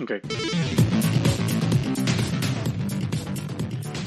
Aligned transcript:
Ok. 0.00 0.12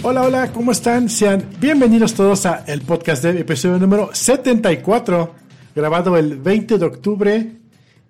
Hola, 0.03 0.23
hola, 0.23 0.51
¿cómo 0.53 0.71
están? 0.71 1.09
Sean 1.09 1.49
bienvenidos 1.59 2.13
todos 2.13 2.45
a 2.45 2.63
el 2.65 2.81
podcast 2.81 3.23
de 3.23 3.41
episodio 3.41 3.77
número 3.77 4.09
74, 4.13 5.35
grabado 5.75 6.15
el 6.15 6.37
20 6.37 6.77
de 6.77 6.85
octubre. 6.85 7.51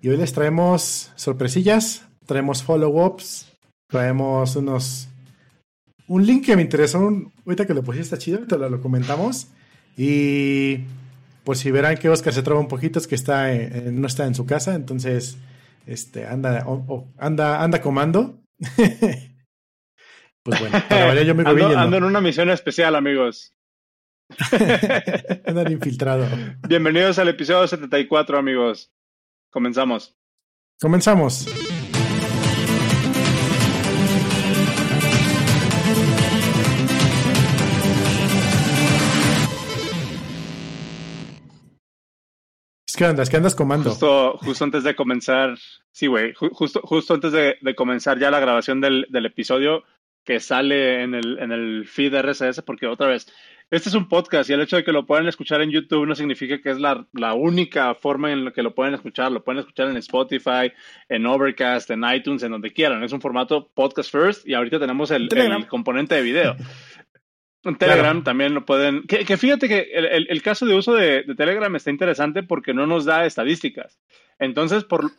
Y 0.00 0.08
hoy 0.08 0.16
les 0.16 0.32
traemos 0.32 1.10
sorpresillas, 1.16 2.06
traemos 2.24 2.62
follow-ups, 2.62 3.48
traemos 3.88 4.54
unos... 4.54 5.08
Un 6.06 6.24
link 6.24 6.46
que 6.46 6.54
me 6.54 6.62
interesó, 6.62 7.00
un, 7.00 7.32
ahorita 7.44 7.66
que 7.66 7.74
lo 7.74 7.82
pusiste 7.82 8.04
está 8.04 8.18
chido, 8.18 8.46
te 8.46 8.56
lo, 8.58 8.70
lo 8.70 8.80
comentamos. 8.80 9.48
Y 9.96 10.84
pues 11.42 11.58
si 11.58 11.72
verán 11.72 11.96
que 11.96 12.08
Oscar 12.08 12.32
se 12.32 12.42
traba 12.42 12.60
un 12.60 12.68
poquito 12.68 13.00
es 13.00 13.08
que 13.08 13.16
está 13.16 13.48
no 13.90 14.06
está 14.06 14.26
en 14.26 14.36
su 14.36 14.46
casa, 14.46 14.76
entonces 14.76 15.36
este 15.86 16.26
anda 16.26 16.64
anda 17.18 17.62
anda 17.62 17.80
comando. 17.80 18.42
pues 20.42 20.60
bueno, 20.60 21.22
yo 21.22 21.34
me 21.34 21.42
ando, 21.48 21.78
ando 21.78 21.96
en 21.96 22.04
una 22.04 22.20
misión 22.20 22.50
especial, 22.50 22.94
amigos. 22.94 23.54
Andan 25.46 25.72
infiltrado. 25.72 26.26
Bienvenidos 26.66 27.18
al 27.18 27.28
episodio 27.28 27.66
74, 27.68 28.38
amigos. 28.38 28.92
Comenzamos. 29.50 30.16
Comenzamos. 30.80 31.46
¿Qué 43.02 43.06
andas? 43.06 43.30
¿Qué 43.30 43.36
andas 43.36 43.56
comando? 43.56 43.90
Justo, 43.90 44.38
justo 44.38 44.62
antes 44.62 44.84
de 44.84 44.94
comenzar, 44.94 45.58
sí, 45.90 46.06
güey, 46.06 46.34
justo, 46.34 46.80
justo 46.84 47.14
antes 47.14 47.32
de, 47.32 47.74
comenzar 47.74 48.16
ya 48.20 48.30
la 48.30 48.38
grabación 48.38 48.80
del, 48.80 49.08
episodio 49.26 49.82
que 50.22 50.38
sale 50.38 51.02
en 51.02 51.16
el, 51.16 51.36
en 51.40 51.50
el 51.50 51.84
feed 51.88 52.14
RSS, 52.14 52.62
porque 52.62 52.86
otra 52.86 53.08
vez, 53.08 53.26
este 53.72 53.88
es 53.88 53.96
un 53.96 54.08
podcast 54.08 54.48
y 54.48 54.52
el 54.52 54.60
hecho 54.60 54.76
de 54.76 54.84
que 54.84 54.92
lo 54.92 55.04
puedan 55.04 55.26
escuchar 55.26 55.62
en 55.62 55.72
YouTube 55.72 56.06
no 56.06 56.14
significa 56.14 56.60
que 56.60 56.70
es 56.70 56.78
la, 56.78 57.04
la 57.12 57.34
única 57.34 57.92
forma 57.96 58.30
en 58.30 58.44
la 58.44 58.52
que 58.52 58.62
lo 58.62 58.72
pueden 58.72 58.94
escuchar. 58.94 59.32
Lo 59.32 59.42
pueden 59.42 59.58
escuchar 59.58 59.88
en 59.88 59.96
Spotify, 59.96 60.72
en 61.08 61.26
Overcast, 61.26 61.90
en 61.90 62.04
iTunes, 62.04 62.44
en 62.44 62.52
donde 62.52 62.70
quieran. 62.70 63.02
Es 63.02 63.10
un 63.10 63.20
formato 63.20 63.68
podcast 63.74 64.12
first 64.12 64.46
y 64.46 64.54
ahorita 64.54 64.78
tenemos 64.78 65.10
el, 65.10 65.28
el 65.36 65.66
componente 65.66 66.14
de 66.14 66.22
video. 66.22 66.54
En 67.64 67.76
Telegram 67.76 68.24
también 68.24 68.54
lo 68.54 68.64
pueden. 68.64 69.04
Que, 69.06 69.36
fíjate 69.36 69.68
que 69.68 69.88
el, 69.92 70.42
caso 70.42 70.66
de 70.66 70.74
uso 70.74 70.94
de, 70.94 71.24
Telegram 71.36 71.74
está 71.76 71.90
interesante 71.90 72.42
porque 72.42 72.74
no 72.74 72.86
nos 72.86 73.04
da 73.04 73.24
estadísticas. 73.24 74.00
Entonces, 74.38 74.84
por, 74.84 75.10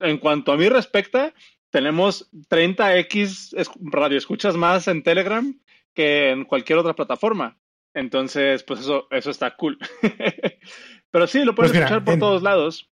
en 0.00 0.18
cuanto 0.18 0.52
a 0.52 0.56
mí 0.56 0.68
respecta, 0.68 1.32
tenemos 1.70 2.30
30x 2.48 3.68
radioescuchas 3.80 4.56
más 4.56 4.88
en 4.88 5.02
Telegram 5.02 5.58
que 5.94 6.30
en 6.30 6.44
cualquier 6.44 6.78
otra 6.78 6.94
plataforma. 6.94 7.58
Entonces, 7.94 8.64
pues 8.64 8.80
eso, 8.80 9.06
eso 9.10 9.30
está 9.30 9.56
cool. 9.56 9.78
Pero 11.10 11.26
sí, 11.26 11.44
lo 11.44 11.54
puedes 11.54 11.70
pues 11.70 11.82
escuchar 11.82 12.04
por 12.04 12.18
todos 12.18 12.42
lados. 12.42 12.90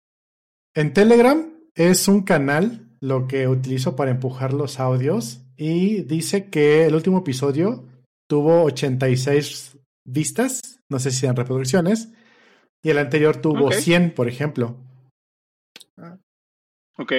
En 0.74 0.92
Telegram 0.92 1.54
es 1.74 2.08
un 2.08 2.22
canal 2.22 2.88
lo 3.00 3.28
que 3.28 3.46
utilizo 3.46 3.94
para 3.94 4.10
empujar 4.10 4.52
los 4.52 4.80
audios 4.80 5.42
y 5.56 6.02
dice 6.02 6.50
que 6.50 6.86
el 6.86 6.94
último 6.94 7.18
episodio 7.18 7.86
tuvo 8.26 8.64
86 8.64 9.78
vistas, 10.04 10.80
no 10.88 10.98
sé 10.98 11.10
si 11.10 11.20
sean 11.20 11.36
reproducciones, 11.36 12.12
y 12.82 12.90
el 12.90 12.98
anterior 12.98 13.40
tuvo 13.40 13.72
100, 13.72 14.14
por 14.14 14.28
ejemplo. 14.28 14.76
Ok. 16.98 17.12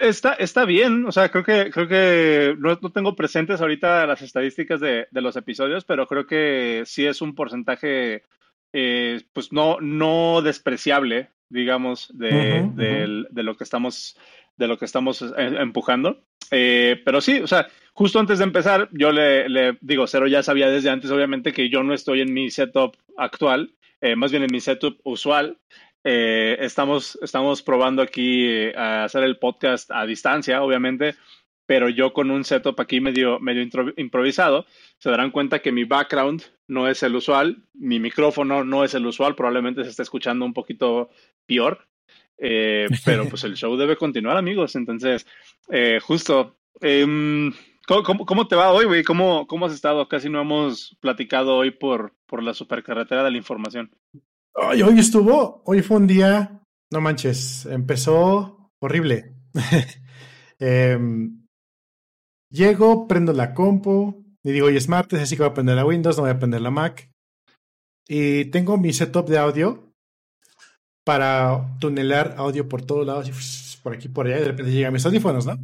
está, 0.00 0.34
está 0.34 0.64
bien, 0.64 1.06
o 1.06 1.12
sea, 1.12 1.30
creo 1.30 1.44
que, 1.44 1.70
creo 1.70 1.88
que 1.88 2.54
no, 2.58 2.76
tengo 2.92 3.16
presentes 3.16 3.60
ahorita 3.60 4.06
las 4.06 4.22
estadísticas 4.22 4.80
de, 4.80 5.08
de, 5.10 5.20
los 5.20 5.36
episodios, 5.36 5.84
pero 5.84 6.06
creo 6.06 6.26
que 6.26 6.82
sí 6.86 7.06
es 7.06 7.20
un 7.20 7.34
porcentaje, 7.34 8.22
eh, 8.72 9.22
pues 9.32 9.52
no, 9.52 9.80
no 9.80 10.42
despreciable, 10.42 11.30
digamos, 11.48 12.10
de, 12.14 12.70
de, 12.74 13.42
lo 13.42 13.56
que 13.56 13.64
estamos, 13.64 14.18
de 14.56 14.68
lo 14.68 14.78
que 14.78 14.84
estamos 14.84 15.22
eh, 15.22 15.32
empujando. 15.36 16.25
Eh, 16.50 17.00
pero 17.04 17.20
sí, 17.20 17.40
o 17.40 17.46
sea, 17.46 17.68
justo 17.92 18.18
antes 18.18 18.38
de 18.38 18.44
empezar, 18.44 18.88
yo 18.92 19.12
le, 19.12 19.78
digo, 19.80 20.06
Cero 20.06 20.26
ya 20.26 20.42
sabía 20.42 20.68
desde 20.68 20.90
antes, 20.90 21.10
obviamente, 21.10 21.52
que 21.52 21.68
yo 21.68 21.82
no 21.82 21.94
estoy 21.94 22.20
en 22.20 22.32
mi 22.32 22.50
setup 22.50 22.96
actual, 23.16 23.74
eh, 24.00 24.16
más 24.16 24.30
bien 24.30 24.42
en 24.42 24.52
mi 24.52 24.60
setup 24.60 25.00
usual. 25.04 25.58
Eh, 26.04 26.56
estamos, 26.60 27.18
estamos 27.20 27.62
probando 27.62 28.00
aquí 28.00 28.72
a 28.76 29.04
hacer 29.04 29.24
el 29.24 29.38
podcast 29.38 29.90
a 29.90 30.06
distancia, 30.06 30.62
obviamente, 30.62 31.16
pero 31.66 31.88
yo 31.88 32.12
con 32.12 32.30
un 32.30 32.44
setup 32.44 32.80
aquí 32.80 33.00
medio, 33.00 33.40
medio 33.40 33.66
improvisado, 33.96 34.66
se 34.98 35.10
darán 35.10 35.32
cuenta 35.32 35.58
que 35.58 35.72
mi 35.72 35.84
background 35.84 36.42
no 36.68 36.88
es 36.88 37.02
el 37.02 37.16
usual, 37.16 37.64
mi 37.74 37.98
micrófono 37.98 38.64
no 38.64 38.84
es 38.84 38.94
el 38.94 39.06
usual, 39.06 39.34
probablemente 39.34 39.82
se 39.82 39.90
esté 39.90 40.02
escuchando 40.02 40.44
un 40.44 40.54
poquito 40.54 41.10
peor, 41.46 41.86
pero 43.04 43.28
pues 43.28 43.44
el 43.44 43.54
show 43.54 43.76
debe 43.76 43.96
continuar, 43.96 44.36
amigos. 44.36 44.76
Entonces, 44.76 45.26
justo, 46.02 46.56
em, 46.80 47.52
¿Cómo, 47.86 48.48
te 48.48 48.56
va 48.56 48.72
hoy, 48.72 48.84
güey? 48.84 49.04
¿Cómo, 49.04 49.46
¿Cómo 49.46 49.66
has 49.66 49.72
estado? 49.72 50.08
Casi 50.08 50.28
no 50.28 50.40
hemos 50.40 50.96
platicado 51.00 51.56
hoy 51.56 51.70
por, 51.70 52.14
por 52.26 52.42
la 52.42 52.52
supercarretera 52.52 53.22
de 53.22 53.30
la 53.30 53.36
información. 53.36 53.92
Ay, 54.54 54.82
hoy 54.82 54.98
estuvo, 54.98 55.62
hoy 55.64 55.82
fue 55.82 55.98
un 55.98 56.08
día, 56.08 56.62
no 56.90 57.00
manches, 57.00 57.66
empezó 57.66 58.72
horrible. 58.80 59.34
Em, 60.58 61.44
llego, 62.50 63.06
prendo 63.06 63.34
la 63.34 63.52
compu 63.52 64.24
y 64.42 64.52
digo, 64.52 64.68
hoy 64.68 64.78
es 64.78 64.88
martes, 64.88 65.20
así 65.20 65.36
que 65.36 65.42
voy 65.42 65.50
a 65.50 65.52
prender 65.52 65.76
la 65.76 65.84
Windows, 65.84 66.16
no 66.16 66.22
voy 66.22 66.30
a 66.30 66.38
prender 66.38 66.62
la 66.62 66.70
Mac. 66.70 67.10
Y 68.08 68.46
tengo 68.46 68.78
mi 68.78 68.94
setup 68.94 69.28
de 69.28 69.36
audio 69.36 69.85
para 71.06 71.78
tunelar 71.78 72.34
audio 72.36 72.68
por 72.68 72.82
todos 72.82 73.06
lados, 73.06 73.78
por 73.80 73.94
aquí, 73.94 74.08
por 74.08 74.26
allá, 74.26 74.38
y 74.38 74.40
de 74.40 74.46
repente 74.46 74.72
llegan 74.72 74.92
mis 74.92 75.06
audífonos, 75.06 75.46
¿no? 75.46 75.56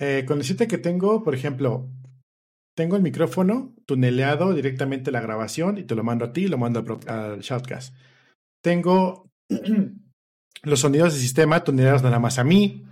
Eh, 0.00 0.24
con 0.26 0.38
decirte 0.38 0.66
que 0.66 0.78
tengo, 0.78 1.22
por 1.22 1.32
ejemplo, 1.32 1.88
tengo 2.74 2.96
el 2.96 3.02
micrófono 3.02 3.72
tuneleado 3.86 4.52
directamente 4.52 5.10
a 5.10 5.12
la 5.12 5.20
grabación 5.20 5.78
y 5.78 5.84
te 5.84 5.94
lo 5.94 6.02
mando 6.02 6.24
a 6.24 6.32
ti 6.32 6.46
y 6.46 6.48
lo 6.48 6.58
mando 6.58 6.84
al, 7.06 7.38
shoutcast. 7.38 7.94
Tengo 8.60 9.30
los 10.64 10.80
sonidos 10.80 11.12
del 11.12 11.22
sistema 11.22 11.62
tuneleados 11.62 12.02
nada 12.02 12.18
más 12.18 12.40
a 12.40 12.44
mí. 12.44 12.84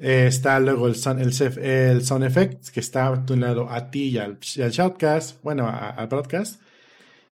Eh, 0.00 0.26
está 0.26 0.58
luego 0.58 0.86
el 0.86 0.96
sound, 0.96 1.20
el, 1.20 2.02
sound 2.02 2.24
effects 2.24 2.70
que 2.70 2.80
está 2.80 3.26
tunelado 3.26 3.68
a 3.68 3.90
ti 3.90 4.04
y 4.08 4.16
al, 4.16 4.38
shoutcast, 4.38 5.42
bueno, 5.42 5.68
al 5.68 6.06
broadcast. 6.06 6.62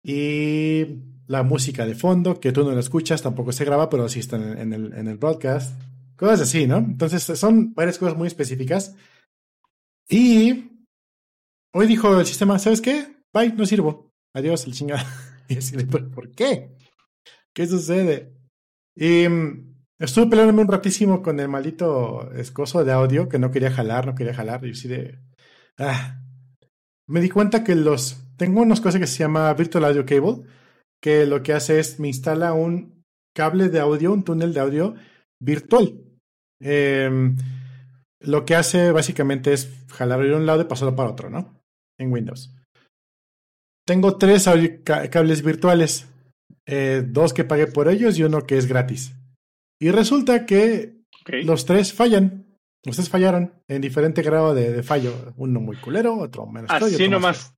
Y 0.01 1.14
la 1.27 1.43
música 1.43 1.85
de 1.85 1.95
fondo, 1.95 2.39
que 2.39 2.51
tú 2.51 2.63
no 2.63 2.71
la 2.71 2.79
escuchas, 2.79 3.21
tampoco 3.21 3.51
se 3.51 3.65
graba, 3.65 3.89
pero 3.89 4.07
sí 4.09 4.19
está 4.19 4.35
en 4.35 4.73
el, 4.73 4.93
en 4.93 5.07
el 5.07 5.17
broadcast. 5.17 5.79
Cosas 6.15 6.41
así, 6.41 6.67
¿no? 6.67 6.77
Entonces 6.77 7.23
son 7.37 7.73
varias 7.73 7.97
cosas 7.97 8.17
muy 8.17 8.27
específicas. 8.27 8.95
Y 10.07 10.85
hoy 11.73 11.87
dijo 11.87 12.19
el 12.19 12.25
sistema, 12.25 12.59
¿sabes 12.59 12.81
qué? 12.81 13.23
Bye, 13.33 13.53
no 13.53 13.65
sirvo. 13.65 14.11
Adiós, 14.33 14.65
el 14.65 14.73
chingada. 14.73 15.05
Y 15.47 15.59
así 15.59 15.77
¿por 15.85 16.31
qué? 16.31 16.75
¿Qué 17.53 17.67
sucede? 17.67 18.33
Y 18.95 19.29
mm, 19.29 19.75
estuve 19.99 20.25
peleándome 20.25 20.63
un 20.63 20.67
ratísimo 20.67 21.21
con 21.21 21.39
el 21.39 21.47
maldito 21.47 22.31
escoso 22.33 22.83
de 22.83 22.91
audio 22.91 23.29
que 23.29 23.37
no 23.37 23.51
quería 23.51 23.69
jalar, 23.69 24.07
no 24.07 24.15
quería 24.15 24.33
jalar. 24.33 24.65
Y 24.65 24.71
así 24.71 24.87
de... 24.87 25.19
Ah. 25.77 26.19
Me 27.07 27.21
di 27.21 27.29
cuenta 27.29 27.63
que 27.63 27.75
los... 27.75 28.23
Tengo 28.37 28.61
unas 28.61 28.81
cosas 28.81 28.99
que 28.99 29.05
se 29.05 29.19
llama 29.19 29.53
Virtual 29.53 29.85
Audio 29.85 30.03
Cable, 30.03 30.41
que 31.05 31.27
lo 31.27 31.43
que 31.43 31.53
hace 31.53 31.77
es 31.77 31.99
me 31.99 32.07
instala 32.07 32.53
un 32.53 33.03
cable 33.35 33.69
de 33.69 33.79
audio, 33.79 34.11
un 34.11 34.23
túnel 34.23 34.55
de 34.55 34.59
audio 34.59 34.95
virtual. 35.39 36.01
Em, 36.59 37.37
lo 38.21 38.43
que 38.43 38.55
hace 38.55 38.91
básicamente 38.91 39.53
es 39.53 39.85
jalar 39.91 40.21
de 40.23 40.33
un 40.33 40.47
lado 40.47 40.63
y 40.63 40.65
pasarlo 40.65 40.95
para 40.95 41.11
otro, 41.11 41.29
¿no? 41.29 41.61
En 41.99 42.11
Windows. 42.11 42.55
Tengo 43.85 44.17
tres 44.17 44.49
cables 45.11 45.43
virtuales, 45.43 46.07
eh, 46.65 47.03
dos 47.07 47.35
que 47.35 47.43
pagué 47.43 47.67
por 47.67 47.87
ellos 47.87 48.17
y 48.17 48.23
uno 48.23 48.47
que 48.47 48.57
es 48.57 48.65
gratis. 48.65 49.13
Y 49.79 49.91
resulta 49.91 50.47
que 50.47 51.03
los 51.43 51.67
tres 51.67 51.93
fallan. 51.93 52.47
Los 52.83 52.95
tres 52.95 53.09
fallaron 53.09 53.53
en 53.67 53.79
diferente 53.79 54.23
grado 54.23 54.55
de, 54.55 54.81
fallo. 54.81 55.13
Uno 55.37 55.59
muy 55.59 55.77
culero, 55.77 56.17
otro 56.17 56.47
menos. 56.47 56.71
Así 56.71 57.07
nomás. 57.07 57.53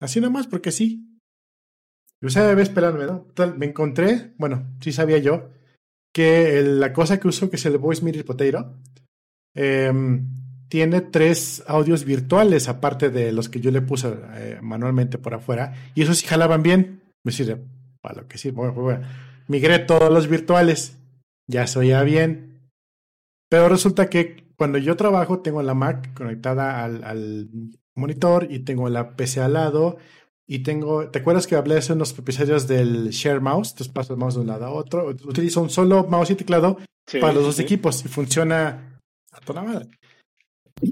Así 0.00 0.20
nomás, 0.20 0.48
porque 0.48 0.72
sí. 0.72 1.06
Yo 2.22 2.28
sabía 2.28 2.62
esperarme, 2.62 3.06
¿no? 3.06 3.26
me 3.56 3.66
encontré, 3.66 4.32
bueno, 4.36 4.66
sí 4.80 4.92
sabía 4.92 5.18
yo, 5.18 5.48
que 6.12 6.62
la 6.62 6.92
cosa 6.92 7.18
que 7.18 7.28
uso, 7.28 7.48
que 7.48 7.56
es 7.56 7.64
el 7.66 7.78
Voice 7.78 8.04
Mirror 8.04 8.24
Potato, 8.24 8.74
em, 9.54 10.26
tiene 10.68 11.00
tres 11.00 11.64
audios 11.66 12.04
virtuales, 12.04 12.68
aparte 12.68 13.10
de 13.10 13.32
los 13.32 13.48
que 13.48 13.60
yo 13.60 13.70
le 13.70 13.80
puse 13.80 14.14
eh, 14.34 14.58
manualmente 14.62 15.18
por 15.18 15.34
afuera, 15.34 15.74
y 15.94 16.02
esos 16.02 16.18
sí 16.18 16.26
jalaban 16.26 16.62
bien. 16.62 17.02
Me 17.24 17.32
sirve 17.32 17.60
para 18.00 18.22
lo 18.22 18.28
que 18.28 18.38
sí. 18.38 18.50
Bueno, 18.50 18.72
bueno, 18.74 19.06
migré 19.48 19.80
todos 19.80 20.12
los 20.12 20.28
virtuales, 20.28 20.96
ya 21.48 21.66
se 21.66 21.78
oía 21.78 22.02
bien. 22.02 22.70
Pero 23.48 23.68
resulta 23.68 24.08
que 24.08 24.44
cuando 24.56 24.78
yo 24.78 24.96
trabajo 24.96 25.40
tengo 25.40 25.62
la 25.62 25.74
Mac 25.74 26.14
conectada 26.14 26.84
al, 26.84 27.02
al 27.02 27.48
monitor 27.96 28.46
y 28.48 28.60
tengo 28.60 28.88
la 28.88 29.16
PC 29.16 29.40
al 29.40 29.54
lado 29.54 29.98
y 30.52 30.64
tengo, 30.64 31.08
¿te 31.10 31.20
acuerdas 31.20 31.46
que 31.46 31.54
hablé 31.54 31.76
hace 31.76 31.92
unos 31.92 32.18
episodios 32.18 32.66
del 32.66 33.10
share 33.10 33.40
mouse? 33.40 33.70
Entonces 33.70 33.92
paso 33.92 34.14
el 34.14 34.18
mouse 34.18 34.34
de 34.34 34.40
un 34.40 34.48
lado 34.48 34.64
a 34.64 34.70
otro. 34.70 35.06
Utilizo 35.06 35.62
un 35.62 35.70
solo 35.70 36.08
mouse 36.08 36.30
y 36.30 36.34
teclado 36.34 36.78
para 37.20 37.32
los 37.32 37.44
dos 37.44 37.60
equipos 37.60 38.04
y 38.04 38.08
funciona 38.08 38.98
a 39.30 39.40
toda 39.40 39.62
madre. 39.62 39.88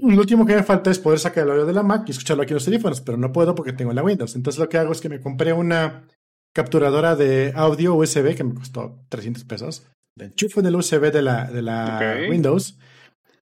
Lo 0.01 0.21
último 0.21 0.45
que 0.45 0.55
me 0.55 0.63
falta 0.63 0.89
es 0.91 0.99
poder 0.99 1.19
sacar 1.19 1.43
el 1.43 1.51
audio 1.51 1.65
de 1.65 1.73
la 1.73 1.83
Mac 1.83 2.03
y 2.07 2.11
escucharlo 2.11 2.43
aquí 2.43 2.51
en 2.51 2.55
los 2.55 2.63
teléfonos, 2.63 3.01
pero 3.01 3.17
no 3.17 3.33
puedo 3.33 3.53
porque 3.53 3.73
tengo 3.73 3.91
la 3.91 4.01
Windows. 4.01 4.33
Entonces 4.37 4.59
lo 4.59 4.69
que 4.69 4.77
hago 4.77 4.93
es 4.93 5.01
que 5.01 5.09
me 5.09 5.19
compré 5.19 5.51
una 5.51 6.07
capturadora 6.55 7.17
de 7.17 7.51
audio 7.53 7.95
USB 7.95 8.35
que 8.35 8.45
me 8.45 8.53
costó 8.53 9.03
300 9.09 9.43
pesos 9.43 9.83
la 10.19 10.25
enchufo 10.25 10.59
en 10.59 10.65
el 10.67 10.75
USB 10.75 11.11
de 11.11 11.21
la, 11.21 11.45
de 11.51 11.61
la 11.61 12.19
Windows 12.29 12.77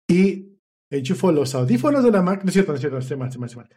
y 0.08 0.58
enchufo 0.92 1.32
los 1.32 1.56
audífonos 1.56 2.04
de 2.04 2.12
la 2.12 2.22
Mac. 2.22 2.44
No 2.44 2.50
es 2.50 2.54
cierto, 2.54 2.72
no 2.72 2.76
es 2.76 2.82
cierto, 2.82 2.98
estoy 2.98 3.18
mal, 3.18 3.30
estoy 3.30 3.42
mal, 3.42 3.70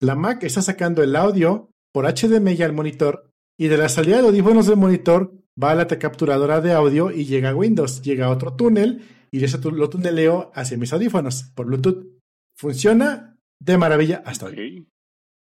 La 0.00 0.14
Mac 0.14 0.42
está 0.42 0.60
sacando 0.60 1.02
el 1.02 1.14
audio 1.16 1.70
por 1.92 2.06
HDMI 2.06 2.62
al 2.62 2.72
monitor 2.72 3.30
y 3.58 3.68
de 3.68 3.76
la 3.76 3.88
salida 3.88 4.22
de 4.22 4.28
audífonos 4.28 4.66
del 4.66 4.76
monitor 4.76 5.34
va 5.62 5.72
a 5.72 5.74
la 5.74 5.86
capturadora 5.86 6.60
de 6.60 6.72
audio 6.72 7.10
y 7.10 7.24
llega 7.24 7.50
a 7.50 7.54
Windows, 7.54 8.02
llega 8.02 8.26
a 8.26 8.30
otro 8.30 8.54
túnel 8.54 9.02
y 9.30 9.44
ese 9.44 9.58
lo 9.70 9.90
tuneleo 9.90 10.50
hacia 10.54 10.78
mis 10.78 10.92
audífonos 10.92 11.44
por 11.54 11.66
Bluetooth. 11.66 12.06
Funciona 12.56 13.36
de 13.60 13.78
maravilla 13.78 14.22
hasta 14.24 14.46
hoy. 14.46 14.88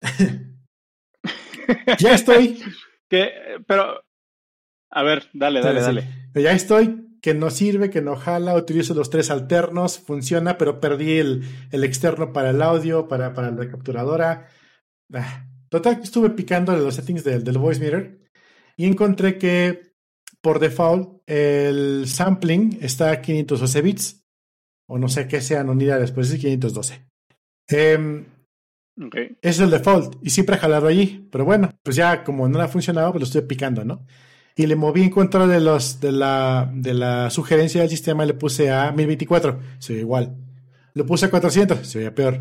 ya 1.99 2.13
estoy. 2.13 2.61
Que, 3.07 3.29
pero, 3.67 4.01
a 4.91 5.03
ver, 5.03 5.29
dale, 5.31 5.61
dale, 5.61 5.79
dale. 5.79 6.31
Ya 6.33 6.53
estoy, 6.53 7.19
que 7.21 7.35
no 7.35 7.51
sirve, 7.51 7.91
que 7.91 8.01
no 8.01 8.15
jala, 8.15 8.55
utilizo 8.55 8.95
los 8.95 9.11
tres 9.11 9.29
alternos, 9.29 9.99
funciona, 9.99 10.57
pero 10.57 10.79
perdí 10.79 11.19
el, 11.19 11.43
el 11.69 11.83
externo 11.83 12.33
para 12.33 12.49
el 12.49 12.63
audio, 12.63 13.07
para, 13.07 13.35
para 13.35 13.51
la 13.51 13.69
capturadora. 13.69 14.49
Ah, 15.13 15.45
total, 15.75 16.01
estuve 16.03 16.29
picando 16.31 16.75
los 16.75 16.95
settings 16.95 17.23
del, 17.23 17.43
del 17.43 17.57
voice 17.57 17.79
meter 17.79 18.19
y 18.77 18.85
encontré 18.85 19.37
que 19.37 19.93
por 20.41 20.59
default 20.59 21.21
el 21.27 22.07
sampling 22.07 22.77
está 22.81 23.11
a 23.11 23.21
512 23.21 23.81
bits, 23.81 24.25
o 24.87 24.97
no 24.97 25.07
sé 25.07 25.27
qué 25.27 25.41
sean 25.41 25.69
unidades, 25.69 26.11
pues 26.11 26.31
es 26.31 26.39
512. 26.39 27.05
Eh, 27.69 28.25
okay. 29.05 29.37
Es 29.41 29.59
el 29.59 29.71
default 29.71 30.17
y 30.21 30.29
siempre 30.29 30.55
ha 30.55 30.59
jalado 30.59 30.87
allí, 30.87 31.27
pero 31.31 31.45
bueno, 31.45 31.71
pues 31.83 31.95
ya 31.95 32.23
como 32.23 32.47
no 32.47 32.59
ha 32.59 32.67
funcionado, 32.67 33.11
pues 33.11 33.21
lo 33.21 33.25
estoy 33.25 33.41
picando, 33.41 33.83
¿no? 33.83 34.05
y 34.55 34.67
le 34.67 34.75
moví 34.75 35.03
en 35.03 35.09
contra 35.09 35.47
de 35.47 35.59
los 35.59 35.99
de 35.99 36.11
la, 36.11 36.69
de 36.73 36.93
la 36.93 37.29
sugerencia 37.29 37.81
del 37.81 37.89
sistema 37.89 38.23
y 38.23 38.27
le 38.27 38.33
puse 38.33 38.71
a 38.71 38.91
1024, 38.91 39.59
se 39.79 39.93
ve 39.93 39.99
igual. 39.99 40.35
Lo 40.93 41.05
puse 41.05 41.25
a 41.25 41.29
400, 41.29 41.85
se 41.85 41.99
veía 41.99 42.15
peor. 42.15 42.39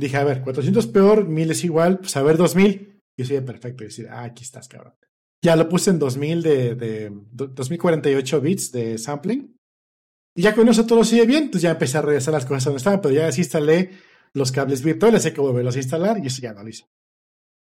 Dije, 0.00 0.16
a 0.16 0.24
ver, 0.24 0.42
400 0.42 0.86
peor, 0.88 1.28
1000 1.28 1.50
es 1.50 1.64
igual, 1.64 1.98
pues 1.98 2.16
a 2.16 2.22
ver 2.22 2.36
2000. 2.36 3.00
Y 3.16 3.22
ve 3.22 3.42
perfecto. 3.42 3.84
Y 3.84 3.88
decir, 3.88 4.08
ah, 4.10 4.24
aquí 4.24 4.42
estás, 4.42 4.66
cabrón. 4.66 4.94
Ya 5.42 5.56
lo 5.56 5.68
puse 5.68 5.90
en 5.90 5.98
2000 5.98 6.42
de, 6.42 6.74
de 6.74 7.12
2048 7.32 8.40
bits 8.40 8.72
de 8.72 8.98
sampling. 8.98 9.56
Y 10.34 10.42
ya 10.42 10.54
con 10.54 10.68
eso 10.68 10.86
todo 10.86 11.04
sigue 11.04 11.26
bien, 11.26 11.50
pues 11.50 11.62
ya 11.62 11.72
empecé 11.72 11.98
a 11.98 12.02
regresar 12.02 12.32
las 12.32 12.46
cosas 12.46 12.64
donde 12.64 12.78
estaban, 12.78 13.00
pero 13.00 13.14
ya 13.14 13.28
instalé 13.28 13.90
los 14.32 14.52
cables 14.52 14.82
virtuales, 14.82 15.24
hay 15.26 15.32
que 15.32 15.40
volverlos 15.40 15.74
a 15.74 15.78
instalar 15.78 16.18
y 16.22 16.28
eso 16.28 16.40
ya 16.40 16.52
no 16.52 16.62
lo 16.62 16.68
hice. 16.68 16.86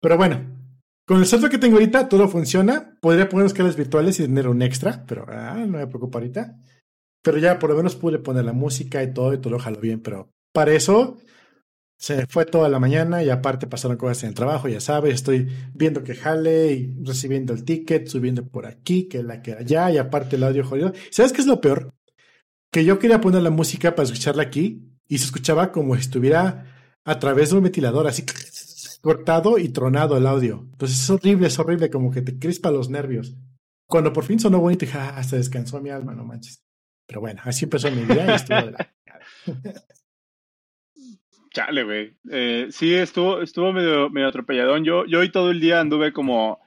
Pero 0.00 0.16
bueno, 0.16 0.58
con 1.06 1.18
el 1.18 1.26
software 1.26 1.52
que 1.52 1.58
tengo 1.58 1.76
ahorita, 1.76 2.08
todo 2.08 2.28
funciona. 2.28 2.98
Podría 3.00 3.28
poner 3.28 3.44
los 3.44 3.54
cables 3.54 3.76
virtuales 3.76 4.18
y 4.18 4.24
tener 4.24 4.48
un 4.48 4.62
extra, 4.62 5.04
pero 5.06 5.24
ah, 5.28 5.54
no 5.54 5.78
me 5.78 5.86
preocupa 5.86 6.18
ahorita. 6.18 6.58
Pero 7.22 7.38
ya 7.38 7.58
por 7.58 7.70
lo 7.70 7.76
menos 7.76 7.96
pude 7.96 8.18
poner 8.18 8.44
la 8.44 8.52
música 8.52 9.02
y 9.02 9.12
todo 9.12 9.32
y 9.34 9.38
todo 9.38 9.52
lo 9.52 9.58
jalo 9.58 9.80
bien. 9.80 10.00
Pero 10.00 10.30
para 10.52 10.72
eso 10.72 11.18
se 11.98 12.26
fue 12.28 12.46
toda 12.46 12.68
la 12.68 12.78
mañana 12.78 13.24
y 13.24 13.28
aparte 13.28 13.66
pasaron 13.66 13.96
cosas 13.96 14.22
en 14.22 14.28
el 14.28 14.34
trabajo, 14.34 14.68
ya 14.68 14.80
sabes. 14.80 15.14
Estoy 15.14 15.48
viendo 15.74 16.04
que 16.04 16.14
jale 16.14 16.72
y 16.72 16.96
recibiendo 17.02 17.52
el 17.52 17.64
ticket, 17.64 18.06
subiendo 18.06 18.46
por 18.46 18.66
aquí, 18.66 19.08
que 19.08 19.24
la 19.24 19.42
que 19.42 19.54
allá 19.54 19.90
y 19.90 19.98
aparte 19.98 20.36
el 20.36 20.44
audio 20.44 20.64
jodido. 20.64 20.92
¿Sabes 21.10 21.32
qué 21.32 21.40
es 21.40 21.48
lo 21.48 21.60
peor? 21.60 21.92
Que 22.70 22.84
yo 22.84 23.00
quería 23.00 23.20
poner 23.20 23.42
la 23.42 23.50
música 23.50 23.96
para 23.96 24.04
escucharla 24.04 24.44
aquí 24.44 24.88
y 25.08 25.18
se 25.18 25.24
escuchaba 25.24 25.72
como 25.72 25.96
si 25.96 26.02
estuviera 26.02 26.66
a 27.04 27.18
través 27.18 27.50
de 27.50 27.56
un 27.56 27.64
ventilador, 27.64 28.06
así 28.06 28.24
cortado 29.02 29.58
y 29.58 29.70
tronado 29.70 30.16
el 30.16 30.26
audio. 30.28 30.68
Entonces 30.70 31.00
es 31.00 31.10
horrible, 31.10 31.48
es 31.48 31.58
horrible, 31.58 31.90
como 31.90 32.12
que 32.12 32.22
te 32.22 32.38
crispa 32.38 32.70
los 32.70 32.90
nervios. 32.90 33.34
Cuando 33.88 34.12
por 34.12 34.24
fin 34.24 34.38
sonó 34.38 34.60
bonito, 34.60 34.86
dije, 34.86 34.98
ah, 34.98 35.20
se 35.24 35.36
descansó 35.36 35.80
mi 35.80 35.90
alma, 35.90 36.14
no 36.14 36.24
manches. 36.24 36.62
Pero 37.08 37.20
bueno, 37.20 37.40
así 37.44 37.64
empezó 37.64 37.90
mi 37.90 38.04
día 38.04 38.30
y 38.30 38.34
estuvo 38.34 38.56
de 38.56 38.70
la... 38.70 38.94
Chale, 41.50 41.84
güey. 41.84 42.14
Eh, 42.30 42.68
sí, 42.70 42.94
estuvo, 42.94 43.42
estuvo 43.42 43.72
medio, 43.72 44.10
medio 44.10 44.28
atropelladón. 44.28 44.84
Yo, 44.84 45.04
yo 45.06 45.20
hoy 45.20 45.30
todo 45.30 45.50
el 45.50 45.60
día 45.60 45.80
anduve 45.80 46.12
como, 46.12 46.60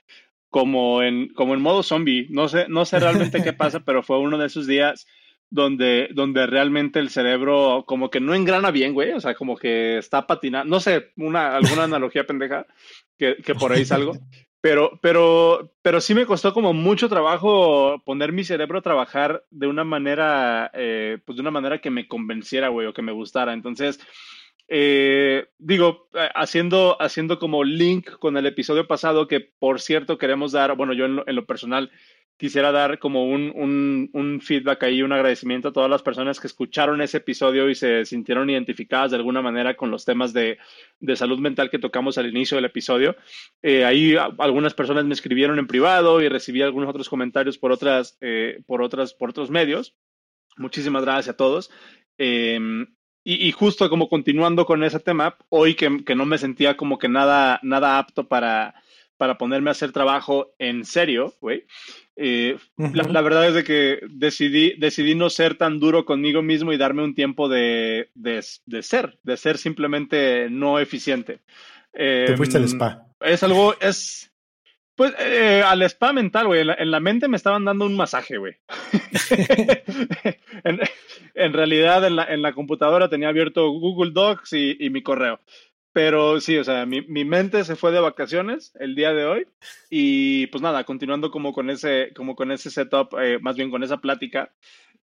como, 0.50 1.02
en, 1.02 1.30
como 1.34 1.54
en 1.54 1.62
modo 1.62 1.84
zombie. 1.84 2.28
No 2.30 2.48
sé, 2.48 2.66
no 2.68 2.86
sé 2.86 3.00
realmente 3.00 3.44
qué 3.44 3.54
pasa, 3.54 3.80
pero 3.86 4.04
fue 4.04 4.20
uno 4.20 4.38
de 4.38 4.48
esos 4.48 4.68
días 4.68 5.08
donde, 5.50 6.10
donde 6.14 6.48
realmente 6.48 7.00
el 7.00 7.10
cerebro 7.10 7.84
como 7.86 8.10
que 8.10 8.20
no 8.22 8.34
engrana 8.34 8.72
bien, 8.72 8.94
güey, 8.94 9.12
o 9.12 9.20
sea, 9.20 9.36
como 9.36 9.58
que 9.58 9.98
está 9.98 10.26
patinando, 10.26 10.70
no 10.70 10.80
sé, 10.80 11.12
una, 11.18 11.58
alguna 11.58 11.84
analogía 11.84 12.26
pendeja 12.26 12.66
que, 13.18 13.36
que 13.36 13.54
por 13.54 13.74
ahí 13.74 13.84
salgo, 13.84 14.14
pero, 14.62 15.00
pero, 15.02 15.74
pero 15.82 16.00
sí 16.00 16.14
me 16.14 16.28
costó 16.28 16.54
como 16.54 16.72
mucho 16.72 17.10
trabajo 17.10 18.02
poner 18.06 18.32
mi 18.32 18.44
cerebro 18.44 18.78
a 18.78 18.84
trabajar 18.84 19.44
de 19.50 19.66
una 19.66 19.84
manera, 19.84 20.70
eh, 20.76 21.18
pues 21.26 21.36
de 21.36 21.42
una 21.42 21.50
manera 21.50 21.82
que 21.82 21.90
me 21.90 22.08
convenciera, 22.08 22.70
güey, 22.70 22.86
o 22.86 22.94
que 22.94 23.02
me 23.02 23.12
gustara. 23.12 23.54
Entonces, 23.54 24.00
eh, 24.74 25.50
digo, 25.58 26.08
eh, 26.14 26.30
haciendo, 26.34 26.96
haciendo 27.02 27.40
como 27.40 27.66
link 27.66 28.10
con 28.20 28.38
el 28.38 28.46
episodio 28.46 28.88
pasado, 28.88 29.28
que 29.28 29.42
por 29.42 29.82
cierto 29.82 30.18
queremos 30.18 30.54
dar, 30.54 30.78
bueno, 30.78 30.94
yo 30.94 31.04
en 31.06 31.36
lo 31.36 31.46
personal 31.46 31.92
quisiera 32.38 32.72
dar 32.72 32.98
como 32.98 33.26
un, 33.26 34.10
un, 34.14 34.42
feedback 34.42 34.84
ahí, 34.84 35.02
un 35.04 35.12
agradecimiento 35.12 35.68
a 35.68 35.74
todas 35.74 35.90
las 35.90 36.02
personas 36.02 36.40
que 36.40 36.48
escucharon 36.48 37.02
ese 37.02 37.18
episodio 37.18 37.70
y 37.70 37.76
se 37.76 38.06
sintieron 38.06 38.50
identificadas 38.50 39.12
de 39.12 39.18
alguna 39.18 39.42
manera 39.42 39.76
con 39.76 39.92
los 39.92 40.06
temas 40.06 40.32
de, 40.32 40.58
de 41.02 41.16
salud 41.18 41.38
mental 41.38 41.70
que 41.70 41.78
tocamos 41.78 42.18
al 42.18 42.28
inicio 42.28 42.56
del 42.56 42.66
episodio. 42.66 43.18
Eh, 43.62 43.84
ahí 43.84 44.16
algunas 44.40 44.74
personas 44.74 45.04
me 45.04 45.14
escribieron 45.14 45.60
en 45.60 45.68
privado 45.68 46.22
y 46.22 46.30
recibí 46.30 46.62
algunos 46.62 46.90
otros 46.90 47.10
comentarios 47.10 47.58
por, 47.58 47.74
otras, 47.74 48.18
eh, 48.22 48.64
por, 48.66 48.82
otras, 48.82 49.14
por 49.14 49.32
otros 49.32 49.52
medios. 49.52 49.96
Muchísimas 50.56 51.04
gracias 51.04 51.36
a 51.36 51.38
todos. 51.38 51.70
Em, 52.18 52.88
y, 53.24 53.48
y, 53.48 53.52
justo 53.52 53.90
como 53.90 54.10
continuando 54.10 54.66
con 54.66 54.84
ese 54.84 55.00
tema, 55.00 55.38
hoy 55.50 55.76
que, 55.76 56.04
que 56.04 56.16
no 56.16 56.26
me 56.26 56.38
sentía 56.38 56.76
como 56.76 56.98
que 56.98 57.08
nada, 57.08 57.60
nada 57.62 58.00
apto 58.00 58.28
para, 58.28 58.76
para 59.22 59.38
ponerme 59.38 59.70
a 59.70 59.74
hacer 59.74 59.92
trabajo 59.92 60.56
en 60.58 60.84
serio, 60.84 61.36
güey. 61.40 61.66
Eh, 62.16 62.58
la, 62.78 63.22
verdad 63.22 63.48
es 63.48 63.54
de 63.54 63.64
que 63.64 64.00
decidí, 64.10 64.74
decidí 64.80 65.14
no 65.14 65.30
ser 65.30 65.56
tan 65.56 65.80
duro 65.80 66.06
conmigo 66.06 66.42
mismo 66.42 66.74
y 66.74 66.78
darme 66.78 67.04
un 67.04 67.14
tiempo 67.14 67.48
de, 67.48 68.10
de, 68.16 68.42
ser, 68.82 69.20
de 69.22 69.38
ser 69.38 69.60
simplemente 69.60 70.50
no 70.50 70.80
eficiente. 70.80 71.42
Te 71.94 72.36
fuiste 72.36 72.58
al 72.58 72.64
em, 72.64 72.70
spa. 72.70 73.06
Es 73.20 73.44
algo, 73.44 73.76
es, 73.80 74.31
pues, 74.96 75.14
eh, 75.20 75.64
al 75.66 75.82
spa 75.84 76.14
mental, 76.14 76.48
güey. 76.48 76.62
En, 76.62 76.92
la, 76.92 77.00
mente 77.00 77.28
me 77.28 77.38
estaban 77.38 77.66
dando 77.66 77.86
un 77.86 77.96
masaje, 77.96 78.38
güey. 78.38 78.56
en, 81.34 81.54
realidad, 81.54 82.06
en 82.06 82.16
la, 82.16 82.26
en 82.26 82.42
la 82.42 82.54
computadora 82.54 83.10
tenía 83.10 83.30
abierto 83.30 83.70
Google 83.70 84.12
Docs 84.12 84.54
y, 84.54 84.78
y 84.80 84.90
mi 84.90 85.02
correo. 85.02 85.40
Pero 85.94 86.40
sí, 86.40 86.58
o 86.58 86.64
sea, 86.64 86.86
mi, 86.86 87.02
mi, 87.02 87.26
mente 87.26 87.66
se 87.66 87.76
fue 87.76 87.92
de 87.92 88.00
vacaciones 88.00 88.72
el 88.80 88.96
día 88.96 89.12
de 89.14 89.26
hoy 89.26 89.48
y 89.90 90.48
pues 90.48 90.62
nada, 90.62 90.86
continuando 90.86 91.32
como 91.32 91.52
con 91.52 91.70
ese, 91.70 92.14
como 92.16 92.36
con 92.36 92.52
ese 92.52 92.70
setup, 92.72 93.14
eh, 93.20 93.40
más 93.42 93.58
bien 93.58 93.70
con 93.70 93.84
esa 93.84 93.98
plática, 93.98 94.54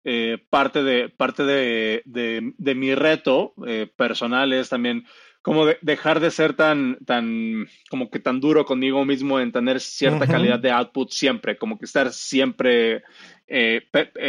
eh, 0.03 0.37
parte, 0.49 0.83
de, 0.83 1.07
parte 1.07 1.43
de, 1.45 2.01
de, 2.03 2.75
mi 2.75 2.93
reto 2.93 3.53
eh, 3.65 3.89
personal 3.95 4.51
es 4.51 4.67
también 4.67 5.05
como 5.43 5.65
dejar 5.81 6.21
de 6.21 6.31
ser 6.31 6.53
tan, 6.53 6.97
tan, 7.05 7.67
como 7.89 8.09
que 8.09 8.19
tan 8.19 8.39
duro 8.39 8.65
conmigo 8.65 9.05
mismo 9.05 9.41
en 9.41 9.51
tener 9.51 9.81
cierta 9.81 10.25
calidad 10.25 10.57
de 10.57 10.71
output 10.71 11.11
siempre, 11.11 11.57
como 11.57 11.77
que 11.77 11.85
estar 11.85 12.13
siempre, 12.13 13.03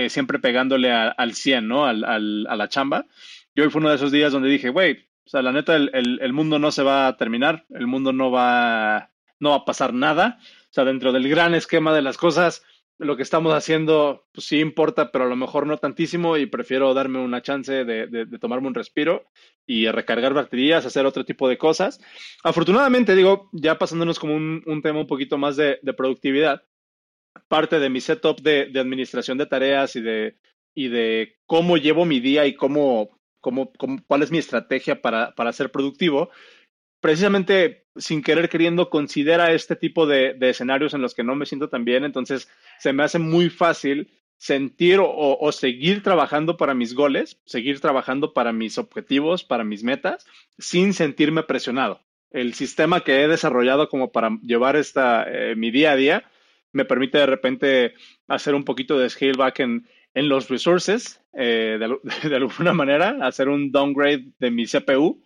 siempre 0.08 0.40
pegándole 0.40 0.92
al 0.92 1.34
100, 1.34 1.68
¿no? 1.68 1.86
Al, 1.86 2.04
al, 2.04 2.46
a 2.48 2.56
la 2.56 2.68
chamba. 2.68 3.06
Y 3.54 3.60
hoy 3.60 3.70
fue 3.70 3.80
uno 3.80 3.90
de 3.90 3.96
esos 3.96 4.10
días 4.10 4.32
donde 4.32 4.48
dije, 4.48 4.70
güey, 4.70 5.06
o 5.24 5.28
sea, 5.28 5.40
la 5.40 5.52
neta, 5.52 5.76
el, 5.76 6.18
el, 6.20 6.32
mundo 6.32 6.58
no 6.58 6.72
se 6.72 6.82
va 6.82 7.06
a 7.06 7.16
terminar, 7.16 7.64
el 7.70 7.86
mundo 7.86 8.12
no 8.12 8.32
va, 8.32 9.10
no 9.38 9.50
va 9.50 9.56
a 9.56 9.64
pasar 9.64 9.94
nada. 9.94 10.38
O 10.40 10.74
sea, 10.74 10.84
dentro 10.84 11.12
del 11.12 11.28
gran 11.28 11.54
esquema 11.54 11.94
de 11.94 12.02
las 12.02 12.18
cosas, 12.18 12.64
lo 12.98 13.16
que 13.16 13.22
estamos 13.22 13.52
haciendo, 13.54 14.26
pues 14.32 14.46
sí 14.46 14.60
importa, 14.60 15.10
pero 15.10 15.24
a 15.24 15.28
lo 15.28 15.36
mejor 15.36 15.66
no 15.66 15.78
tantísimo 15.78 16.36
y 16.36 16.46
prefiero 16.46 16.94
darme 16.94 17.18
una 17.18 17.42
chance 17.42 17.84
de, 17.84 18.06
de, 18.06 18.38
tomarme 18.38 18.68
un 18.68 18.74
respiro 18.74 19.24
y 19.66 19.88
recargar 19.88 20.32
baterías, 20.32 20.86
hacer 20.86 21.04
otro 21.04 21.24
tipo 21.24 21.48
de 21.48 21.58
cosas. 21.58 22.00
Afortunadamente, 22.44 23.14
digo, 23.14 23.50
ya 23.52 23.78
pasándonos 23.78 24.18
como 24.18 24.36
un, 24.36 24.62
un 24.66 24.82
tema 24.82 25.00
un 25.00 25.06
poquito 25.06 25.38
más 25.38 25.56
de, 25.56 25.80
de 25.82 25.92
productividad, 25.92 26.62
parte 27.48 27.80
de 27.80 27.90
mi 27.90 28.00
setup 28.00 28.40
de, 28.40 28.70
administración 28.78 29.38
de 29.38 29.46
tareas 29.46 29.96
y 29.96 30.00
de 30.00 30.36
y 30.76 30.88
de 30.88 31.36
cómo 31.46 31.76
llevo 31.76 32.04
mi 32.04 32.18
día 32.18 32.46
y 32.46 32.54
cómo, 32.54 33.20
cómo, 33.40 33.72
cuál 34.08 34.22
es 34.24 34.32
mi 34.32 34.38
estrategia 34.38 35.00
para, 35.00 35.32
para 35.36 35.52
ser 35.52 35.70
productivo, 35.70 36.30
precisamente 37.04 37.84
sin 37.96 38.22
querer 38.22 38.48
queriendo 38.48 38.88
considera 38.88 39.52
este 39.52 39.76
tipo 39.76 40.06
de, 40.06 40.38
escenarios 40.40 40.94
en 40.94 41.02
los 41.02 41.14
que 41.14 41.22
no 41.22 41.34
me 41.34 41.44
siento 41.44 41.68
tan 41.68 41.84
bien, 41.84 42.02
entonces 42.02 42.48
se 42.78 42.94
me 42.94 43.02
hace 43.02 43.18
muy 43.18 43.50
fácil 43.50 44.10
sentir 44.38 45.00
o, 45.02 45.52
seguir 45.52 46.02
trabajando 46.02 46.56
para 46.56 46.72
mis 46.72 46.94
goles, 46.94 47.38
seguir 47.44 47.78
trabajando 47.80 48.32
para 48.32 48.54
mis 48.54 48.78
objetivos, 48.78 49.44
para 49.44 49.64
mis 49.64 49.84
metas, 49.84 50.24
sin 50.58 50.94
sentirme 50.94 51.42
presionado. 51.42 52.00
El 52.30 52.54
sistema 52.54 53.02
que 53.02 53.22
he 53.22 53.28
desarrollado 53.28 53.90
como 53.90 54.10
para 54.10 54.38
llevar 54.42 54.74
esta, 54.76 55.26
eh, 55.28 55.56
mi 55.56 55.70
día 55.70 55.92
a 55.92 55.96
día 55.96 56.24
me 56.72 56.86
permite 56.86 57.18
de 57.18 57.26
repente 57.26 57.94
hacer 58.28 58.54
un 58.54 58.64
poquito 58.64 58.98
de 58.98 59.10
scale 59.10 59.36
back 59.36 59.60
en, 59.60 59.86
los 60.14 60.48
resources, 60.48 61.20
eh, 61.34 61.76
de, 61.78 61.98
de, 62.30 62.36
alguna 62.36 62.72
manera, 62.72 63.18
hacer 63.20 63.50
un 63.50 63.70
downgrade 63.72 64.24
de 64.38 64.50
mi 64.50 64.64
CPU 64.64 65.22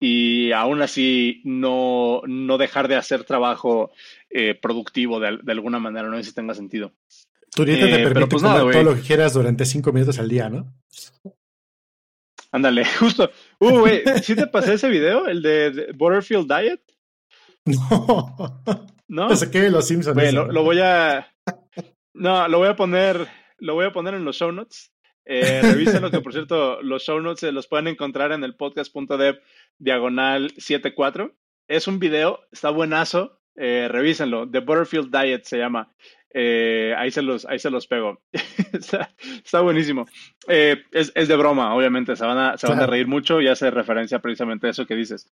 y 0.00 0.52
aún 0.52 0.82
así 0.82 1.40
no, 1.44 2.22
no 2.26 2.58
dejar 2.58 2.88
de 2.88 2.96
hacer 2.96 3.24
trabajo 3.24 3.90
eh, 4.30 4.54
productivo 4.54 5.18
de, 5.20 5.38
de, 5.42 5.52
alguna 5.52 5.78
manera, 5.78 6.08
no 6.08 6.16
sé 6.16 6.24
si 6.24 6.34
tenga 6.34 6.54
sentido. 6.54 6.92
Tu 7.54 7.64
dieta 7.64 7.86
te 7.86 8.00
eh, 8.00 8.04
permite 8.04 8.26
pues 8.28 8.42
comer 8.42 8.72
todo 8.72 8.82
lo 8.82 8.94
que 8.94 9.00
quieras 9.00 9.32
durante 9.32 9.64
cinco 9.64 9.92
minutos 9.92 10.18
al 10.18 10.28
día, 10.28 10.48
¿no? 10.48 10.72
Ándale, 12.52 12.84
justo. 12.98 13.30
Uh, 13.58 13.80
güey, 13.80 14.02
¿sí 14.22 14.34
te 14.34 14.46
pasé 14.46 14.74
ese 14.74 14.88
video? 14.88 15.26
El 15.26 15.42
de, 15.42 15.92
Butterfield 15.94 16.52
Diet. 16.52 16.80
No. 17.68 18.62
¿No? 19.08 19.36
Saqué 19.36 19.68
los 19.68 19.86
Simpsons. 19.86 20.14
Bueno, 20.14 20.46
lo, 20.46 20.62
voy 20.62 20.80
a. 20.80 21.34
No, 22.14 22.48
lo 22.48 22.58
voy 22.58 22.68
a 22.68 22.76
poner. 22.76 23.26
Lo 23.58 23.74
voy 23.74 23.84
a 23.84 23.92
poner 23.92 24.14
en 24.14 24.24
los 24.24 24.36
show 24.36 24.52
notes. 24.52 24.90
Eh, 25.30 25.60
lo 26.00 26.10
que 26.10 26.20
por 26.22 26.32
cierto, 26.32 26.80
los 26.82 27.02
show 27.02 27.20
notes 27.20 27.40
se 27.40 27.52
los 27.52 27.66
pueden 27.66 27.86
encontrar 27.86 28.32
en 28.32 28.42
el 28.44 28.56
podcast.dev 28.56 29.38
diagonal 29.78 30.52
74. 30.56 31.34
Es 31.68 31.86
un 31.86 31.98
video, 31.98 32.40
está 32.50 32.70
buenazo, 32.70 33.38
eh, 33.54 33.88
revísenlo. 33.90 34.50
The 34.50 34.60
Butterfield 34.60 35.14
Diet 35.14 35.44
se 35.44 35.58
llama. 35.58 35.92
Eh, 36.32 36.94
ahí, 36.96 37.10
se 37.10 37.20
los, 37.20 37.44
ahí 37.44 37.58
se 37.58 37.70
los 37.70 37.86
pego. 37.86 38.22
está, 38.72 39.60
buenísimo. 39.60 40.06
Eh, 40.46 40.82
es, 40.92 41.12
de 41.12 41.36
broma, 41.36 41.74
obviamente. 41.74 42.16
Se 42.16 42.24
van, 42.24 42.38
a, 42.38 42.56
se 42.56 42.66
van 42.66 42.80
a 42.80 42.86
reír 42.86 43.06
mucho 43.06 43.40
y 43.42 43.48
hace 43.48 43.70
referencia 43.70 44.20
precisamente 44.20 44.66
a 44.66 44.70
eso 44.70 44.86
que 44.86 44.94
dices. 44.94 45.30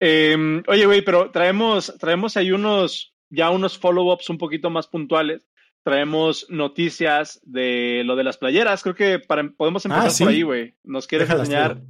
Em, 0.00 0.62
oye, 0.68 0.86
güey, 0.86 1.02
pero 1.02 1.30
traemos, 1.30 1.94
traemos 1.98 2.36
ahí 2.38 2.50
unos, 2.50 3.14
ya 3.28 3.50
unos 3.50 3.78
follow-ups 3.78 4.30
un 4.30 4.38
poquito 4.38 4.70
más 4.70 4.86
puntuales. 4.86 5.46
Traemos 5.84 6.46
noticias 6.48 7.40
de 7.44 8.02
lo 8.04 8.16
de 8.16 8.24
las 8.24 8.38
playeras. 8.38 8.82
Creo 8.82 8.94
que 8.94 9.18
podemos 9.18 9.84
empezar 9.84 10.08
ah, 10.08 10.14
por 10.18 10.28
ahí, 10.28 10.42
güey. 10.42 10.74
Nos 10.82 11.06
quieres 11.06 11.28
enseñar 11.30 11.82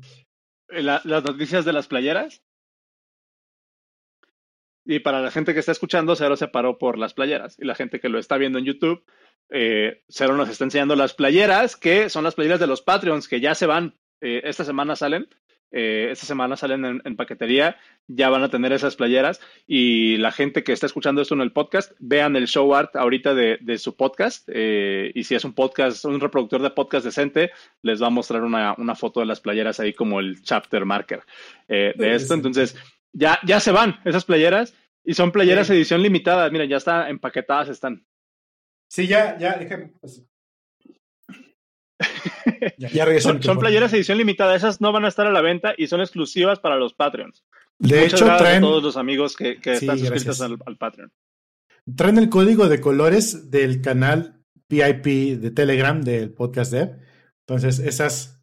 las 0.68 1.04
noticias 1.04 1.64
de 1.64 1.72
las 1.72 1.86
playeras. 1.86 2.42
Y 4.84 4.98
para 4.98 5.20
la 5.20 5.30
gente 5.30 5.54
que 5.54 5.60
está 5.60 5.72
escuchando, 5.72 6.14
Cero 6.14 6.36
se 6.36 6.48
paró 6.48 6.76
por 6.76 6.98
las 6.98 7.14
playeras. 7.14 7.56
Y 7.58 7.64
la 7.64 7.74
gente 7.74 8.00
que 8.00 8.08
lo 8.08 8.18
está 8.18 8.36
viendo 8.36 8.58
en 8.58 8.66
YouTube, 8.66 9.04
eh, 9.48 10.02
Cero 10.08 10.36
nos 10.36 10.48
está 10.48 10.64
enseñando 10.64 10.96
las 10.96 11.14
playeras, 11.14 11.76
que 11.76 12.10
son 12.10 12.24
las 12.24 12.34
playeras 12.34 12.60
de 12.60 12.66
los 12.66 12.82
Patreons, 12.82 13.28
que 13.28 13.40
ya 13.40 13.54
se 13.54 13.66
van. 13.66 13.94
Eh, 14.20 14.42
esta 14.44 14.64
semana 14.64 14.96
salen. 14.96 15.28
Eh, 15.74 16.08
esta 16.12 16.24
semana 16.24 16.56
salen 16.56 17.02
en, 17.04 17.16
paquetería. 17.16 17.76
Ya 18.06 18.30
van 18.30 18.42
a 18.42 18.48
tener 18.48 18.72
esas 18.72 18.96
playeras. 18.96 19.40
Y 19.66 20.16
la 20.18 20.32
gente 20.32 20.62
que 20.62 20.72
está 20.72 20.86
escuchando 20.86 21.20
esto 21.20 21.34
en 21.34 21.40
el 21.40 21.52
podcast, 21.52 21.92
vean 21.98 22.36
el 22.36 22.46
show 22.46 22.74
art 22.74 22.94
ahorita 22.96 23.34
de, 23.34 23.58
de 23.60 23.78
su 23.78 23.96
podcast. 23.96 24.48
Eh, 24.52 25.10
y 25.14 25.24
si 25.24 25.34
es 25.34 25.44
un 25.44 25.52
podcast, 25.52 26.04
un 26.04 26.20
reproductor 26.20 26.62
de 26.62 26.70
podcast 26.70 27.04
decente, 27.04 27.50
les 27.82 28.02
va 28.02 28.06
a 28.06 28.10
mostrar 28.10 28.42
una, 28.42 28.74
una 28.78 28.94
foto 28.94 29.20
de 29.20 29.26
las 29.26 29.40
playeras 29.40 29.80
ahí 29.80 29.92
como 29.92 30.20
el 30.20 30.42
chapter 30.42 30.84
marker 30.84 31.22
de 31.68 32.14
esto. 32.14 32.34
Entonces 32.34 32.76
ya, 33.12 33.38
ya 33.44 33.60
se 33.60 33.72
van 33.72 34.00
esas 34.04 34.24
playeras 34.24 34.74
y 35.04 35.14
son 35.14 35.32
playeras 35.32 35.70
edición 35.70 36.02
limitada. 36.02 36.48
Miren, 36.50 36.68
ya 36.68 36.78
están 36.78 37.08
empaquetadas, 37.08 37.68
están. 37.68 38.06
Sí, 38.88 39.06
ya, 39.06 39.38
ya, 39.38 39.56
déjame. 39.56 39.92
Pues. 40.00 40.24
Ya, 42.78 43.20
son, 43.20 43.42
son 43.42 43.58
playeras 43.58 43.92
edición 43.92 44.18
limitada. 44.18 44.54
Esas 44.54 44.80
no 44.80 44.92
van 44.92 45.04
a 45.04 45.08
estar 45.08 45.26
a 45.26 45.32
la 45.32 45.40
venta 45.40 45.74
y 45.76 45.86
son 45.86 46.00
exclusivas 46.00 46.60
para 46.60 46.76
los 46.76 46.94
Patreons. 46.94 47.44
De 47.78 48.04
hecho, 48.04 48.24
traen. 48.24 48.64
A 48.64 48.66
todos 48.66 48.82
los 48.82 48.96
amigos 48.96 49.36
que, 49.36 49.60
que 49.60 49.74
están 49.74 49.98
suscritos 49.98 50.40
al, 50.40 50.58
al, 50.64 50.76
Patreon. 50.76 51.12
Traen 51.96 52.18
el 52.18 52.28
código 52.28 52.68
de 52.68 52.80
colores 52.80 53.50
del 53.50 53.80
canal 53.80 54.42
VIP 54.68 55.40
de 55.40 55.50
Telegram 55.50 56.00
del 56.02 56.32
podcast 56.32 56.72
Dev. 56.72 56.98
Entonces, 57.46 57.78
esas 57.80 58.34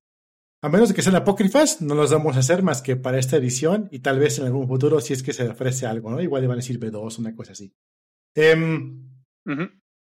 a 0.64 0.70
menos 0.70 0.90
de 0.90 0.96
que 0.96 1.02
sean 1.02 1.16
apócrifas, 1.16 1.82
no 1.82 1.96
los 1.96 2.12
vamos 2.12 2.36
a 2.36 2.40
hacer 2.40 2.62
más 2.62 2.84
que 2.84 2.96
para 2.96 3.18
esta 3.18 3.36
edición 3.38 3.90
y 3.92 4.00
tal 4.00 4.20
vez 4.20 4.38
en 4.38 4.46
algún 4.46 4.68
futuro 4.68 5.02
si 5.02 5.14
es 5.14 5.24
que 5.24 5.34
se 5.34 5.48
ofrece 5.48 5.88
algo, 5.88 6.12
¿no? 6.12 6.22
Igual 6.22 6.44
le 6.44 6.48
van 6.48 6.56
a 6.56 6.62
decir 6.62 6.80
B2, 6.80 7.18
una 7.18 7.36
cosa 7.36 7.54
así. 7.54 7.74
Em, 8.36 9.10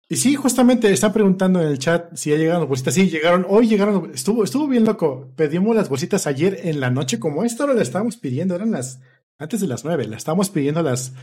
y 0.07 0.17
sí, 0.17 0.35
justamente 0.35 0.91
están 0.91 1.13
preguntando 1.13 1.59
en 1.61 1.67
el 1.67 1.79
chat 1.79 2.15
si 2.15 2.29
ya 2.29 2.37
llegaron 2.37 2.61
las 2.61 2.69
bolsitas. 2.69 2.93
Sí, 2.93 3.09
llegaron, 3.09 3.45
hoy 3.49 3.67
llegaron, 3.67 4.11
estuvo, 4.13 4.43
estuvo 4.43 4.67
bien 4.67 4.85
loco. 4.85 5.31
Pedimos 5.35 5.75
las 5.75 5.89
bolsitas 5.89 6.27
ayer 6.27 6.59
en 6.63 6.79
la 6.79 6.91
noche, 6.91 7.19
como 7.19 7.43
esta 7.43 7.63
hora 7.63 7.73
la 7.73 7.81
estábamos 7.81 8.17
pidiendo, 8.17 8.55
eran 8.55 8.71
las, 8.71 9.01
antes 9.39 9.61
de 9.61 9.67
las 9.67 9.83
nueve, 9.83 10.07
la 10.07 10.17
estábamos 10.17 10.51
pidiendo 10.51 10.83
las, 10.83 11.13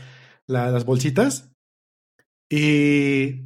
las 0.47 0.85
bolsitas. 0.85 1.49
Y 2.49 3.45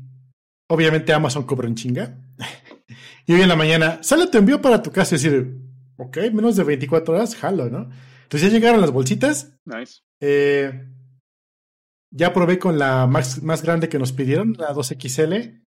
obviamente 0.68 1.14
Amazon 1.14 1.44
cobra 1.44 1.68
un 1.68 1.76
chinga. 1.76 2.18
y 3.28 3.34
hoy 3.34 3.42
en 3.42 3.50
la 3.50 3.56
mañana, 3.56 4.00
sale 4.02 4.26
te 4.28 4.40
envío 4.40 4.60
para 4.60 4.82
tu 4.82 4.92
casa, 4.92 5.16
es 5.16 5.22
decir, 5.22 5.56
ok, 5.98 6.18
menos 6.34 6.56
de 6.56 6.64
24 6.64 7.14
horas, 7.14 7.36
jalo, 7.36 7.70
¿no? 7.70 7.90
Entonces 8.24 8.50
ya 8.50 8.58
llegaron 8.58 8.82
las 8.82 8.92
bolsitas. 8.92 9.54
Nice. 9.66 10.02
Eh, 10.20 10.97
ya 12.12 12.34
probé 12.34 12.60
con 12.60 12.78
la 12.80 13.08
más, 13.08 13.44
más 13.44 13.62
grande 13.62 13.90
que 13.90 14.00
nos 14.00 14.12
pidieron, 14.12 14.54
la 14.58 14.74
2XL. 14.74 15.64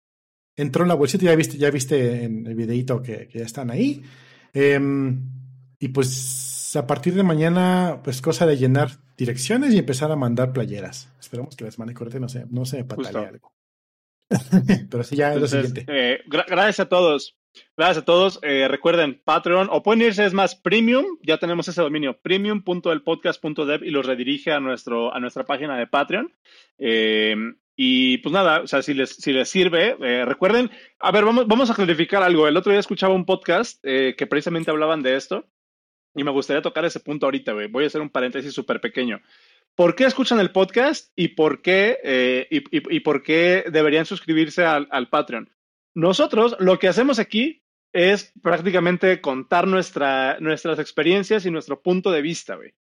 Entró 0.56 0.82
en 0.82 0.88
la 0.88 0.94
bolsita, 0.94 1.24
ya 1.24 1.34
viste, 1.34 1.58
ya 1.58 1.70
viste 1.70 2.24
en 2.24 2.46
el 2.46 2.54
videito 2.54 3.02
que, 3.02 3.28
ya 3.32 3.44
están 3.44 3.70
ahí. 3.70 4.02
Em, 4.52 5.28
y 5.78 5.88
pues 5.88 6.74
a 6.76 6.86
partir 6.86 7.14
de 7.14 7.22
mañana, 7.22 8.00
pues 8.04 8.22
cosa 8.22 8.46
de 8.46 8.56
llenar 8.56 8.90
direcciones 9.16 9.74
y 9.74 9.78
empezar 9.78 10.10
a 10.12 10.16
mandar 10.16 10.52
playeras. 10.52 11.12
Esperamos 11.20 11.56
que 11.56 11.64
las 11.64 11.78
mande 11.78 11.94
corte, 11.94 12.20
no 12.20 12.28
sé, 12.28 12.46
no 12.50 12.64
se 12.64 12.78
algo. 12.78 13.52
Pero 14.90 15.04
sí, 15.04 15.16
ya 15.16 15.34
es 15.34 15.40
lo 15.40 15.48
siguiente. 15.48 15.84
Eh, 15.88 16.20
gracias 16.26 16.80
a 16.80 16.88
todos. 16.88 17.36
Gracias 17.76 17.98
a 17.98 18.04
todos. 18.04 18.38
Eh, 18.42 18.68
recuerden, 18.68 19.20
Patreon, 19.24 19.68
o 19.70 19.82
pueden 19.82 20.02
irse, 20.02 20.24
es 20.24 20.32
más, 20.32 20.54
Premium, 20.54 21.04
ya 21.22 21.38
tenemos 21.38 21.66
ese 21.68 21.82
dominio, 21.82 22.18
premium.elpodcast.dev 22.20 23.84
y 23.84 23.90
los 23.90 24.06
redirige 24.06 24.52
a, 24.52 24.60
nuestro, 24.60 25.14
a 25.14 25.20
nuestra 25.20 25.44
página 25.44 25.76
de 25.76 25.86
Patreon. 25.86 26.32
Eh, 26.78 27.34
y 27.76 28.18
pues 28.18 28.32
nada, 28.32 28.60
o 28.60 28.66
sea, 28.68 28.82
si 28.82 28.94
les, 28.94 29.10
si 29.10 29.32
les 29.32 29.48
sirve, 29.48 29.96
eh, 30.00 30.24
recuerden, 30.24 30.70
a 31.00 31.10
ver, 31.10 31.24
vamos, 31.24 31.48
vamos 31.48 31.70
a 31.70 31.74
clarificar 31.74 32.22
algo. 32.22 32.46
El 32.46 32.56
otro 32.56 32.70
día 32.70 32.78
escuchaba 32.78 33.14
un 33.14 33.26
podcast 33.26 33.82
que 33.82 34.26
precisamente 34.28 34.70
hablaban 34.70 35.02
de 35.02 35.16
esto 35.16 35.48
y 36.14 36.22
me 36.22 36.30
gustaría 36.30 36.62
tocar 36.62 36.84
ese 36.84 37.00
punto 37.00 37.26
ahorita, 37.26 37.52
Voy 37.70 37.84
a 37.84 37.86
hacer 37.88 38.00
un 38.00 38.10
paréntesis 38.10 38.52
súper 38.52 38.80
pequeño. 38.80 39.20
¿Por 39.74 39.96
qué 39.96 40.04
escuchan 40.04 40.38
el 40.38 40.52
podcast 40.52 41.10
y 41.16 41.28
por 41.28 41.60
qué, 41.60 42.46
y, 42.48 43.00
por 43.00 43.24
qué 43.24 43.64
deberían 43.72 44.06
suscribirse 44.06 44.64
al, 44.64 44.86
al 44.92 45.08
Patreon? 45.08 45.50
Nosotros 45.94 46.56
lo 46.58 46.78
que 46.78 46.88
hacemos 46.88 47.18
aquí 47.18 47.62
es 47.92 48.32
prácticamente 48.42 49.20
contar 49.20 49.68
nuestra, 49.68 50.38
nuestras 50.40 50.80
experiencias 50.80 51.46
y 51.46 51.50
nuestro 51.50 51.80
punto 51.80 52.10
de 52.10 52.22
vista, 52.22 52.56
güey. 52.56 52.74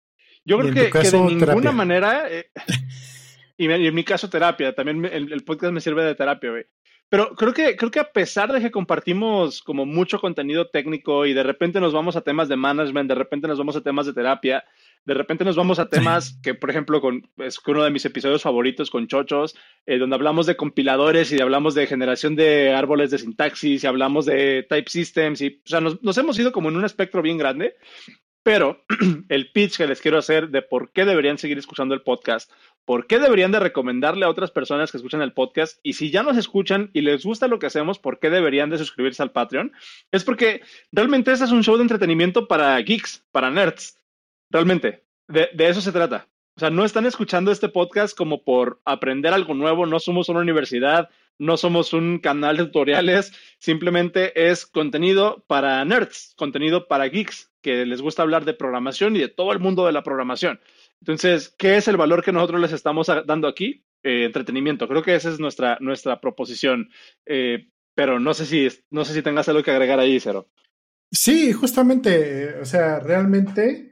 Yo 0.44 0.58
creo 0.58 0.72
que, 0.72 0.90
de 0.90 1.20
ninguna 1.20 1.70
manera, 1.70 2.28
eh, 2.30 2.50
y, 3.56 3.70
en 3.70 3.94
mi 3.94 4.02
caso 4.02 4.28
terapia, 4.28 4.74
también 4.74 5.04
el, 5.04 5.44
podcast 5.44 5.72
me 5.72 5.80
sirve 5.80 6.02
de 6.04 6.14
terapia, 6.14 6.50
güey. 6.50 6.64
Pero 7.08 7.36
creo 7.36 7.52
que, 7.52 7.76
creo 7.76 7.90
que 7.90 8.00
a 8.00 8.10
pesar 8.10 8.50
de 8.50 8.60
que 8.60 8.70
compartimos 8.70 9.62
como 9.62 9.84
mucho 9.84 10.18
contenido 10.18 10.70
técnico 10.70 11.26
y 11.26 11.34
de 11.34 11.42
repente 11.42 11.78
nos 11.78 11.92
vamos 11.92 12.16
a 12.16 12.22
temas 12.22 12.48
de 12.48 12.56
management, 12.56 13.10
de 13.10 13.14
repente 13.14 13.46
nos 13.46 13.58
vamos 13.58 13.76
a 13.76 13.82
temas 13.82 14.06
de 14.06 14.14
terapia, 14.14 14.64
de 15.04 15.14
repente 15.14 15.44
nos 15.44 15.56
vamos 15.56 15.78
a 15.78 15.88
temas 15.88 16.38
que, 16.42 16.54
por 16.54 16.70
ejemplo, 16.70 17.00
con, 17.00 17.28
es 17.38 17.58
uno 17.66 17.82
de 17.82 17.90
mis 17.90 18.04
episodios 18.04 18.42
favoritos 18.42 18.90
con 18.90 19.08
Chochos, 19.08 19.56
eh, 19.86 19.98
donde 19.98 20.14
hablamos 20.14 20.46
de 20.46 20.56
compiladores 20.56 21.32
y 21.32 21.40
hablamos 21.40 21.74
de 21.74 21.86
generación 21.86 22.36
de 22.36 22.72
árboles 22.72 23.10
de 23.10 23.18
sintaxis 23.18 23.82
y 23.82 23.86
hablamos 23.86 24.26
de 24.26 24.64
type 24.68 24.90
systems 24.90 25.40
y, 25.40 25.60
o 25.64 25.68
sea, 25.68 25.80
nos, 25.80 26.02
nos 26.02 26.16
hemos 26.18 26.38
ido 26.38 26.52
como 26.52 26.68
en 26.68 26.76
un 26.76 26.84
espectro 26.84 27.22
bien 27.22 27.38
grande. 27.38 27.76
Pero 28.44 28.84
el 29.28 29.52
pitch 29.52 29.76
que 29.76 29.86
les 29.86 30.00
quiero 30.00 30.18
hacer 30.18 30.50
de 30.50 30.62
por 30.62 30.90
qué 30.92 31.04
deberían 31.04 31.38
seguir 31.38 31.58
escuchando 31.58 31.94
el 31.94 32.02
podcast, 32.02 32.50
por 32.84 33.06
qué 33.06 33.18
deberían 33.20 33.52
de 33.52 33.60
recomendarle 33.60 34.24
a 34.24 34.28
otras 34.28 34.50
personas 34.50 34.90
que 34.90 34.96
escuchan 34.96 35.22
el 35.22 35.32
podcast 35.32 35.78
y 35.82 35.92
si 35.92 36.10
ya 36.10 36.24
nos 36.24 36.36
escuchan 36.36 36.90
y 36.92 37.02
les 37.02 37.24
gusta 37.24 37.46
lo 37.46 37.60
que 37.60 37.66
hacemos, 37.66 38.00
por 38.00 38.18
qué 38.18 38.30
deberían 38.30 38.70
de 38.70 38.78
suscribirse 38.78 39.22
al 39.22 39.30
Patreon, 39.30 39.72
es 40.10 40.24
porque 40.24 40.62
realmente 40.90 41.30
este 41.30 41.44
es 41.44 41.52
un 41.52 41.62
show 41.62 41.76
de 41.76 41.82
entretenimiento 41.82 42.48
para 42.48 42.76
geeks, 42.78 43.24
para 43.30 43.50
nerds. 43.50 44.01
Realmente, 44.52 45.02
de, 45.28 45.48
eso 45.56 45.80
se 45.80 45.92
trata. 45.92 46.28
O 46.56 46.60
sea, 46.60 46.68
no 46.68 46.84
están 46.84 47.06
escuchando 47.06 47.50
este 47.50 47.70
podcast 47.70 48.14
como 48.14 48.44
por 48.44 48.82
aprender 48.84 49.32
algo 49.32 49.54
nuevo, 49.54 49.86
no 49.86 49.98
somos 49.98 50.28
una 50.28 50.40
universidad, 50.40 51.08
no 51.38 51.56
somos 51.56 51.94
un 51.94 52.18
canal 52.18 52.58
de 52.58 52.66
tutoriales, 52.66 53.32
simplemente 53.58 54.50
es 54.50 54.66
contenido 54.66 55.42
para 55.46 55.82
nerds, 55.86 56.34
contenido 56.36 56.86
para 56.86 57.06
geeks, 57.06 57.50
que 57.62 57.86
les 57.86 58.02
gusta 58.02 58.20
hablar 58.20 58.44
de 58.44 58.52
programación 58.52 59.16
y 59.16 59.20
de 59.20 59.28
todo 59.28 59.52
el 59.52 59.58
mundo 59.58 59.86
de 59.86 59.92
la 59.92 60.02
programación. 60.02 60.60
Entonces, 61.00 61.54
¿qué 61.56 61.78
es 61.78 61.88
el 61.88 61.96
valor 61.96 62.22
que 62.22 62.32
nosotros 62.32 62.60
les 62.60 62.72
estamos 62.72 63.06
dando 63.26 63.48
aquí? 63.48 63.86
Eh, 64.02 64.24
entretenimiento. 64.24 64.86
Creo 64.86 65.02
que 65.02 65.14
esa 65.14 65.30
es 65.30 65.40
nuestra, 65.40 65.78
nuestra 65.80 66.20
proposición. 66.20 66.90
Eh, 67.24 67.68
pero 67.94 68.20
no 68.20 68.34
sé 68.34 68.46
si 68.46 68.68
no 68.90 69.04
sé 69.04 69.14
si 69.14 69.22
tengas 69.22 69.48
algo 69.48 69.62
que 69.62 69.70
agregar 69.70 69.98
ahí, 69.98 70.20
Cero. 70.20 70.48
Sí, 71.10 71.52
justamente, 71.52 72.54
o 72.60 72.64
sea, 72.64 72.98
realmente 73.00 73.91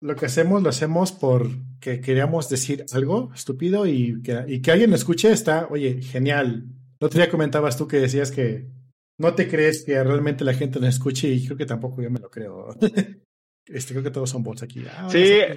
lo 0.00 0.16
que 0.16 0.26
hacemos 0.26 0.62
lo 0.62 0.68
hacemos 0.68 1.12
porque 1.12 2.00
queríamos 2.00 2.48
decir 2.48 2.84
algo 2.92 3.30
estúpido 3.34 3.86
y 3.86 4.20
que, 4.22 4.44
y 4.46 4.60
que 4.60 4.72
alguien 4.72 4.90
lo 4.90 4.96
escuche 4.96 5.30
está, 5.30 5.66
oye, 5.70 6.02
genial. 6.02 6.64
El 7.00 7.06
otro 7.06 7.18
día 7.18 7.30
comentabas 7.30 7.76
tú 7.76 7.88
que 7.88 7.98
decías 7.98 8.30
que 8.30 8.66
no 9.18 9.34
te 9.34 9.48
crees 9.48 9.84
que 9.84 10.02
realmente 10.02 10.44
la 10.44 10.54
gente 10.54 10.80
nos 10.80 10.90
escuche 10.90 11.28
y 11.28 11.44
creo 11.44 11.56
que 11.56 11.66
tampoco 11.66 12.02
yo 12.02 12.10
me 12.10 12.20
lo 12.20 12.30
creo. 12.30 12.68
este, 13.66 13.94
creo 13.94 14.02
que 14.02 14.10
todos 14.10 14.30
son 14.30 14.42
bots 14.42 14.62
aquí. 14.62 14.84
Ah, 14.90 15.08
sí. 15.10 15.18
Eh, 15.18 15.56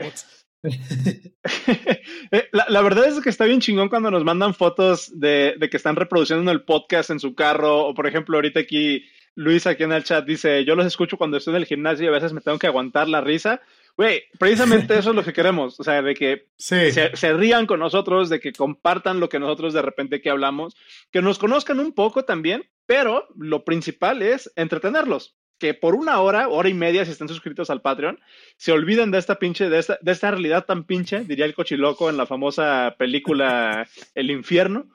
la, 2.52 2.82
verdad 2.82 3.08
es 3.08 3.22
que 3.22 3.30
está 3.30 3.46
bien 3.46 3.62
chingón 3.62 3.88
cuando 3.88 4.12
nos 4.12 4.26
mandan 4.26 4.54
fotos 4.54 5.18
de, 5.18 5.56
de, 5.58 5.70
que 5.70 5.78
están 5.78 5.96
reproduciendo 5.96 6.52
el 6.52 6.64
podcast 6.64 7.12
en 7.12 7.20
su 7.22 7.34
carro 7.34 7.88
o 7.88 7.94
por 7.94 8.08
ejemplo 8.08 8.36
ahorita 8.36 8.60
aquí 8.60 9.06
Luis 9.36 9.66
aquí 9.68 9.84
en 9.84 9.94
el 9.94 10.04
chat 10.04 10.26
dice 10.26 10.66
yo 10.66 10.76
los 10.76 10.86
escucho 10.86 11.16
cuando 11.18 11.38
estoy 11.38 11.54
en 11.54 11.62
el 11.62 11.66
gimnasio 11.66 12.04
y 12.04 12.08
a 12.10 12.12
veces 12.12 12.34
me 12.34 12.42
tengo 12.42 12.60
que 12.60 12.68
aguantar 12.68 13.08
la 13.08 13.22
risa 13.22 13.62
Güey, 14.00 14.24
precisamente 14.40 14.98
eso 14.98 15.10
es 15.10 15.16
lo 15.18 15.26
que 15.26 15.34
queremos, 15.34 15.78
o 15.78 15.84
sea, 15.84 16.02
de 16.02 16.14
que 16.14 16.48
se, 16.56 17.34
rían 17.34 17.66
con 17.66 17.82
nosotros, 17.82 18.30
de 18.30 18.40
que 18.40 18.54
compartan 18.54 19.20
lo 19.20 19.28
que 19.28 19.40
nosotros 19.40 19.74
de 19.74 19.82
repente 19.82 20.22
que 20.22 20.30
hablamos, 20.30 20.78
que 21.12 21.22
nos 21.22 21.38
conozcan 21.38 21.82
un 21.82 21.92
poco 21.92 22.24
también, 22.24 22.64
pero 22.86 23.28
lo 23.36 23.66
principal 23.66 24.22
es 24.22 24.54
entretenerlos. 24.56 25.36
Que 25.58 25.74
por 25.74 25.96
una 25.96 26.22
hora, 26.22 26.48
hora 26.48 26.70
y 26.70 26.74
media, 26.74 27.04
si 27.04 27.12
están 27.12 27.28
suscritos 27.28 27.70
al 27.70 27.82
Patreon, 27.82 28.22
se 28.56 28.72
olviden 28.72 29.12
de 29.12 29.18
esta 29.18 29.36
pinche, 29.36 29.68
de 29.68 29.80
esta, 29.80 30.00
de 30.00 30.14
esta 30.14 30.32
realidad 30.32 30.64
tan 30.64 30.86
pinche, 30.86 31.26
diría 31.26 31.44
el 31.44 31.54
cochiloco 31.54 32.10
en 32.10 32.16
la 32.16 32.26
famosa 32.26 32.96
película 32.98 33.86
El 34.16 34.32
Infierno 34.32 34.88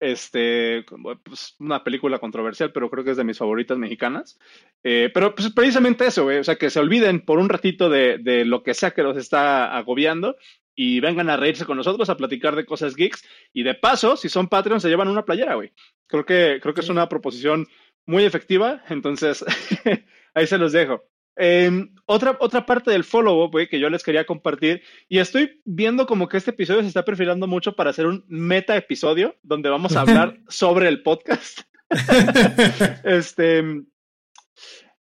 este, 0.00 0.84
pues, 1.24 1.56
una 1.58 1.82
película 1.82 2.18
controversial, 2.18 2.72
pero 2.72 2.90
creo 2.90 3.04
que 3.04 3.12
es 3.12 3.16
de 3.16 3.24
mis 3.24 3.38
favoritas 3.38 3.78
mexicanas. 3.78 4.38
Eh, 4.82 5.10
pero 5.12 5.34
pues 5.34 5.52
precisamente 5.52 6.06
eso, 6.06 6.26
o 6.26 6.44
sea, 6.44 6.56
que 6.56 6.70
se 6.70 6.80
olviden 6.80 7.24
por 7.24 7.38
un 7.38 7.48
ratito 7.48 7.88
de, 7.88 8.18
de, 8.18 8.44
lo 8.44 8.62
que 8.62 8.74
sea 8.74 8.92
que 8.92 9.02
los 9.02 9.16
está 9.16 9.76
agobiando 9.76 10.36
y 10.74 11.00
vengan 11.00 11.30
a 11.30 11.36
reírse 11.36 11.64
con 11.64 11.78
nosotros, 11.78 12.10
a 12.10 12.16
platicar 12.16 12.54
de 12.54 12.66
cosas 12.66 12.94
geeks. 12.94 13.26
Y 13.52 13.62
de 13.62 13.74
paso, 13.74 14.16
si 14.16 14.28
son 14.28 14.48
Patreon, 14.48 14.80
se 14.80 14.88
llevan 14.88 15.08
una 15.08 15.24
playera, 15.24 15.54
güey. 15.54 15.72
Creo 16.06 16.26
que, 16.26 16.58
creo 16.60 16.74
que 16.74 16.82
es 16.82 16.88
una 16.90 17.08
proposición 17.08 17.66
muy 18.04 18.24
efectiva, 18.24 18.82
entonces 18.88 19.44
ahí 20.34 20.46
se 20.46 20.58
los 20.58 20.72
dejo. 20.72 21.04
Em, 21.36 21.94
otra, 22.06 22.36
otra 22.40 22.64
parte 22.64 22.90
del 22.90 23.04
follow-up 23.04 23.68
que 23.68 23.78
yo 23.78 23.90
les 23.90 24.02
quería 24.02 24.24
compartir, 24.24 24.82
y 25.08 25.18
estoy 25.18 25.60
viendo 25.64 26.06
como 26.06 26.28
que 26.28 26.38
este 26.38 26.50
episodio 26.50 26.80
se 26.80 26.88
está 26.88 27.04
perfilando 27.04 27.46
mucho 27.46 27.76
para 27.76 27.90
hacer 27.90 28.06
un 28.06 28.24
meta 28.26 28.76
episodio 28.76 29.36
donde 29.42 29.68
vamos 29.68 29.96
a 29.96 30.00
hablar 30.00 30.38
sobre 30.48 30.88
el 30.88 31.02
podcast. 31.02 31.60
este, 33.04 33.62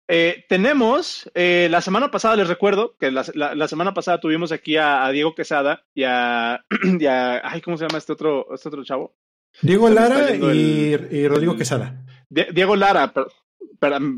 eh, 0.09 0.45
tenemos, 0.49 1.31
eh, 1.35 1.69
la 1.71 1.81
semana 1.83 2.11
pasada 2.11 2.37
les 2.37 2.49
recuerdo 2.49 2.97
que 2.99 3.11
la, 3.11 3.25
la, 3.35 3.69
semana 3.69 3.95
pasada 3.95 4.19
tuvimos 4.19 4.51
aquí 4.53 4.77
a, 4.77 5.09
Diego 5.11 5.35
Quesada 5.35 5.85
y 5.95 6.03
a, 6.05 6.65
ay, 7.45 7.61
¿cómo 7.61 7.77
se 7.77 7.87
llama 7.87 7.99
este 7.99 8.13
otro, 8.13 8.53
este 8.53 8.69
otro 8.69 8.83
chavo? 8.85 9.15
Diego 9.63 9.89
Lara 9.89 10.35
y, 10.35 10.95
y, 11.11 11.29
Rodrigo 11.29 11.57
Quesada. 11.57 12.05
Diego 12.29 12.77
Lara, 12.77 13.13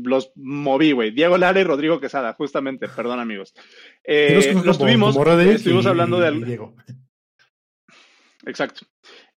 los 0.03 0.31
moví, 0.35 0.91
güey. 0.91 1.11
Diego 1.11 1.37
Lara 1.37 1.59
y 1.59 1.63
Rodrigo 1.63 1.99
Quesada, 1.99 2.33
justamente, 2.33 2.87
perdón 2.87 3.19
amigos. 3.19 3.53
Eh, 4.03 4.53
los 4.63 4.77
tuvimos, 4.77 5.15
estuvimos 5.15 5.85
hablando 5.85 6.19
de... 6.19 6.31
Diego. 6.45 6.75
Exacto. 8.45 8.85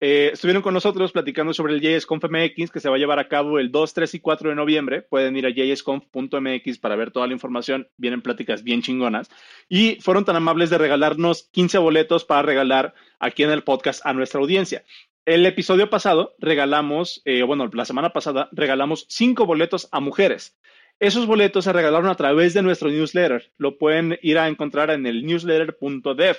Eh, 0.04 0.32
estuvieron 0.34 0.64
con 0.64 0.74
nosotros 0.74 1.12
platicando 1.12 1.54
sobre 1.54 1.76
el 1.76 1.82
JSConf 1.82 2.24
MX 2.24 2.72
que 2.72 2.80
se 2.80 2.90
va 2.90 2.96
a 2.96 2.98
llevar 2.98 3.20
a 3.20 3.28
cabo 3.28 3.60
el 3.60 3.72
2, 3.72 3.94
3 3.94 4.16
y 4.16 4.20
4 4.20 4.50
de 4.50 4.56
noviembre. 4.56 5.04
Pueden 5.04 5.38
ir 5.38 5.46
a 5.46 5.52
jsconf.mx 5.52 6.80
para 6.80 6.96
ver 6.96 7.12
toda 7.12 7.28
la 7.28 7.34
información. 7.34 7.88
Vienen 7.98 8.24
pláticas 8.24 8.64
bien 8.64 8.82
chingonas. 8.82 9.30
Y 9.70 10.00
fueron 10.02 10.26
tan 10.26 10.36
amables 10.36 10.72
de 10.72 10.80
regalarnos 10.80 11.50
15 11.52 11.78
boletos 11.78 12.26
para 12.26 12.42
regalar 12.42 12.96
aquí 13.20 13.44
en 13.44 13.52
el 13.52 13.64
podcast 13.64 14.04
a 14.04 14.14
nuestra 14.14 14.40
audiencia. 14.40 14.84
El 15.26 15.46
episodio 15.46 15.90
pasado 15.90 16.36
regalamos, 16.40 17.22
eh, 17.26 17.44
bueno, 17.44 17.70
la 17.74 17.86
semana 17.86 18.12
pasada 18.12 18.50
regalamos 18.52 19.06
cinco 19.08 19.46
boletos 19.46 19.88
a 19.92 20.00
mujeres. 20.00 20.58
Esos 21.00 21.28
boletos 21.28 21.66
se 21.66 21.74
regalaron 21.74 22.10
a 22.10 22.16
través 22.16 22.56
de 22.56 22.64
nuestro 22.64 22.90
newsletter. 22.90 23.52
Lo 23.58 23.78
pueden 23.78 24.18
ir 24.24 24.40
a 24.40 24.48
encontrar 24.48 24.90
en 24.90 25.06
el 25.06 25.24
newsletter.dev. 25.24 26.38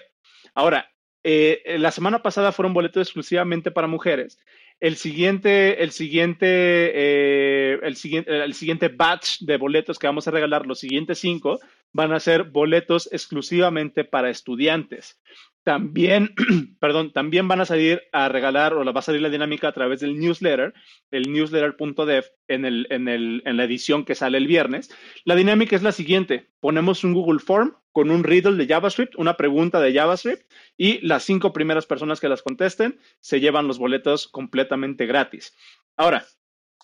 Ahora, 0.54 0.92
eh, 1.24 1.76
la 1.78 1.92
semana 1.92 2.22
pasada 2.22 2.50
fueron 2.50 2.74
boletos 2.74 3.06
exclusivamente 3.06 3.70
para 3.70 3.86
mujeres. 3.86 4.38
El 4.80 4.96
siguiente, 4.96 5.82
el 5.84 5.92
siguiente, 5.92 6.46
eh, 6.48 7.78
el 7.82 7.94
siguiente, 7.94 8.44
el 8.44 8.54
siguiente 8.54 8.88
batch 8.88 9.38
de 9.42 9.56
boletos 9.58 9.96
que 9.98 10.08
vamos 10.08 10.26
a 10.26 10.32
regalar, 10.32 10.66
los 10.66 10.80
siguientes 10.80 11.20
cinco, 11.20 11.60
van 11.92 12.12
a 12.12 12.18
ser 12.18 12.44
boletos 12.44 13.08
exclusivamente 13.12 14.02
para 14.02 14.30
estudiantes. 14.30 15.20
También, 15.64 16.34
perdón, 16.80 17.12
también 17.12 17.46
van 17.46 17.60
a 17.60 17.64
salir 17.64 18.02
a 18.12 18.28
regalar 18.28 18.74
o 18.74 18.84
va 18.84 18.98
a 18.98 19.02
salir 19.02 19.22
la 19.22 19.30
dinámica 19.30 19.68
a 19.68 19.72
través 19.72 20.00
del 20.00 20.18
newsletter, 20.18 20.74
el 21.10 21.32
newsletter.dev 21.32 22.24
en, 22.48 22.64
el, 22.64 22.86
en, 22.90 23.08
el, 23.08 23.42
en 23.44 23.56
la 23.56 23.64
edición 23.64 24.04
que 24.04 24.16
sale 24.16 24.38
el 24.38 24.48
viernes. 24.48 24.90
La 25.24 25.36
dinámica 25.36 25.76
es 25.76 25.82
la 25.82 25.92
siguiente. 25.92 26.50
Ponemos 26.60 27.04
un 27.04 27.14
Google 27.14 27.38
Form 27.38 27.76
con 27.92 28.10
un 28.10 28.24
riddle 28.24 28.56
de 28.56 28.66
JavaScript, 28.66 29.14
una 29.16 29.36
pregunta 29.36 29.80
de 29.80 29.92
JavaScript 29.92 30.50
y 30.76 31.06
las 31.06 31.22
cinco 31.22 31.52
primeras 31.52 31.86
personas 31.86 32.20
que 32.20 32.28
las 32.28 32.42
contesten 32.42 32.98
se 33.20 33.38
llevan 33.38 33.68
los 33.68 33.78
boletos 33.78 34.26
completamente 34.26 35.06
gratis. 35.06 35.54
Ahora, 35.96 36.24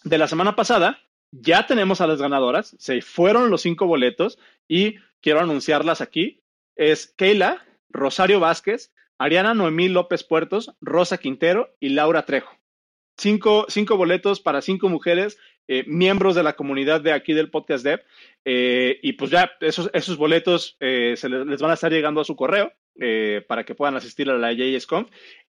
de 0.05 0.19
la 0.19 0.29
semana 0.29 0.55
pasada 0.55 1.01
ya 1.31 1.67
tenemos 1.67 2.01
a 2.01 2.07
las 2.07 2.21
ganadoras, 2.21 2.77
se 2.79 3.03
fueron 3.03 3.51
los 3.51 3.63
cinco 3.63 3.87
boletos 3.87 4.39
y 4.69 4.97
quiero 5.21 5.41
anunciarlas 5.41 6.01
aquí. 6.01 6.43
Es 6.77 7.13
Keila, 7.17 7.67
Rosario 7.91 8.41
Vázquez, 8.41 8.93
Ariana 9.19 9.55
Noemí 9.55 9.89
López 9.89 10.25
Puertos, 10.25 10.73
Rosa 10.81 11.19
Quintero 11.19 11.75
y 11.81 11.91
Laura 11.91 12.25
Trejo. 12.25 12.57
Cinco, 13.17 13.67
cinco 13.69 13.97
boletos 13.97 14.41
para 14.41 14.63
cinco 14.63 14.89
mujeres, 14.89 15.39
eh, 15.67 15.85
miembros 15.89 16.37
de 16.37 16.45
la 16.45 16.55
comunidad 16.55 17.01
de 17.01 17.13
aquí 17.13 17.33
del 17.35 17.51
Podcast 17.51 17.85
Dev. 17.85 18.01
Eh, 18.45 19.01
y 19.03 19.15
pues 19.15 19.31
ya 19.31 19.51
esos, 19.61 19.91
esos 19.93 20.17
boletos 20.17 20.77
eh, 20.79 21.15
se 21.17 21.29
les, 21.29 21.61
van 21.61 21.73
a 21.73 21.75
estar 21.75 21.91
llegando 21.91 22.21
a 22.21 22.25
su 22.25 22.37
correo 22.37 22.73
para 23.47 23.63
que 23.63 23.77
puedan 23.77 23.95
asistir 23.95 24.29
a 24.29 24.37
la 24.37 24.53
JSConf. 24.53 25.09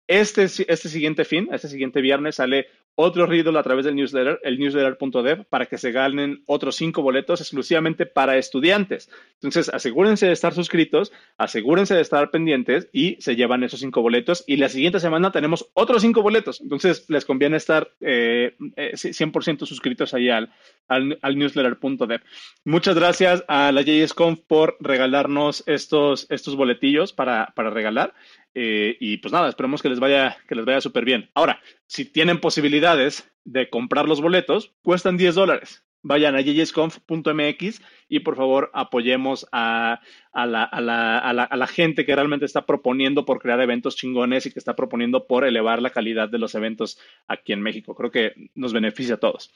Este, 0.09 0.45
este 0.45 0.89
siguiente 0.89 1.25
fin, 1.25 1.49
este 1.53 1.69
siguiente 1.69 2.01
viernes, 2.01 2.37
sale 2.37 2.67
otro 2.97 3.27
riddle 3.27 3.59
a 3.59 3.63
través 3.63 3.85
del 3.85 3.95
newsletter, 3.95 4.41
el 4.43 4.59
newsletter.dev, 4.59 5.45
para 5.45 5.67
que 5.67 5.77
se 5.79 5.93
ganen 5.93 6.43
otros 6.47 6.77
cinco 6.77 7.03
boletos 7.03 7.41
exclusivamente 7.41 8.07
para 8.07 8.39
estudiantes. 8.39 9.11
Entonces, 9.35 9.69
asegúrense 9.69 10.27
de 10.27 10.33
estar 10.33 10.55
suscritos, 10.55 11.13
asegúrense 11.37 11.95
de 11.95 12.01
estar 12.01 12.31
pendientes 12.31 12.89
y 12.93 13.17
se 13.21 13.37
llevan 13.37 13.65
esos 13.65 13.81
cinco 13.81 14.01
boletos. 14.01 14.45
Y 14.47 14.57
la 14.57 14.71
siguiente 14.71 14.99
semana 14.99 15.31
tenemos 15.31 15.69
otros 15.75 16.03
cinco 16.03 16.23
boletos. 16.23 16.61
Entonces, 16.63 17.05
les 17.09 17.27
conviene 17.27 17.59
estar 17.59 17.93
eh, 18.01 18.57
100% 18.59 19.63
eh, 19.63 19.67
suscritos 19.67 20.15
ahí 20.15 20.31
al, 20.31 20.51
al, 20.89 21.39
newsletter.dev. 21.39 22.23
Muchas 22.65 22.95
gracias 22.95 23.45
a 23.47 23.73
la 23.73 23.83
JSConf 23.83 24.41
por 24.47 24.79
regalarnos 24.81 25.65
estos, 25.67 26.27
estos 26.31 26.57
boletillos 26.57 27.13
para, 27.13 27.53
para 27.55 27.69
regalar. 27.69 28.15
Eh, 28.59 28.97
y 29.01 29.19
pues 29.19 29.33
nada, 29.33 29.51
esperemos 29.51 29.83
que 29.83 29.91
les 29.91 30.01
vaya, 30.01 30.39
que 30.49 30.55
les 30.55 30.65
vaya 30.65 30.81
súper 30.81 31.05
bien. 31.05 31.29
Ahora, 31.35 31.61
si 31.87 32.07
tienen 32.07 32.41
posibilidades 32.41 33.31
de 33.45 33.69
comprar 33.69 34.09
los 34.09 34.23
boletos, 34.23 34.75
cuestan 34.81 35.19
10 35.19 35.35
dólares. 35.35 35.85
Vayan 36.01 36.37
a 36.37 36.43
jjsconf.mx 36.43 37.83
y 38.09 38.21
por 38.21 38.35
favor 38.35 38.71
apoyemos 38.73 39.47
a, 39.53 40.01
a, 40.33 40.47
la, 40.47 40.65
a, 40.65 40.81
la, 40.81 41.19
a, 41.19 41.57
la, 41.57 41.67
gente 41.67 42.07
que 42.07 42.15
realmente 42.15 42.47
está 42.47 42.65
proponiendo 42.65 43.27
por 43.27 43.41
crear 43.41 43.61
eventos 43.61 43.95
chingones 43.95 44.47
y 44.47 44.53
que 44.53 44.59
está 44.59 44.75
proponiendo 44.75 45.27
por 45.27 45.45
elevar 45.45 45.83
la 45.83 45.91
calidad 45.91 46.31
de 46.31 46.39
los 46.39 46.55
eventos 46.55 46.99
aquí 47.29 47.53
en 47.53 47.61
México. 47.61 47.95
Creo 47.95 48.11
que 48.11 48.33
nos 48.55 48.73
beneficia 48.73 49.17
a 49.17 49.21
todos. 49.21 49.53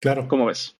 Claro. 0.00 0.28
¿Cómo 0.28 0.44
ves? 0.44 0.77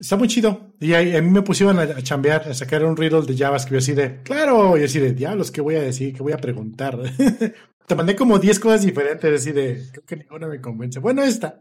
Está 0.00 0.16
muy 0.16 0.28
chido. 0.28 0.72
Y 0.80 0.94
a, 0.94 1.02
mí 1.20 1.30
me 1.30 1.42
pusieron 1.42 1.78
a, 1.78 2.02
chambear, 2.02 2.48
a 2.48 2.54
sacar 2.54 2.84
un 2.84 2.96
riddle 2.96 3.20
de 3.22 3.36
JavaScript 3.36 3.82
así 3.82 3.92
de, 3.92 4.22
claro, 4.22 4.78
y 4.78 4.84
así 4.84 4.98
de, 4.98 5.12
diablos, 5.12 5.50
¿qué 5.50 5.60
voy 5.60 5.74
a 5.74 5.82
decir? 5.82 6.14
¿Qué 6.14 6.22
voy 6.22 6.32
a 6.32 6.38
preguntar? 6.38 6.98
Te 7.86 7.94
mandé 7.94 8.16
como 8.16 8.38
10 8.38 8.60
cosas 8.60 8.82
diferentes, 8.82 9.42
así 9.42 9.52
de, 9.52 9.82
creo 9.92 10.06
que 10.06 10.16
ninguna 10.16 10.48
me 10.48 10.60
convence. 10.60 11.00
Bueno, 11.00 11.22
esta. 11.22 11.60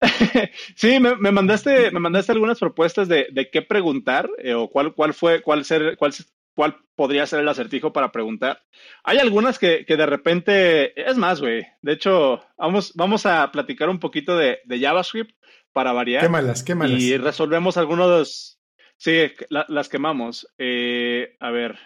sí, 0.74 0.98
me, 0.98 1.14
me, 1.16 1.30
mandaste, 1.30 1.92
me 1.92 2.00
mandaste 2.00 2.32
algunas 2.32 2.58
propuestas 2.58 3.06
de, 3.06 3.28
de 3.30 3.48
qué 3.48 3.62
preguntar 3.62 4.28
eh, 4.38 4.54
o 4.54 4.68
cuál, 4.68 4.92
cuál 4.92 5.14
fue, 5.14 5.42
cuál 5.42 5.64
ser, 5.64 5.96
cuál, 5.96 6.12
cuál 6.56 6.78
podría 6.96 7.26
ser 7.26 7.40
el 7.40 7.48
acertijo 7.48 7.92
para 7.92 8.10
preguntar. 8.10 8.62
Hay 9.04 9.18
algunas 9.18 9.58
que, 9.58 9.84
de 9.86 10.06
repente, 10.06 11.08
es 11.08 11.16
más, 11.16 11.40
güey. 11.40 11.64
De 11.82 11.92
hecho, 11.92 12.42
vamos, 12.56 12.92
vamos 12.94 13.26
a 13.26 13.52
platicar 13.52 13.90
un 13.90 14.00
poquito 14.00 14.36
de, 14.36 14.58
JavaScript 14.66 15.36
para 15.76 15.92
variar. 15.92 16.22
Quémalas, 16.22 16.62
quémalas. 16.62 17.02
Y 17.02 17.18
resolvemos 17.18 17.76
algunos 17.76 18.08
de 18.08 18.16
los... 18.16 18.58
Sí, 18.96 19.30
las 19.50 19.90
quemamos. 19.90 20.48
Eh, 20.56 21.36
a 21.38 21.50
ver, 21.50 21.78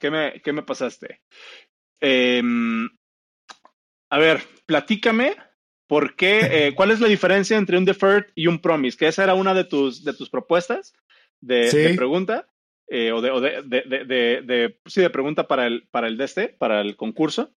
¿qué 0.00 0.10
me, 0.10 0.42
qué 0.42 0.52
me 0.52 0.64
pasaste? 0.64 1.20
Em, 2.00 2.88
a 4.10 4.18
ver, 4.18 4.42
platícame 4.66 5.36
por 5.86 6.16
qué, 6.16 6.40
eh, 6.50 6.74
cuál 6.74 6.90
es 6.90 6.98
la 6.98 7.06
diferencia 7.06 7.56
entre 7.56 7.78
un 7.78 7.84
deferred 7.84 8.26
y 8.34 8.48
un 8.48 8.58
promise, 8.58 8.98
que 8.98 9.06
esa 9.06 9.22
era 9.22 9.34
una 9.34 9.54
de 9.54 9.62
tus, 9.62 10.02
de 10.02 10.14
tus 10.14 10.30
propuestas 10.30 10.92
de 11.40 11.94
pregunta. 11.96 12.48
Eh, 12.88 13.12
o, 13.12 13.20
de, 13.20 13.30
o 13.30 13.40
de, 13.40 13.62
de, 13.62 14.42
de, 14.42 14.80
sí, 14.86 15.00
de 15.00 15.10
pregunta 15.10 15.46
para 15.46 15.68
el, 15.68 15.86
para 15.92 16.08
el 16.08 16.16
de 16.16 16.24
este, 16.24 16.48
para 16.48 16.80
el 16.80 16.96
concurso. 16.96 17.52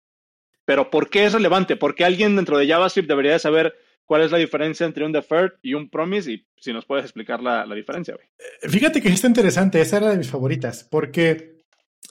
Pero 0.65 0.89
¿por 0.89 1.09
qué 1.09 1.23
es 1.23 1.31
relevante? 1.31 1.77
Porque 1.77 2.03
alguien 2.03 2.35
dentro 2.35 2.57
de 2.57 2.67
JavaScript 2.67 3.07
debería 3.07 3.39
saber 3.39 3.77
cuál 4.09 4.23
es 4.23 4.31
la 4.31 4.39
diferencia 4.39 4.87
entre 4.87 5.05
un 5.05 5.11
deferred 5.11 5.51
y 5.61 5.75
un 5.75 5.87
promise 5.87 6.31
y 6.31 6.47
si 6.57 6.73
nos 6.73 6.83
puedes 6.83 7.05
explicar 7.05 7.43
la, 7.43 7.63
la 7.67 7.75
diferencia. 7.75 8.15
Eh, 8.15 8.67
fíjate 8.67 9.03
que 9.03 9.09
está 9.09 9.27
interesante, 9.27 9.79
esa 9.79 9.97
era 9.97 10.09
de 10.09 10.17
mis 10.17 10.31
favoritas, 10.31 10.83
porque 10.83 11.59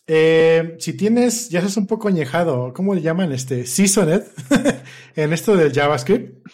eh, 0.06 0.76
si 0.78 0.92
tienes, 0.96 1.48
ya 1.48 1.58
estás 1.58 1.76
un 1.76 1.88
poco 1.88 2.06
añejado, 2.06 2.72
¿cómo 2.72 2.94
le 2.94 3.00
llaman? 3.02 3.32
Este, 3.32 3.66
seasoned, 3.66 4.22
en 5.16 5.32
esto 5.32 5.56
del 5.56 5.72
JavaScript, 5.72 6.46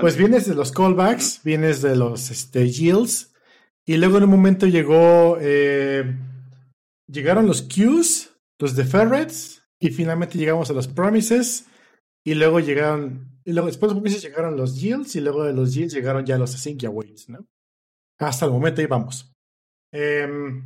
pues 0.00 0.16
vienes 0.16 0.46
de 0.46 0.54
los 0.54 0.70
callbacks, 0.70 1.40
vienes 1.42 1.82
de 1.82 1.96
los 1.96 2.30
este, 2.30 2.70
yields, 2.70 3.34
y 3.84 3.96
luego 3.96 4.18
en 4.18 4.24
un 4.24 4.30
momento 4.30 4.68
llegó, 4.68 5.36
eh, 5.40 6.16
llegaron 7.08 7.48
los 7.48 7.62
queues, 7.62 8.30
los 8.60 8.76
deferreds, 8.76 9.64
y 9.80 9.90
finalmente 9.90 10.38
llegamos 10.38 10.70
a 10.70 10.74
los 10.74 10.86
promises, 10.86 11.66
y 12.22 12.34
luego 12.34 12.60
llegaron, 12.60 13.31
y 13.44 13.52
luego 13.52 13.66
después 13.66 13.90
de 13.90 13.94
promises 13.96 14.22
llegaron 14.22 14.56
los 14.56 14.80
yields, 14.80 15.16
y 15.16 15.20
luego 15.20 15.44
de 15.44 15.52
los 15.52 15.74
yields 15.74 15.94
llegaron 15.94 16.24
ya 16.24 16.38
los 16.38 16.54
async 16.54 16.84
awaits, 16.84 17.28
¿no? 17.28 17.46
Hasta 18.18 18.46
el 18.46 18.52
momento 18.52 18.80
ahí 18.80 18.86
vamos. 18.86 19.32
Em, 19.92 20.64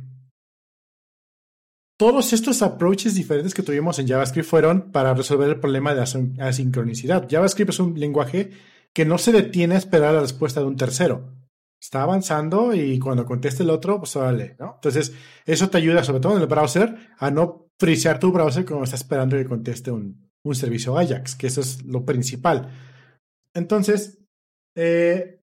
todos 1.97 2.33
estos 2.33 2.61
approaches 2.61 3.15
diferentes 3.15 3.53
que 3.53 3.63
tuvimos 3.63 3.97
en 3.99 4.07
JavaScript 4.07 4.47
fueron 4.47 4.91
para 4.91 5.13
resolver 5.13 5.49
el 5.49 5.59
problema 5.59 5.95
de 5.95 6.01
asincronicidad. 6.39 7.27
JavaScript 7.29 7.71
es 7.71 7.79
un 7.79 7.99
lenguaje 7.99 8.51
que 8.93 9.05
no 9.05 9.17
se 9.17 9.31
detiene 9.31 9.75
a 9.75 9.79
esperar 9.79 10.13
la 10.13 10.21
respuesta 10.21 10.59
de 10.59 10.67
un 10.67 10.75
tercero 10.75 11.37
está 11.79 12.03
avanzando 12.03 12.73
y 12.73 12.99
cuando 12.99 13.25
conteste 13.25 13.63
el 13.63 13.69
otro, 13.69 13.99
pues 13.99 14.15
vale, 14.15 14.55
¿no? 14.59 14.73
Entonces, 14.75 15.13
eso 15.45 15.69
te 15.69 15.77
ayuda, 15.77 16.03
sobre 16.03 16.19
todo 16.19 16.35
en 16.35 16.41
el 16.41 16.47
browser, 16.47 16.95
a 17.17 17.31
no 17.31 17.69
frisear 17.77 18.19
tu 18.19 18.31
browser 18.31 18.65
como 18.65 18.83
está 18.83 18.95
esperando 18.95 19.37
que 19.37 19.45
conteste 19.45 19.91
un, 19.91 20.26
un 20.49 20.55
servicio 20.55 20.97
Ajax, 20.97 21.35
que 21.35 21.47
eso 21.47 21.61
es 21.61 21.83
lo 21.83 22.05
principal. 22.05 22.69
Entonces, 23.53 24.19
eh, 24.75 25.41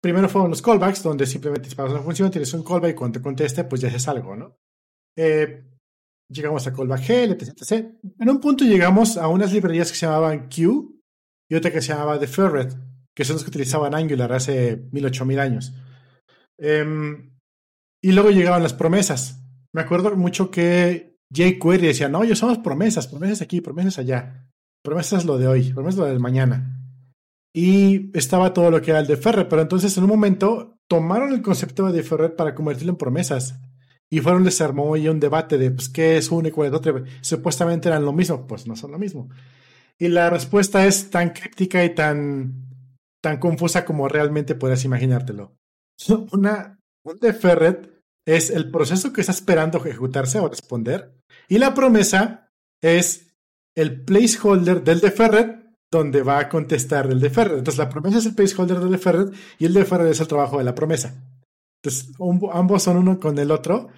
primero 0.00 0.28
fueron 0.28 0.50
los 0.50 0.62
callbacks, 0.62 1.02
donde 1.02 1.26
simplemente 1.26 1.68
disparas 1.68 1.92
una 1.92 2.02
función, 2.02 2.30
tienes 2.30 2.52
un 2.54 2.64
callback 2.64 2.90
y 2.90 2.94
cuando 2.94 3.18
te 3.18 3.22
conteste, 3.22 3.64
pues 3.64 3.80
ya 3.80 3.88
haces 3.88 4.08
algo, 4.08 4.36
¿no? 4.36 4.56
Eh, 5.16 5.64
llegamos 6.28 6.66
a 6.66 6.72
callback 6.72 7.00
G, 7.00 7.32
etc, 7.32 7.54
etc. 7.56 7.86
En 8.18 8.30
un 8.30 8.40
punto 8.40 8.64
llegamos 8.64 9.16
a 9.16 9.28
unas 9.28 9.52
librerías 9.52 9.90
que 9.90 9.96
se 9.96 10.06
llamaban 10.06 10.48
Q 10.48 11.00
y 11.48 11.54
otra 11.54 11.70
que 11.70 11.80
se 11.80 11.92
llamaba 11.92 12.18
Deferred 12.18 12.74
que 13.14 13.24
son 13.24 13.34
los 13.34 13.44
que 13.44 13.50
utilizaban 13.50 13.94
Angular 13.94 14.32
hace 14.32 14.88
mil, 14.90 15.06
ocho 15.06 15.24
mil 15.24 15.38
años. 15.38 15.72
Em, 16.58 17.32
y 18.02 18.12
luego 18.12 18.30
llegaban 18.30 18.62
las 18.62 18.74
promesas. 18.74 19.40
Me 19.72 19.82
acuerdo 19.82 20.14
mucho 20.16 20.50
que 20.50 21.13
jQuery 21.34 21.88
decía, 21.88 22.08
no, 22.08 22.24
yo 22.24 22.36
somos 22.36 22.58
promesas, 22.58 23.06
promesas 23.06 23.42
aquí, 23.42 23.60
promesas 23.60 23.98
allá. 23.98 24.48
Promesas 24.82 25.20
es 25.20 25.24
lo 25.26 25.38
de 25.38 25.46
hoy, 25.46 25.72
promesas 25.72 25.98
lo 25.98 26.06
del 26.06 26.20
mañana. 26.20 26.80
Y 27.52 28.16
estaba 28.16 28.52
todo 28.52 28.70
lo 28.70 28.80
que 28.80 28.90
era 28.90 29.00
el 29.00 29.06
de 29.06 29.16
Ferret, 29.16 29.48
pero 29.48 29.62
entonces 29.62 29.96
en 29.96 30.04
un 30.04 30.10
momento 30.10 30.78
tomaron 30.88 31.32
el 31.32 31.42
concepto 31.42 31.90
de 31.90 32.02
Ferret 32.02 32.36
para 32.36 32.54
convertirlo 32.54 32.92
en 32.92 32.98
promesas. 32.98 33.58
Y 34.10 34.20
fueron, 34.20 34.44
les 34.44 34.60
armó 34.60 34.92
un 34.92 35.20
debate 35.20 35.58
de, 35.58 35.70
pues, 35.70 35.88
¿qué 35.88 36.16
es 36.16 36.30
uno 36.30 36.48
y 36.48 36.50
cuál 36.50 36.68
es 36.68 36.74
otro? 36.74 37.04
Supuestamente 37.20 37.88
eran 37.88 38.04
lo 38.04 38.12
mismo, 38.12 38.46
pues 38.46 38.66
no 38.66 38.76
son 38.76 38.92
lo 38.92 38.98
mismo. 38.98 39.28
Y 39.98 40.08
la 40.08 40.30
respuesta 40.30 40.86
es 40.86 41.10
tan 41.10 41.30
críptica 41.30 41.84
y 41.84 41.94
tan 41.94 42.64
tan 43.24 43.38
confusa 43.38 43.86
como 43.86 44.06
realmente 44.06 44.54
puedes 44.54 44.84
imaginártelo. 44.84 45.56
Un 47.06 47.18
deferred 47.20 47.88
es 48.26 48.50
el 48.50 48.70
proceso 48.70 49.12
que 49.12 49.22
está 49.22 49.32
esperando 49.32 49.78
ejecutarse 49.78 50.38
o 50.40 50.48
responder 50.48 51.14
y 51.48 51.58
la 51.58 51.74
promesa 51.74 52.50
es 52.82 53.34
el 53.76 54.04
placeholder 54.04 54.82
del 54.84 55.00
deferred 55.00 55.64
donde 55.90 56.22
va 56.22 56.38
a 56.38 56.48
contestar 56.48 57.06
el 57.10 57.20
deferred. 57.20 57.58
Entonces 57.58 57.78
la 57.78 57.88
promesa 57.88 58.18
es 58.18 58.26
el 58.26 58.34
placeholder 58.34 58.80
del 58.80 58.90
deferred 58.90 59.32
y 59.58 59.66
el 59.66 59.74
deferred 59.74 60.08
es 60.08 60.20
el 60.20 60.28
trabajo 60.28 60.58
de 60.58 60.64
la 60.64 60.74
promesa. 60.74 61.24
Entonces 61.82 62.14
ambos 62.52 62.82
son 62.82 62.96
uno 62.96 63.20
con 63.20 63.38
el 63.38 63.50
otro, 63.50 63.88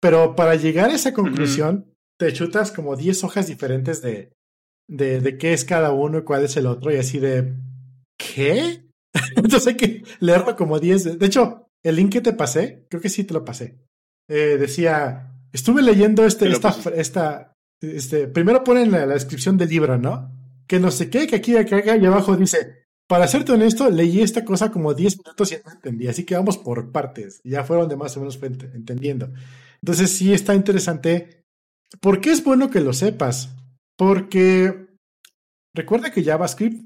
pero 0.00 0.34
para 0.34 0.54
llegar 0.54 0.90
a 0.90 0.94
esa 0.94 1.12
conclusión 1.12 1.92
te 2.18 2.32
chutas 2.32 2.72
como 2.72 2.96
10 2.96 3.24
hojas 3.24 3.46
diferentes 3.46 4.02
de, 4.02 4.32
de, 4.88 5.20
de 5.20 5.38
qué 5.38 5.52
es 5.52 5.64
cada 5.64 5.92
uno 5.92 6.18
y 6.18 6.24
cuál 6.24 6.44
es 6.44 6.56
el 6.56 6.66
otro 6.66 6.92
y 6.92 6.96
así 6.96 7.18
de 7.18 7.54
¿qué? 8.16 8.84
Entonces 9.36 9.66
hay 9.66 9.76
que 9.76 10.02
leerlo 10.20 10.56
como 10.56 10.78
10. 10.78 11.18
De 11.18 11.26
hecho, 11.26 11.68
el 11.82 11.96
link 11.96 12.12
que 12.12 12.20
te 12.20 12.32
pasé, 12.32 12.86
creo 12.88 13.00
que 13.00 13.08
sí 13.08 13.24
te 13.24 13.34
lo 13.34 13.44
pasé. 13.44 13.78
Eh, 14.28 14.56
decía, 14.58 15.33
estuve 15.54 15.82
leyendo 15.82 16.26
este, 16.26 16.48
esta, 16.48 16.76
esta, 16.94 17.52
este, 17.80 18.26
primero 18.26 18.64
ponen 18.64 18.90
la, 18.90 19.06
la, 19.06 19.14
descripción 19.14 19.56
del 19.56 19.68
libro, 19.68 19.96
¿no? 19.96 20.30
Que 20.66 20.80
no 20.80 20.90
sé 20.90 21.08
qué, 21.08 21.26
que 21.28 21.36
aquí, 21.36 21.56
acá, 21.56 21.76
acá, 21.76 21.96
y 21.96 22.04
abajo 22.04 22.36
dice, 22.36 22.86
para 23.06 23.28
serte 23.28 23.52
honesto, 23.52 23.88
leí 23.88 24.20
esta 24.20 24.44
cosa 24.44 24.72
como 24.72 24.94
10 24.94 25.18
minutos 25.18 25.52
y 25.52 25.56
no 25.64 25.72
entendí, 25.72 26.08
así 26.08 26.24
que 26.24 26.34
vamos 26.34 26.58
por 26.58 26.90
partes. 26.90 27.40
Ya 27.44 27.62
fueron 27.62 27.88
de 27.88 27.96
más 27.96 28.16
o 28.16 28.20
menos 28.20 28.38
entendiendo. 28.42 29.32
Entonces 29.80 30.10
sí 30.10 30.32
está 30.32 30.54
interesante. 30.54 31.44
¿Por 32.00 32.20
qué 32.20 32.32
es 32.32 32.42
bueno 32.42 32.68
que 32.68 32.80
lo 32.80 32.92
sepas? 32.92 33.54
Porque 33.96 34.88
recuerda 35.72 36.10
que 36.10 36.24
JavaScript 36.24 36.82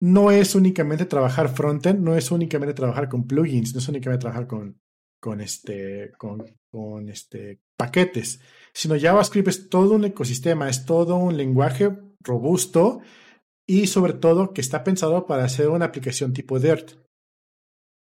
no 0.00 0.30
es 0.30 0.54
únicamente 0.54 1.04
trabajar 1.06 1.48
frontend, 1.48 2.00
no 2.00 2.16
es 2.16 2.30
únicamente 2.30 2.74
trabajar 2.74 3.08
con 3.08 3.26
plugins, 3.26 3.72
no 3.72 3.80
es 3.80 3.88
únicamente 3.88 4.20
trabajar 4.20 4.46
con, 4.46 4.80
con, 5.20 5.40
este, 5.40 6.12
con, 6.18 6.44
con 6.70 7.08
este, 7.08 7.60
paquetes, 7.82 8.40
sino 8.72 8.96
JavaScript 8.96 9.48
es 9.48 9.68
todo 9.68 9.96
un 9.96 10.04
ecosistema, 10.04 10.68
es 10.68 10.86
todo 10.86 11.16
un 11.16 11.36
lenguaje 11.36 11.90
robusto 12.20 13.00
y 13.66 13.88
sobre 13.88 14.12
todo 14.12 14.52
que 14.52 14.60
está 14.60 14.84
pensado 14.84 15.26
para 15.26 15.44
hacer 15.44 15.68
una 15.68 15.86
aplicación 15.86 16.32
tipo 16.32 16.60
DIRT. 16.60 16.92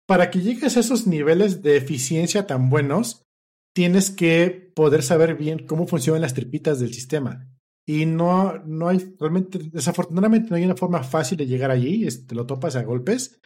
Para 0.08 0.30
que 0.30 0.40
llegues 0.40 0.76
a 0.76 0.80
esos 0.80 1.06
niveles 1.06 1.62
de 1.62 1.76
eficiencia 1.76 2.44
tan 2.48 2.70
buenos, 2.70 3.22
tienes 3.72 4.10
que 4.10 4.72
poder 4.74 5.04
saber 5.04 5.36
bien 5.36 5.64
cómo 5.64 5.86
funcionan 5.86 6.22
las 6.22 6.34
tripitas 6.34 6.80
del 6.80 6.92
sistema. 6.92 7.48
Y 7.86 8.04
no, 8.06 8.58
no 8.66 8.88
hay, 8.88 9.14
realmente, 9.20 9.60
desafortunadamente 9.70 10.50
no 10.50 10.56
hay 10.56 10.64
una 10.64 10.76
forma 10.76 11.04
fácil 11.04 11.38
de 11.38 11.46
llegar 11.46 11.70
allí, 11.70 12.04
te 12.26 12.34
lo 12.34 12.46
topas 12.46 12.74
a 12.74 12.82
golpes. 12.82 13.40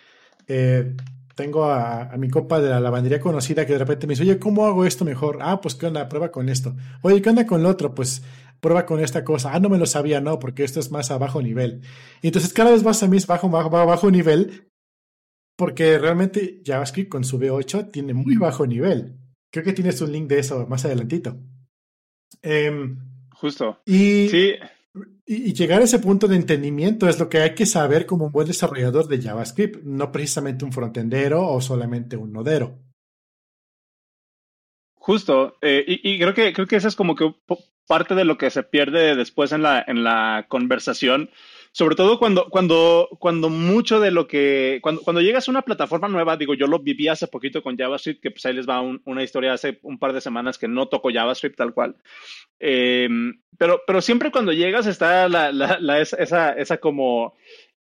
Eh, 0.48 0.96
tengo 1.36 1.66
a, 1.66 2.16
mi 2.16 2.30
copa 2.30 2.60
de 2.60 2.70
la 2.70 2.80
lavandería 2.80 3.20
conocida 3.20 3.66
que 3.66 3.74
de 3.74 3.78
repente 3.78 4.06
me 4.06 4.12
dice, 4.12 4.22
oye, 4.22 4.38
¿cómo 4.38 4.66
hago 4.66 4.86
esto 4.86 5.04
mejor? 5.04 5.38
Ah, 5.42 5.60
pues 5.60 5.74
qué 5.74 5.86
onda, 5.86 6.08
prueba 6.08 6.32
con 6.32 6.48
esto. 6.48 6.74
Oye, 7.02 7.20
¿qué 7.20 7.28
onda 7.28 7.46
con 7.46 7.62
lo 7.62 7.68
otro? 7.68 7.94
Pues 7.94 8.22
prueba 8.60 8.86
con 8.86 9.00
esta 9.00 9.22
cosa. 9.22 9.52
Ah, 9.52 9.60
no 9.60 9.68
me 9.68 9.78
lo 9.78 9.84
sabía, 9.84 10.20
no, 10.20 10.38
porque 10.38 10.64
esto 10.64 10.80
es 10.80 10.90
más 10.90 11.10
a 11.10 11.18
bajo 11.18 11.42
nivel. 11.42 11.82
Y 12.22 12.28
entonces 12.28 12.54
cada 12.54 12.70
vez 12.70 12.82
más 12.82 13.02
a 13.02 13.06
mí 13.06 13.18
es 13.18 13.26
bajo, 13.26 13.50
bajo, 13.50 13.68
bajo 13.68 14.10
nivel, 14.10 14.70
porque 15.56 15.98
realmente 15.98 16.62
JavaScript 16.64 17.10
con 17.10 17.22
su 17.22 17.38
V8 17.38 17.92
tiene 17.92 18.14
muy 18.14 18.36
bajo 18.36 18.66
nivel. 18.66 19.18
Creo 19.52 19.64
que 19.64 19.74
tienes 19.74 20.00
un 20.00 20.12
link 20.12 20.28
de 20.28 20.38
eso 20.38 20.66
más 20.66 20.86
adelantito. 20.86 21.36
Eh, 22.42 22.96
Justo. 23.34 23.82
Y, 23.84 24.54
y, 25.26 25.52
llegar 25.54 25.80
a 25.80 25.84
ese 25.84 25.98
punto 25.98 26.28
de 26.28 26.36
entendimiento 26.36 27.08
es 27.08 27.18
lo 27.18 27.28
que 27.28 27.38
hay 27.38 27.54
que 27.54 27.66
saber 27.66 28.06
como 28.06 28.26
un 28.26 28.32
buen 28.32 28.46
desarrollador 28.46 29.08
de 29.08 29.20
JavaScript, 29.20 29.82
no 29.82 30.12
precisamente 30.12 30.64
un 30.64 30.72
frontendero 30.72 31.46
o 31.48 31.60
solamente 31.60 32.16
un 32.16 32.32
nodero. 32.32 32.78
Justo, 34.94 35.56
eh, 35.60 35.84
y, 35.86 36.18
creo 36.18 36.34
que 36.34 36.52
creo 36.52 36.66
que 36.66 36.76
eso 36.76 36.88
es 36.88 36.96
como 36.96 37.14
que 37.14 37.34
parte 37.86 38.14
de 38.14 38.24
lo 38.24 38.38
que 38.38 38.50
se 38.50 38.62
pierde 38.62 39.14
después 39.14 39.52
en 39.52 39.62
la, 39.62 39.84
en 39.86 40.02
la 40.02 40.46
conversación 40.48 41.30
sobre 41.76 41.94
todo 41.94 42.18
cuando, 42.18 42.48
cuando, 42.48 43.06
cuando 43.18 43.50
mucho 43.50 44.00
de 44.00 44.10
lo 44.10 44.26
que, 44.26 44.78
cuando, 44.80 45.02
cuando 45.02 45.20
llegas 45.20 45.46
a 45.46 45.50
una 45.50 45.60
plataforma 45.60 46.08
nueva, 46.08 46.38
digo, 46.38 46.54
yo 46.54 46.66
lo 46.66 46.78
viví 46.78 47.06
hace 47.06 47.28
poquito 47.28 47.62
con 47.62 47.76
JavaScript, 47.76 48.22
que 48.22 48.30
pues 48.30 48.46
ahí 48.46 48.54
les 48.54 48.66
va 48.66 48.80
una 48.80 49.22
historia 49.22 49.52
hace 49.52 49.78
un 49.82 49.98
par 49.98 50.14
de 50.14 50.22
semanas 50.22 50.56
que 50.56 50.68
no 50.68 50.88
toco 50.88 51.12
JavaScript 51.12 51.54
tal 51.54 51.74
cual. 51.74 51.96
Eh, 52.60 53.10
pero, 53.58 53.82
pero 53.86 54.00
siempre 54.00 54.30
cuando 54.30 54.54
llegas 54.54 54.86
está 54.86 55.28
la, 55.28 55.52
la, 55.52 56.00
esa, 56.00 56.52
esa 56.52 56.78
como 56.78 57.34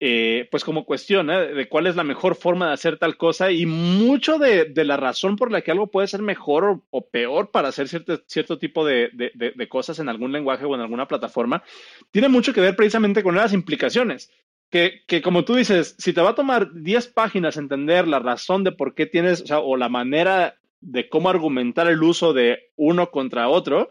eh, 0.03 0.49
pues 0.51 0.65
como 0.65 0.87
cuestión 0.87 1.27
de 1.27 1.69
cuál 1.69 1.87
es 1.87 1.95
la 1.95 2.05
mejor 2.05 2.35
forma 2.35 2.69
de 2.69 2.73
hacer 2.73 2.97
tal 2.97 3.19
cosa 3.19 3.51
y 3.51 3.67
mucho 3.67 4.39
de, 4.39 4.73
la 4.75 4.97
razón 4.97 5.37
por 5.37 5.53
la 5.53 5.61
que 5.61 5.73
algo 5.73 5.91
puede 5.91 6.09
ser 6.09 6.23
mejor 6.23 6.81
o, 6.89 7.07
peor 7.09 7.51
para 7.51 7.69
hacer 7.69 7.87
cierto, 7.87 8.23
cierto 8.27 8.59
tipo 8.59 8.87
de, 8.87 9.11
de, 9.13 9.69
cosas 9.69 9.99
en 9.99 10.09
algún 10.09 10.33
lenguaje 10.33 10.65
o 10.65 10.75
en 10.75 10.81
alguna 10.81 11.07
plataforma, 11.07 11.63
tiene 12.11 12.31
mucho 12.31 12.55
que 12.55 12.63
ver 12.63 12.77
precisamente 12.77 13.23
con 13.23 13.37
las 13.37 13.53
implicaciones. 13.53 14.31
Que, 14.71 15.03
que, 15.07 15.21
como 15.21 15.45
tú 15.45 15.57
dices, 15.57 15.97
si 15.99 16.15
te 16.15 16.23
va 16.23 16.31
a 16.31 16.35
tomar 16.35 16.73
10 16.73 17.09
páginas 17.09 17.59
entender 17.59 18.09
la 18.09 18.21
razón 18.21 18.65
de 18.65 18.73
por 18.73 18.95
qué 18.95 19.05
tienes, 19.05 19.43
o, 19.43 19.47
sea, 19.47 19.59
o 19.59 19.77
la 19.77 19.91
manera 19.91 20.55
de 20.81 21.11
cómo 21.11 21.29
argumentar 21.29 21.89
el 21.89 22.03
uso 22.03 22.33
de 22.33 22.71
uno 22.77 23.11
contra 23.11 23.49
otro, 23.49 23.91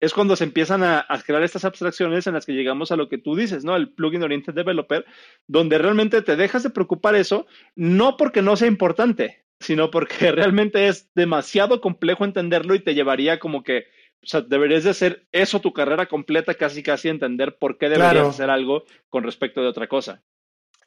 es 0.00 0.12
cuando 0.14 0.36
se 0.36 0.44
empiezan 0.44 0.82
a, 0.84 1.06
crear 1.26 1.42
estas 1.42 1.64
abstracciones 1.64 2.26
en 2.26 2.34
las 2.34 2.46
que 2.46 2.52
llegamos 2.52 2.92
a 2.92 2.96
lo 2.96 3.08
que 3.08 3.18
tú 3.18 3.34
dices, 3.34 3.64
¿no? 3.64 3.74
El 3.76 3.90
plugin 3.90 4.22
oriented 4.22 4.54
developer, 4.54 5.04
donde 5.46 5.78
realmente 5.78 6.22
te 6.22 6.36
dejas 6.36 6.62
de 6.62 6.70
preocupar 6.70 7.16
eso, 7.16 7.46
no 7.74 8.16
porque 8.16 8.42
no 8.42 8.56
sea 8.56 8.68
importante, 8.68 9.44
sino 9.58 9.90
porque 9.90 10.30
realmente 10.32 10.88
es 10.88 11.10
demasiado 11.14 11.80
complejo 11.80 12.24
entenderlo 12.24 12.74
y 12.74 12.80
te 12.80 12.94
llevaría 12.94 13.38
como 13.38 13.64
que, 13.64 13.86
o 14.22 14.26
sea, 14.26 14.40
deberías 14.40 14.84
de 14.84 14.90
hacer 14.90 15.26
eso 15.32 15.60
tu 15.60 15.72
carrera 15.72 16.06
completa, 16.06 16.54
casi 16.54 16.82
casi 16.82 17.08
entender 17.08 17.56
por 17.56 17.76
qué 17.76 17.88
deberías 17.88 18.28
hacer 18.28 18.50
algo 18.50 18.84
con 19.08 19.24
respecto 19.24 19.62
de 19.62 19.68
otra 19.68 19.88
cosa. 19.88 20.22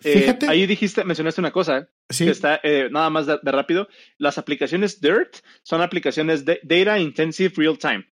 Eh, 0.04 0.20
Fíjate. 0.20 0.50
ahí 0.50 0.66
dijiste, 0.66 1.04
mencionaste 1.04 1.42
una 1.42 1.52
cosa 1.52 1.88
¿Sí? 2.10 2.26
que 2.26 2.32
está 2.32 2.60
eh, 2.64 2.90
nada 2.92 3.10
más 3.10 3.28
de, 3.28 3.38
rápido. 3.44 3.88
Las 4.18 4.38
aplicaciones 4.38 5.00
DIRT 5.00 5.38
son 5.62 5.82
aplicaciones 5.82 6.44
de 6.44 6.60
Data 6.64 6.98
Intensive 6.98 7.54
Real 7.56 7.78
Time. 7.78 8.11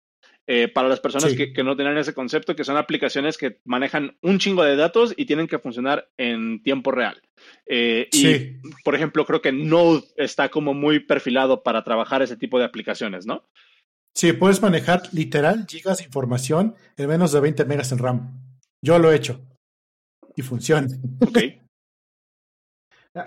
Eh, 0.47 0.67
para 0.67 0.87
las 0.87 0.99
personas 0.99 1.33
que, 1.33 1.63
no 1.63 1.75
tienen 1.75 1.97
ese 1.97 2.13
concepto, 2.13 2.55
que 2.55 2.63
son 2.63 2.77
aplicaciones 2.77 3.37
que 3.37 3.59
manejan 3.65 4.15
un 4.21 4.37
chingo 4.37 4.63
de 4.63 4.75
datos 4.75 5.13
y 5.17 5.25
tienen 5.25 5.47
que 5.47 5.57
funcionar 5.57 6.07
en 6.17 6.61
tiempo 6.61 6.91
real. 6.91 7.19
y, 7.67 8.59
por 8.83 8.93
ejemplo, 8.93 9.25
creo 9.25 9.41
que 9.41 9.51
Node 9.51 10.03
está 10.17 10.49
como 10.49 10.73
muy 10.73 10.99
perfilado 10.99 11.63
para 11.63 11.83
trabajar 11.83 12.21
ese 12.21 12.37
tipo 12.37 12.59
de 12.59 12.65
aplicaciones, 12.65 13.25
¿no? 13.25 13.43
Sí, 14.15 14.31
puedes 14.31 14.61
manejar 14.61 15.01
literal 15.11 15.65
gigas 15.67 15.97
de 15.97 16.05
información 16.05 16.75
en 16.95 17.07
menos 17.07 17.33
de 17.33 17.41
20 17.41 17.65
megas 17.65 17.91
en 17.91 17.97
RAM. 17.97 18.39
Yo 18.81 18.97
lo 18.97 19.11
he 19.11 19.15
hecho. 19.15 19.41
Y 20.35 20.41
funciona. 20.41 20.87
Ok. 21.21 21.39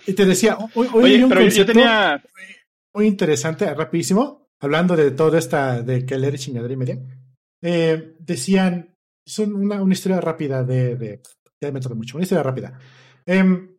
Y 0.07 0.13
te 0.13 0.27
decía, 0.27 0.59
hoy, 0.75 0.87
Oye, 0.93 1.25
un 1.25 1.31
pero 1.31 1.49
yo 1.49 1.65
tenía... 1.65 2.23
muy 2.95 3.07
interesante, 3.07 3.73
rapidísimo, 3.73 4.48
hablando 4.61 4.97
de 4.97 5.11
todo 5.11 5.37
esta, 5.37 5.83
de 5.83 6.05
que 6.05 6.19
leer 6.19 6.39
chingadera 6.39 6.73
y 6.73 6.77
media. 6.77 6.99
Eh, 7.63 8.17
decían, 8.19 8.95
son 9.27 9.55
una, 9.55 9.83
una, 9.83 9.93
historia 9.93 10.21
rápida 10.21 10.63
de, 10.65 10.97
de 10.97 11.23
ya 11.61 11.73
me 11.73 11.81
mucho, 11.95 12.17
una 12.17 12.23
historia 12.23 12.43
rápida. 12.43 12.79
Em, 13.27 13.77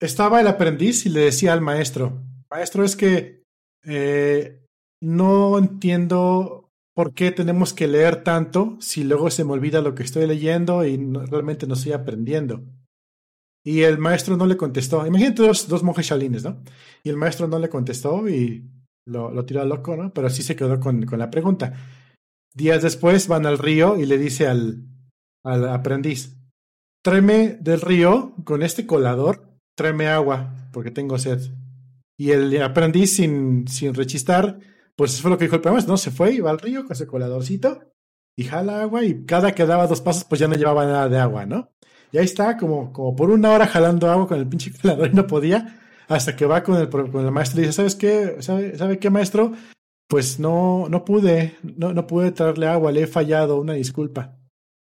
estaba 0.00 0.40
el 0.40 0.48
aprendiz 0.48 1.06
y 1.06 1.10
le 1.10 1.20
decía 1.20 1.52
al 1.52 1.60
maestro, 1.60 2.22
maestro, 2.50 2.84
es 2.84 2.96
que 2.96 3.42
eh, 3.84 4.64
no 5.00 5.58
entiendo 5.58 6.70
por 6.94 7.12
qué 7.12 7.30
tenemos 7.30 7.74
que 7.74 7.86
leer 7.86 8.24
tanto 8.24 8.78
si 8.80 9.04
luego 9.04 9.30
se 9.30 9.44
me 9.44 9.52
olvida 9.52 9.82
lo 9.82 9.94
que 9.94 10.02
estoy 10.02 10.26
leyendo 10.26 10.84
y 10.84 10.96
realmente 10.96 11.66
no 11.66 11.74
estoy 11.74 11.92
aprendiendo. 11.92 12.64
Y 13.62 13.82
el 13.82 13.98
maestro 13.98 14.36
no 14.36 14.46
le 14.46 14.56
contestó. 14.56 15.06
Imagínate 15.06 15.42
dos, 15.42 15.68
dos 15.68 15.82
monjes 15.82 16.06
chalines, 16.06 16.44
¿no? 16.44 16.62
Y 17.02 17.10
el 17.10 17.16
maestro 17.16 17.48
no 17.48 17.58
le 17.58 17.68
contestó 17.68 18.28
y 18.28 18.64
lo, 19.06 19.30
lo 19.30 19.44
tiró 19.46 19.62
al 19.62 19.68
loco, 19.68 19.96
¿no? 19.96 20.12
Pero 20.12 20.28
sí 20.28 20.42
se 20.42 20.56
quedó 20.56 20.78
con, 20.80 21.06
con, 21.06 21.18
la 21.18 21.30
pregunta. 21.30 21.74
Días 22.54 22.82
después 22.82 23.28
van 23.28 23.46
al 23.46 23.58
río 23.58 23.96
y 23.96 24.06
le 24.06 24.18
dice 24.18 24.46
al, 24.46 24.84
al 25.44 25.68
aprendiz, 25.68 26.36
tráeme 27.02 27.56
del 27.60 27.80
río 27.80 28.34
con 28.44 28.62
este 28.62 28.86
colador, 28.86 29.58
tráeme 29.76 30.08
agua, 30.08 30.70
porque 30.72 30.90
tengo 30.90 31.18
sed. 31.18 31.40
Y 32.18 32.30
el 32.30 32.60
aprendiz, 32.62 33.14
sin, 33.14 33.68
sin 33.68 33.94
rechistar, 33.94 34.58
pues 34.96 35.12
eso 35.12 35.22
fue 35.22 35.30
lo 35.30 35.38
que 35.38 35.44
dijo 35.44 35.56
el 35.56 35.62
maestro, 35.62 35.92
¿no? 35.92 35.98
Se 35.98 36.10
fue, 36.10 36.32
iba 36.32 36.50
al 36.50 36.58
río 36.58 36.82
con 36.82 36.92
ese 36.92 37.06
coladorcito 37.06 37.92
y 38.36 38.44
jala 38.44 38.82
agua 38.82 39.04
y 39.04 39.24
cada 39.24 39.54
que 39.54 39.66
daba 39.66 39.86
dos 39.86 40.00
pasos, 40.00 40.24
pues 40.24 40.40
ya 40.40 40.48
no 40.48 40.54
llevaba 40.54 40.84
nada 40.86 41.08
de 41.08 41.18
agua, 41.18 41.46
¿no? 41.46 41.70
Y 42.12 42.18
ahí 42.18 42.24
está, 42.24 42.56
como, 42.56 42.92
como 42.92 43.14
por 43.14 43.30
una 43.30 43.50
hora 43.50 43.66
jalando 43.66 44.10
agua 44.10 44.26
con 44.26 44.38
el 44.38 44.48
pinche 44.48 44.72
colador 44.72 45.10
y 45.10 45.14
no 45.14 45.26
podía, 45.26 45.85
hasta 46.08 46.36
que 46.36 46.46
va 46.46 46.62
con 46.62 46.76
el, 46.76 47.30
maestro 47.32 47.60
y 47.60 47.62
dice, 47.62 47.72
¿sabes 47.72 47.94
qué? 47.94 48.36
¿Sabe, 48.40 48.76
¿Sabe 48.76 48.98
qué, 48.98 49.10
maestro? 49.10 49.52
Pues 50.08 50.38
no, 50.38 50.86
no 50.88 51.04
pude, 51.04 51.56
no, 51.62 51.92
no 51.92 52.06
pude 52.06 52.30
traerle 52.30 52.68
agua, 52.68 52.92
le 52.92 53.02
he 53.02 53.06
fallado, 53.06 53.60
una 53.60 53.72
disculpa. 53.72 54.38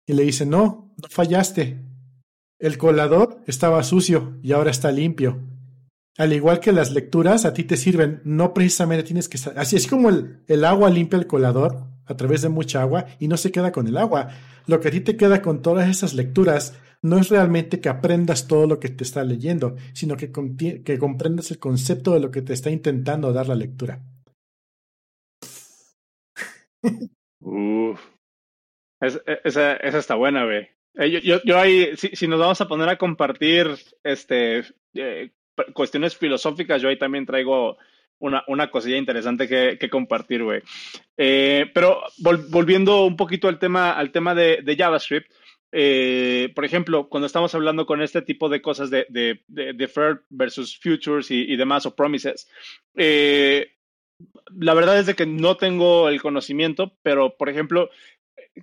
Y 0.06 0.14
le 0.14 0.22
dice, 0.24 0.46
no, 0.46 0.94
no 0.96 1.08
fallaste. 1.08 1.78
El 2.58 2.78
colador 2.78 3.42
estaba 3.46 3.82
sucio 3.82 4.38
y 4.42 4.52
ahora 4.52 4.70
está 4.70 4.90
limpio. 4.90 5.40
Al 6.18 6.32
igual 6.32 6.60
que 6.60 6.72
las 6.72 6.92
lecturas, 6.92 7.44
a 7.44 7.54
ti 7.54 7.64
te 7.64 7.76
sirven, 7.76 8.20
no 8.24 8.54
precisamente 8.54 9.02
tienes 9.02 9.28
que 9.28 9.36
estar. 9.36 9.58
Así 9.58 9.76
es 9.76 9.86
como 9.86 10.10
el, 10.10 10.42
el 10.46 10.64
agua 10.64 10.90
limpia 10.90 11.18
el 11.18 11.26
colador 11.26 11.84
a 12.06 12.16
través 12.16 12.42
de 12.42 12.48
mucha 12.48 12.82
agua 12.82 13.06
y 13.18 13.28
no 13.28 13.36
se 13.36 13.50
queda 13.50 13.72
con 13.72 13.86
el 13.86 13.96
agua. 13.96 14.28
Lo 14.66 14.80
que 14.80 14.88
a 14.88 14.90
ti 14.90 15.00
te 15.00 15.16
queda 15.16 15.42
con 15.42 15.62
todas 15.62 15.88
esas 15.88 16.14
lecturas 16.14 16.74
no 17.02 17.18
es 17.18 17.28
realmente 17.28 17.80
que 17.80 17.88
aprendas 17.88 18.46
todo 18.46 18.66
lo 18.66 18.78
que 18.80 18.88
te 18.88 19.04
está 19.04 19.24
leyendo, 19.24 19.76
sino 19.92 20.16
que, 20.16 20.30
que 20.84 20.98
comprendas 20.98 21.50
el 21.50 21.58
concepto 21.58 22.12
de 22.14 22.20
lo 22.20 22.30
que 22.30 22.42
te 22.42 22.52
está 22.52 22.70
intentando 22.70 23.32
dar 23.32 23.48
la 23.48 23.56
lectura. 23.56 24.00
Uf. 27.40 28.00
E, 29.00 29.06
esa, 29.44 29.74
esa, 29.74 29.98
está 29.98 30.14
buena, 30.14 30.44
güey. 30.44 30.68
Eh, 30.94 31.20
yo, 31.22 31.40
yo, 31.44 31.58
ahí, 31.58 31.96
si, 31.96 32.08
si, 32.14 32.28
nos 32.28 32.38
vamos 32.38 32.60
a 32.60 32.68
poner 32.68 32.88
a 32.88 32.98
compartir 32.98 33.66
este, 34.04 34.64
eh, 34.94 35.30
cuestiones 35.74 36.16
filosóficas, 36.16 36.80
yo 36.80 36.88
ahí 36.88 36.98
también 36.98 37.26
traigo 37.26 37.78
una, 38.18 38.44
una 38.46 38.70
cosilla 38.70 38.96
interesante 38.96 39.48
que, 39.48 39.76
que 39.78 39.90
compartir, 39.90 40.44
güey. 40.44 40.62
Eh, 41.16 41.66
pero 41.74 42.02
volviendo 42.18 43.04
un 43.04 43.16
poquito 43.16 43.48
al 43.48 43.58
tema, 43.58 43.92
al 43.92 44.12
tema 44.12 44.34
de, 44.34 44.60
de 44.62 44.76
JavaScript, 44.76 45.32
eh, 45.72 46.52
por 46.54 46.66
ejemplo, 46.66 47.08
cuando 47.08 47.26
estamos 47.26 47.54
hablando 47.54 47.86
con 47.86 48.02
este 48.02 48.20
tipo 48.20 48.50
de 48.50 48.60
cosas 48.60 48.90
de, 48.90 49.06
de, 49.08 49.40
deferred 49.72 50.18
versus 50.28 50.78
futures 50.78 51.30
y, 51.30 51.56
demás 51.56 51.86
o 51.86 51.96
promises, 51.96 52.48
eh, 52.94 53.72
la 54.54 54.74
verdad 54.74 54.98
es 54.98 55.06
de 55.06 55.14
que 55.14 55.26
no 55.26 55.56
tengo 55.56 56.10
el 56.10 56.20
conocimiento, 56.20 56.96
pero 57.02 57.36
por 57.38 57.48
ejemplo, 57.48 57.88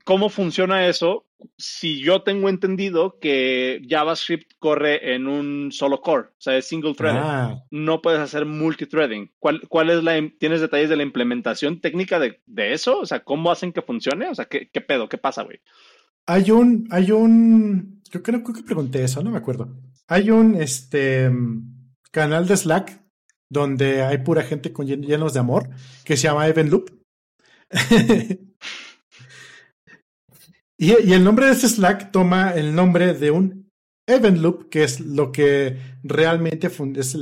¿cómo 0.04 0.30
funciona 0.30 0.88
eso 0.88 1.26
si 1.58 2.00
yo 2.02 2.22
tengo 2.22 2.50
entendido 2.50 3.18
que 3.20 3.82
JavaScript 3.88 4.52
corre 4.60 5.16
en 5.16 5.28
un 5.28 5.72
solo 5.72 6.02
core, 6.02 6.28
o 6.28 6.42
sea, 6.42 6.58
es 6.58 6.68
single 6.68 6.94
thread, 6.94 7.16
ah. 7.18 7.64
no 7.72 8.02
puedes 8.02 8.20
hacer 8.20 8.46
multithreading. 8.46 9.32
¿Cuál, 9.40 9.62
¿Cuál 9.68 9.90
es 9.90 10.04
la, 10.04 10.22
tienes 10.38 10.62
detalles 10.62 10.90
de 10.90 10.98
la 10.98 11.04
implementación 11.04 11.80
técnica 11.80 12.20
de, 12.20 12.42
de, 12.46 12.74
eso? 12.74 13.00
O 13.00 13.06
sea, 13.06 13.22
¿cómo 13.22 13.52
hacen 13.52 13.72
que 13.72 13.82
funcione? 13.82 14.28
O 14.28 14.36
sea, 14.36 14.46
¿qué, 14.46 14.70
qué 14.70 14.82
pedo? 14.82 15.08
¿Qué 15.08 15.18
pasa, 15.18 15.44
güey? 15.44 15.60
Hay 16.32 16.52
un, 16.52 16.88
hay 16.92 17.12
un, 17.12 18.04
creo 18.12 18.22
que, 18.22 18.44
creo 18.44 18.54
que 18.54 18.62
pregunté 18.62 19.04
eso, 19.04 19.24
no 19.24 19.32
me 19.32 19.40
acuerdo. 19.40 19.82
Hay 20.08 20.30
un, 20.30 20.54
este, 20.54 21.32
canal 22.12 22.48
de 22.48 22.56
Slack 22.56 23.02
donde 23.50 24.04
hay 24.04 24.20
pura 24.20 24.44
gente 24.44 24.72
con 24.72 24.86
llenos 24.86 25.34
de 25.34 25.40
amor 25.40 25.72
que 26.06 26.16
se 26.16 26.28
llama 26.28 26.48
Evenloop. 26.48 26.92
y, 30.78 31.08
y 31.08 31.14
el 31.14 31.24
nombre 31.24 31.48
de 31.48 31.54
ese 31.54 31.68
Slack 31.68 32.12
toma 32.12 32.52
el 32.52 32.76
nombre 32.76 33.16
de 33.16 33.32
un 33.32 33.72
Evenloop, 34.06 34.70
que 34.70 34.84
es 34.84 35.00
lo 35.00 35.32
que 35.32 35.80
realmente 36.04 36.68
es 36.68 37.16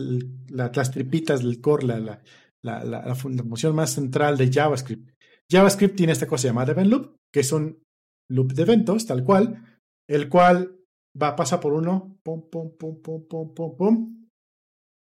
las 0.49 0.91
tripitas 0.91 1.43
del 1.43 1.61
core, 1.61 1.85
la, 1.85 1.99
la, 2.01 2.21
la, 2.61 2.83
la, 2.83 3.15
función 3.15 3.73
más 3.73 3.93
central 3.93 4.35
de 4.35 4.51
JavaScript. 4.51 5.11
JavaScript 5.49 5.95
tiene 5.95 6.11
esta 6.11 6.27
cosa 6.27 6.49
llamada 6.49 6.73
Evenloop, 6.73 7.15
que 7.31 7.39
es 7.39 7.53
un 7.53 7.86
loop 8.29 8.53
de 8.53 8.63
eventos, 8.63 9.05
tal 9.05 9.23
cual, 9.23 9.79
el 10.07 10.29
cual 10.29 10.77
va 11.21 11.29
a 11.29 11.35
pasar 11.35 11.59
por 11.59 11.73
uno, 11.73 12.19
pum, 12.23 12.49
pum, 12.49 12.77
pum, 12.77 13.01
pum, 13.01 13.27
pum, 13.27 13.53
pum, 13.53 13.77
pum. 13.77 14.27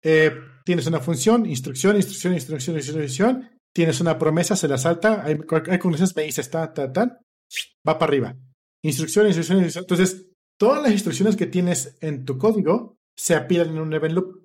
Eh, 0.03 0.31
tienes 0.65 0.85
una 0.87 0.99
función, 0.99 1.45
instrucción, 1.45 1.95
instrucción, 1.95 2.33
instrucción, 2.33 2.75
instrucción. 2.75 3.49
Tienes 3.73 4.01
una 4.01 4.19
promesa, 4.19 4.55
se 4.55 4.67
la 4.67 4.77
salta. 4.77 5.23
Hay, 5.23 5.37
hay 5.69 5.79
me 6.15 6.23
dices, 6.23 6.49
ta, 6.49 6.73
ta, 6.73 6.91
ta, 6.91 7.19
va 7.87 7.97
para 7.97 8.09
arriba. 8.09 8.37
Instrucción, 8.83 9.25
instrucción, 9.27 9.59
instrucción. 9.59 9.83
Entonces, 9.83 10.27
todas 10.59 10.83
las 10.83 10.91
instrucciones 10.91 11.35
que 11.35 11.47
tienes 11.47 11.97
en 12.01 12.25
tu 12.25 12.37
código 12.37 12.97
se 13.17 13.35
apilan 13.35 13.69
en 13.69 13.79
un 13.79 13.93
event 13.93 14.13
loop. 14.13 14.43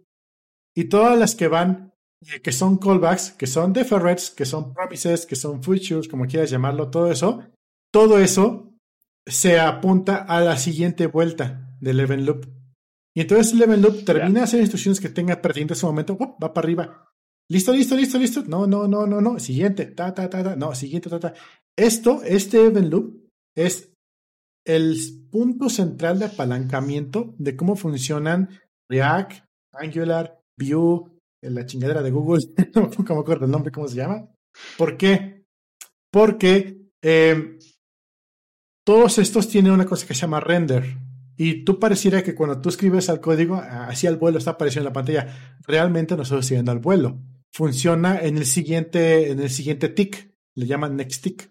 Y 0.74 0.85
todas 0.85 1.18
las 1.18 1.35
que 1.35 1.48
van, 1.48 1.92
eh, 2.22 2.40
que 2.40 2.52
son 2.52 2.78
callbacks, 2.78 3.33
que 3.33 3.46
son 3.46 3.72
deferreds, 3.72 4.31
que 4.31 4.44
son 4.44 4.72
promises, 4.72 5.26
que 5.26 5.37
son 5.37 5.62
futures, 5.62 6.09
como 6.09 6.26
quieras 6.26 6.50
llamarlo, 6.50 6.88
todo 6.88 7.11
eso, 7.11 7.42
todo 7.92 8.18
eso 8.18 8.74
se 9.27 9.59
apunta 9.61 10.16
a 10.16 10.40
la 10.40 10.57
siguiente 10.57 11.07
vuelta 11.07 11.77
del 11.81 12.01
event 12.01 12.22
loop. 12.22 12.46
Y 13.14 13.22
entonces 13.22 13.53
el 13.53 13.62
event 13.62 13.83
loop 13.83 14.05
termina 14.05 14.40
de 14.40 14.44
hacer 14.44 14.61
instrucciones 14.61 15.01
que 15.01 15.09
tenga 15.09 15.40
perdiendo 15.40 15.74
ese 15.74 15.87
momento, 15.87 16.16
va 16.16 16.53
para 16.53 16.64
arriba. 16.64 17.05
Listo, 17.51 17.72
listo, 17.72 17.96
listo, 17.96 18.18
listo. 18.18 18.44
No, 18.46 18.66
no, 18.66 18.87
no, 18.87 19.07
no, 19.07 19.20
no. 19.20 19.38
Siguiente, 19.38 19.87
ta, 19.87 20.14
ta, 20.14 20.29
ta, 20.29 20.42
ta. 20.42 20.57
No, 20.57 20.74
siguiente, 20.74 21.09
ta, 21.09 21.18
ta. 21.18 21.35
Esto, 21.77 22.22
este 22.22 22.66
event 22.66 22.90
loop 22.90 23.29
es 23.57 23.92
el 24.66 24.98
punto 25.31 25.70
central 25.70 26.18
de 26.18 26.27
apalancamiento 26.27 27.35
de 27.38 27.57
cómo 27.57 27.74
funcionan 27.74 28.51
React, 28.90 29.44
Angular, 29.72 30.40
Vue, 30.59 31.11
la 31.42 31.64
chingadera 31.66 32.03
de 32.03 32.11
Google, 32.11 32.44
no 32.74 32.90
me 33.14 33.20
acuerdo 33.20 33.46
el 33.46 33.51
nombre, 33.51 33.72
¿cómo 33.72 33.88
se 33.88 33.96
llama? 33.96 34.29
¿Por 34.77 34.96
qué? 34.96 35.44
Porque 36.11 36.88
eh, 37.03 37.59
todos 38.88 39.18
estos 39.18 39.48
tienen 39.48 39.72
una 39.72 39.85
cosa 39.85 40.07
que 40.07 40.14
se 40.14 40.22
llama 40.22 40.40
render. 40.40 40.96
Y 41.37 41.62
tú 41.62 41.79
pareciera 41.79 42.22
que 42.22 42.35
cuando 42.35 42.59
tú 42.62 42.70
escribes 42.70 43.11
al 43.11 43.20
código, 43.20 43.57
así 43.57 44.07
al 44.07 44.16
vuelo 44.16 44.38
está 44.38 44.53
apareciendo 44.53 44.88
en 44.88 44.94
la 44.94 44.94
pantalla. 44.94 45.59
Realmente 45.66 46.16
no 46.16 46.22
está 46.22 46.40
siguiendo 46.40 46.72
al 46.72 46.79
vuelo. 46.79 47.20
Funciona 47.53 48.18
en 48.18 48.38
el 48.38 48.46
siguiente, 48.46 49.31
en 49.31 49.40
el 49.40 49.51
siguiente 49.51 49.90
tick. 49.90 50.35
Le 50.55 50.64
llaman 50.64 50.96
next 50.96 51.22
tick. 51.22 51.51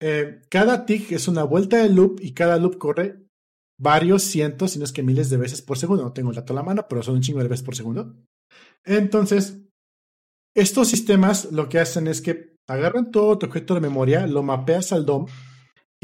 Eh, 0.00 0.40
cada 0.48 0.86
tick 0.86 1.12
es 1.12 1.28
una 1.28 1.44
vuelta 1.44 1.82
de 1.82 1.90
loop 1.90 2.18
y 2.22 2.32
cada 2.32 2.56
loop 2.56 2.78
corre 2.78 3.28
varios 3.78 4.22
cientos, 4.22 4.70
si 4.70 4.78
no 4.78 4.86
es 4.86 4.92
que 4.92 5.02
miles 5.02 5.28
de 5.28 5.36
veces 5.36 5.60
por 5.60 5.76
segundo. 5.76 6.02
No 6.02 6.14
tengo 6.14 6.30
el 6.30 6.36
dato 6.36 6.54
a 6.54 6.56
la 6.56 6.62
mano, 6.62 6.86
pero 6.88 7.02
son 7.02 7.16
un 7.16 7.20
chingo 7.20 7.42
de 7.42 7.48
veces 7.48 7.62
por 7.62 7.76
segundo. 7.76 8.16
Entonces, 8.86 9.58
estos 10.54 10.88
sistemas 10.88 11.52
lo 11.52 11.68
que 11.68 11.78
hacen 11.78 12.06
es 12.06 12.22
que 12.22 12.56
agarran 12.66 13.10
todo 13.10 13.36
tu 13.36 13.44
objeto 13.44 13.74
de 13.74 13.82
memoria, 13.82 14.26
lo 14.26 14.42
mapeas 14.42 14.94
al 14.94 15.04
DOM 15.04 15.26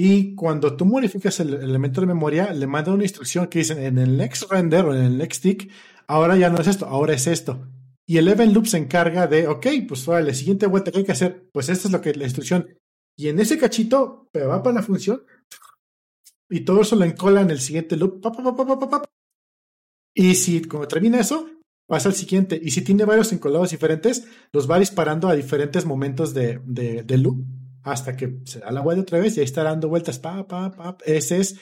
y 0.02 0.34
cuando 0.34 0.76
tú 0.76 0.86
modificas 0.86 1.40
el 1.40 1.52
elemento 1.52 2.00
de 2.00 2.06
memoria, 2.06 2.54
le 2.54 2.66
manda 2.66 2.90
una 2.90 3.02
instrucción 3.02 3.48
que 3.48 3.58
dicen 3.58 3.82
en 3.82 3.98
el 3.98 4.16
next 4.16 4.50
render 4.50 4.86
o 4.86 4.94
en 4.94 5.02
el 5.02 5.18
next 5.18 5.42
tick, 5.42 5.70
ahora 6.06 6.38
ya 6.38 6.48
no 6.48 6.58
es 6.58 6.68
esto, 6.68 6.86
ahora 6.86 7.12
es 7.12 7.26
esto. 7.26 7.68
Y 8.06 8.16
el 8.16 8.26
event 8.28 8.54
loop 8.54 8.66
se 8.66 8.78
encarga 8.78 9.26
de, 9.26 9.46
ok, 9.46 9.66
pues 9.86 10.06
la 10.06 10.32
siguiente 10.32 10.64
vuelta 10.64 10.90
que 10.90 11.00
hay 11.00 11.04
que 11.04 11.12
hacer, 11.12 11.50
pues 11.52 11.68
esto 11.68 11.88
es 11.88 11.92
lo 11.92 12.00
que 12.00 12.14
la 12.14 12.24
instrucción. 12.24 12.78
Y 13.14 13.28
en 13.28 13.40
ese 13.40 13.58
cachito, 13.58 14.30
pero 14.32 14.48
va 14.48 14.62
para 14.62 14.76
la 14.76 14.82
función, 14.82 15.22
y 16.48 16.60
todo 16.60 16.80
eso 16.80 16.96
lo 16.96 17.04
encola 17.04 17.42
en 17.42 17.50
el 17.50 17.60
siguiente 17.60 17.98
loop. 17.98 18.22
y 20.14 20.34
si 20.34 20.62
cuando 20.62 20.88
termina 20.88 21.20
eso, 21.20 21.46
pasa 21.86 22.08
al 22.08 22.14
siguiente. 22.14 22.58
Y 22.62 22.70
si 22.70 22.80
tiene 22.80 23.04
varios 23.04 23.34
encolados 23.34 23.72
diferentes, 23.72 24.26
los 24.50 24.70
va 24.70 24.78
disparando 24.78 25.28
a 25.28 25.34
diferentes 25.34 25.84
momentos 25.84 26.32
de, 26.32 26.58
de, 26.64 27.18
loop 27.18 27.44
hasta 27.82 28.16
que 28.16 28.40
se 28.44 28.60
da 28.60 28.70
la 28.70 28.80
vuelta 28.80 29.02
otra 29.02 29.18
vez 29.18 29.36
y 29.36 29.40
ahí 29.40 29.44
está 29.44 29.62
dando 29.62 29.88
vueltas. 29.88 30.18
Pa, 30.18 30.46
pa, 30.46 30.70
pa. 30.70 30.96
Ese 31.04 31.38
es 31.38 31.58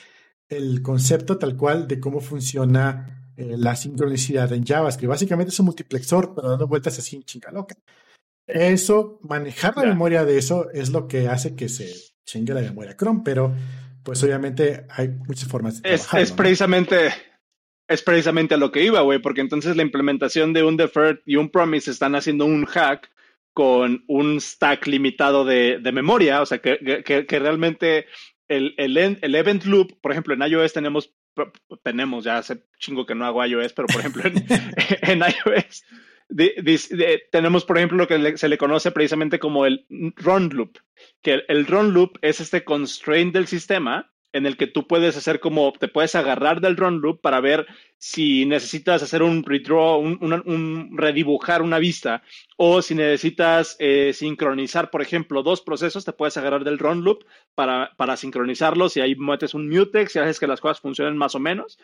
el 0.47 0.81
concepto 0.81 1.37
tal 1.37 1.55
cual 1.55 1.87
de 1.87 1.99
cómo 1.99 2.19
funciona 2.19 3.31
eh, 3.37 3.55
la 3.57 3.75
sincronicidad 3.75 4.51
en 4.53 4.65
JavaScript. 4.65 5.09
Básicamente 5.09 5.51
es 5.51 5.59
un 5.59 5.67
multiplexor, 5.67 6.33
pero 6.35 6.49
dando 6.49 6.67
vueltas 6.67 6.97
así 6.99 7.15
en 7.15 7.23
chinga 7.23 7.51
loca. 7.51 7.75
Eso, 8.45 9.19
manejar 9.21 9.77
la 9.77 9.85
memoria 9.85 10.25
de 10.25 10.37
eso 10.37 10.71
es 10.71 10.89
lo 10.89 11.07
que 11.07 11.27
hace 11.27 11.55
que 11.55 11.69
se 11.69 11.93
chingue 12.25 12.53
la 12.53 12.61
memoria 12.61 12.97
Chrome, 12.97 13.21
pero 13.23 13.53
pues 14.03 14.23
obviamente 14.23 14.87
hay 14.89 15.09
muchas 15.09 15.47
formas 15.47 15.81
de 15.81 15.93
es, 15.93 16.11
es 16.13 16.31
precisamente 16.31 17.11
es 17.87 18.01
precisamente 18.01 18.55
a 18.55 18.57
lo 18.57 18.71
que 18.71 18.83
iba, 18.83 19.01
güey, 19.01 19.19
porque 19.19 19.41
entonces 19.41 19.75
la 19.75 19.83
implementación 19.83 20.53
de 20.53 20.63
un 20.63 20.77
deferred 20.77 21.19
y 21.25 21.35
un 21.35 21.49
promise 21.49 21.89
están 21.89 22.15
haciendo 22.15 22.45
un 22.45 22.65
hack 22.65 23.09
con 23.59 24.05
un 24.07 24.39
stack 24.39 24.87
limitado 24.87 25.43
de, 25.43 25.81
memoria, 25.91 26.41
o 26.41 26.45
sea, 26.45 26.59
que, 26.59 27.03
que, 27.03 27.39
realmente 27.39 28.05
el, 28.47 28.73
el, 28.77 28.95
el, 28.95 29.35
event 29.35 29.65
loop, 29.65 29.99
por 29.99 30.13
ejemplo, 30.13 30.33
en 30.33 30.41
iOS 30.41 30.71
tenemos, 30.71 31.13
tenemos, 31.83 32.23
ya 32.23 32.37
hace 32.37 32.63
chingo 32.79 33.05
que 33.05 33.15
no 33.15 33.25
hago 33.25 33.45
iOS, 33.45 33.73
pero 33.73 33.89
por 33.89 33.99
ejemplo 33.99 34.23
en, 34.23 34.45
en 35.01 35.19
iOS 35.19 35.83
tenemos, 37.33 37.65
por 37.65 37.77
ejemplo, 37.77 37.97
lo 37.97 38.07
que 38.07 38.37
se 38.37 38.47
le 38.47 38.57
conoce 38.57 38.91
precisamente 38.91 39.39
como 39.39 39.65
el 39.65 39.85
run 40.15 40.49
loop, 40.53 40.77
que 41.21 41.43
el, 41.45 41.67
run 41.67 41.93
loop 41.93 42.17
es 42.21 42.39
este 42.39 42.63
constraint 42.63 43.33
del 43.33 43.47
sistema 43.47 44.09
en 44.31 44.45
el 44.45 44.57
que 44.57 44.67
tú 44.67 44.87
puedes 44.87 45.17
hacer 45.17 45.39
como, 45.39 45.73
te 45.73 45.87
puedes 45.87 46.15
agarrar 46.15 46.61
del 46.61 46.77
run 46.77 47.01
loop 47.01 47.21
para 47.21 47.39
ver 47.39 47.65
si 47.97 48.45
necesitas 48.45 49.03
hacer 49.03 49.23
un 49.23 49.43
redraw, 49.43 49.99
un, 49.99 50.97
redibujar 50.97 51.61
una 51.61 51.79
vista, 51.79 52.23
o 52.55 52.81
si 52.81 52.95
necesitas 52.95 53.75
eh, 53.79 54.13
sincronizar, 54.13 54.89
por 54.89 55.01
ejemplo, 55.01 55.43
dos 55.43 55.61
procesos, 55.61 56.05
te 56.05 56.13
puedes 56.13 56.37
agarrar 56.37 56.63
del 56.63 56.79
run 56.79 57.03
loop 57.03 57.25
para, 57.55 57.91
para 57.97 58.15
sincronizarlos 58.15 58.95
y 58.95 59.01
ahí 59.01 59.15
metes 59.15 59.53
un 59.53 59.67
mutex 59.69 60.15
y 60.15 60.19
haces 60.19 60.39
que 60.39 60.47
las 60.47 60.61
cosas 60.61 60.79
funcionen 60.79 61.17
más 61.17 61.35
o 61.35 61.39
menos. 61.39 61.77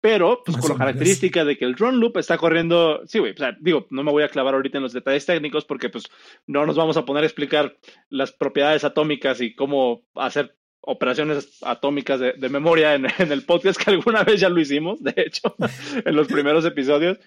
Pero, 0.00 0.42
pues 0.44 0.56
con 0.56 0.70
la 0.70 0.76
característica 0.76 1.44
de 1.44 1.58
que 1.58 1.64
el 1.64 1.76
run 1.76 1.98
loop 1.98 2.18
está 2.18 2.38
corriendo, 2.38 3.02
sí, 3.06 3.18
güey, 3.18 3.32
o 3.32 3.36
sea, 3.36 3.56
digo, 3.60 3.86
no 3.90 4.04
me 4.04 4.12
voy 4.12 4.22
a 4.22 4.28
clavar 4.28 4.54
ahorita 4.54 4.78
en 4.78 4.84
los 4.84 4.92
detalles 4.92 5.26
técnicos 5.26 5.64
porque 5.64 5.88
pues 5.88 6.04
no 6.46 6.64
nos 6.64 6.76
vamos 6.76 6.96
a 6.96 7.04
poner 7.04 7.24
a 7.24 7.26
explicar 7.26 7.76
las 8.08 8.32
propiedades 8.32 8.84
atómicas 8.84 9.40
y 9.40 9.54
cómo 9.54 10.04
hacer 10.14 10.57
operaciones 10.80 11.58
atómicas 11.62 12.20
de, 12.20 12.48
memoria 12.48 12.94
en, 12.94 13.06
el 13.32 13.44
podcast, 13.44 13.82
que 13.82 13.90
alguna 13.90 14.22
vez 14.24 14.40
ya 14.40 14.48
lo 14.48 14.60
hicimos, 14.60 15.02
de 15.02 15.14
hecho, 15.16 15.54
en 16.04 16.16
los 16.16 16.28
primeros 16.28 16.64
episodios. 16.64 17.18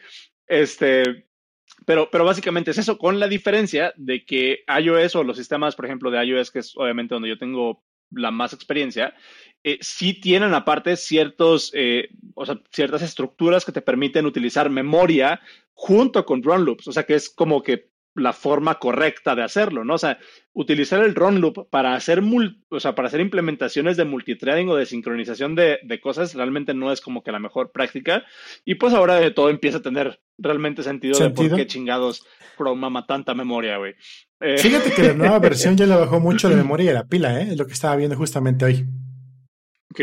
Este, 0.47 1.27
pero, 1.85 2.09
pero 2.11 2.25
básicamente 2.25 2.71
es 2.71 2.77
eso, 2.77 2.97
con 2.97 3.19
la 3.19 3.27
diferencia 3.27 3.93
de 3.95 4.25
que 4.25 4.63
iOS 4.81 5.15
o 5.15 5.23
los 5.23 5.37
sistemas, 5.37 5.75
por 5.75 5.85
ejemplo, 5.85 6.11
de 6.11 6.23
iOS, 6.25 6.51
que 6.51 6.59
es 6.59 6.75
obviamente 6.75 7.15
donde 7.15 7.29
yo 7.29 7.37
tengo 7.37 7.83
la 8.11 8.31
más 8.31 8.53
experiencia, 8.53 9.13
eh, 9.63 9.77
sí 9.81 10.13
tienen 10.13 10.53
aparte 10.53 10.97
ciertos, 10.97 11.71
eh, 11.73 12.09
o 12.35 12.45
sea, 12.45 12.59
ciertas 12.71 13.01
estructuras 13.01 13.63
que 13.63 13.71
te 13.71 13.81
permiten 13.81 14.25
utilizar 14.25 14.69
memoria 14.69 15.39
junto 15.73 16.25
con 16.25 16.43
run 16.43 16.65
loops. 16.65 16.87
O 16.87 16.91
sea, 16.91 17.03
que 17.03 17.15
es 17.15 17.29
como 17.29 17.63
que 17.63 17.90
la 18.15 18.34
forma 18.34 18.76
correcta 18.76 19.36
de 19.36 19.43
hacerlo, 19.43 19.86
¿no? 19.86 19.93
O 19.93 19.97
sea, 19.97 20.19
utilizar 20.54 21.02
el 21.04 21.15
run 21.15 21.39
loop 21.39 21.69
para 21.69 21.95
hacer, 21.95 22.21
o 22.69 22.80
sea, 22.80 22.93
para 22.93 23.08
hacer 23.08 23.21
implementaciones 23.21 23.95
de 23.95 24.06
multithreading 24.06 24.69
o 24.69 24.76
de 24.76 24.86
sincronización 24.86 25.56
de, 25.56 25.80
cosas 26.02 26.36
realmente 26.36 26.74
no 26.74 26.91
es 26.91 27.00
como 27.00 27.24
que 27.24 27.32
la 27.32 27.39
mejor 27.39 27.71
práctica. 27.71 28.26
Y 28.65 28.76
pues 28.76 28.93
ahora 28.93 29.15
de 29.15 29.32
todo 29.32 29.50
empieza 29.50 29.78
a 29.78 29.82
tener 29.82 30.19
realmente 30.38 30.84
sentido, 30.84 31.17
de 31.17 31.30
por 31.30 31.56
qué 31.56 31.67
chingados 31.67 32.26
Chrome 32.58 32.82
mama 32.82 33.06
tanta 33.06 33.34
memoria, 33.34 33.78
güey. 33.78 33.95
Eh, 34.41 34.58
Fíjate 34.58 34.91
que 34.91 35.04
la 35.04 35.13
nueva 35.13 35.39
versión 35.39 35.78
ya 35.78 35.86
le 35.86 35.95
bajó 35.95 36.19
mucho 36.19 36.50
la 36.50 36.58
memoria 36.58 36.91
y 36.91 36.93
la 36.93 37.08
pila, 37.08 37.41
¿eh? 37.41 37.47
Es 37.52 37.58
lo 37.58 37.65
que 37.65 37.74
estaba 37.74 37.95
viendo 37.95 38.17
justamente 38.17 38.65
hoy. 38.65 38.86
Ok. 39.91 40.02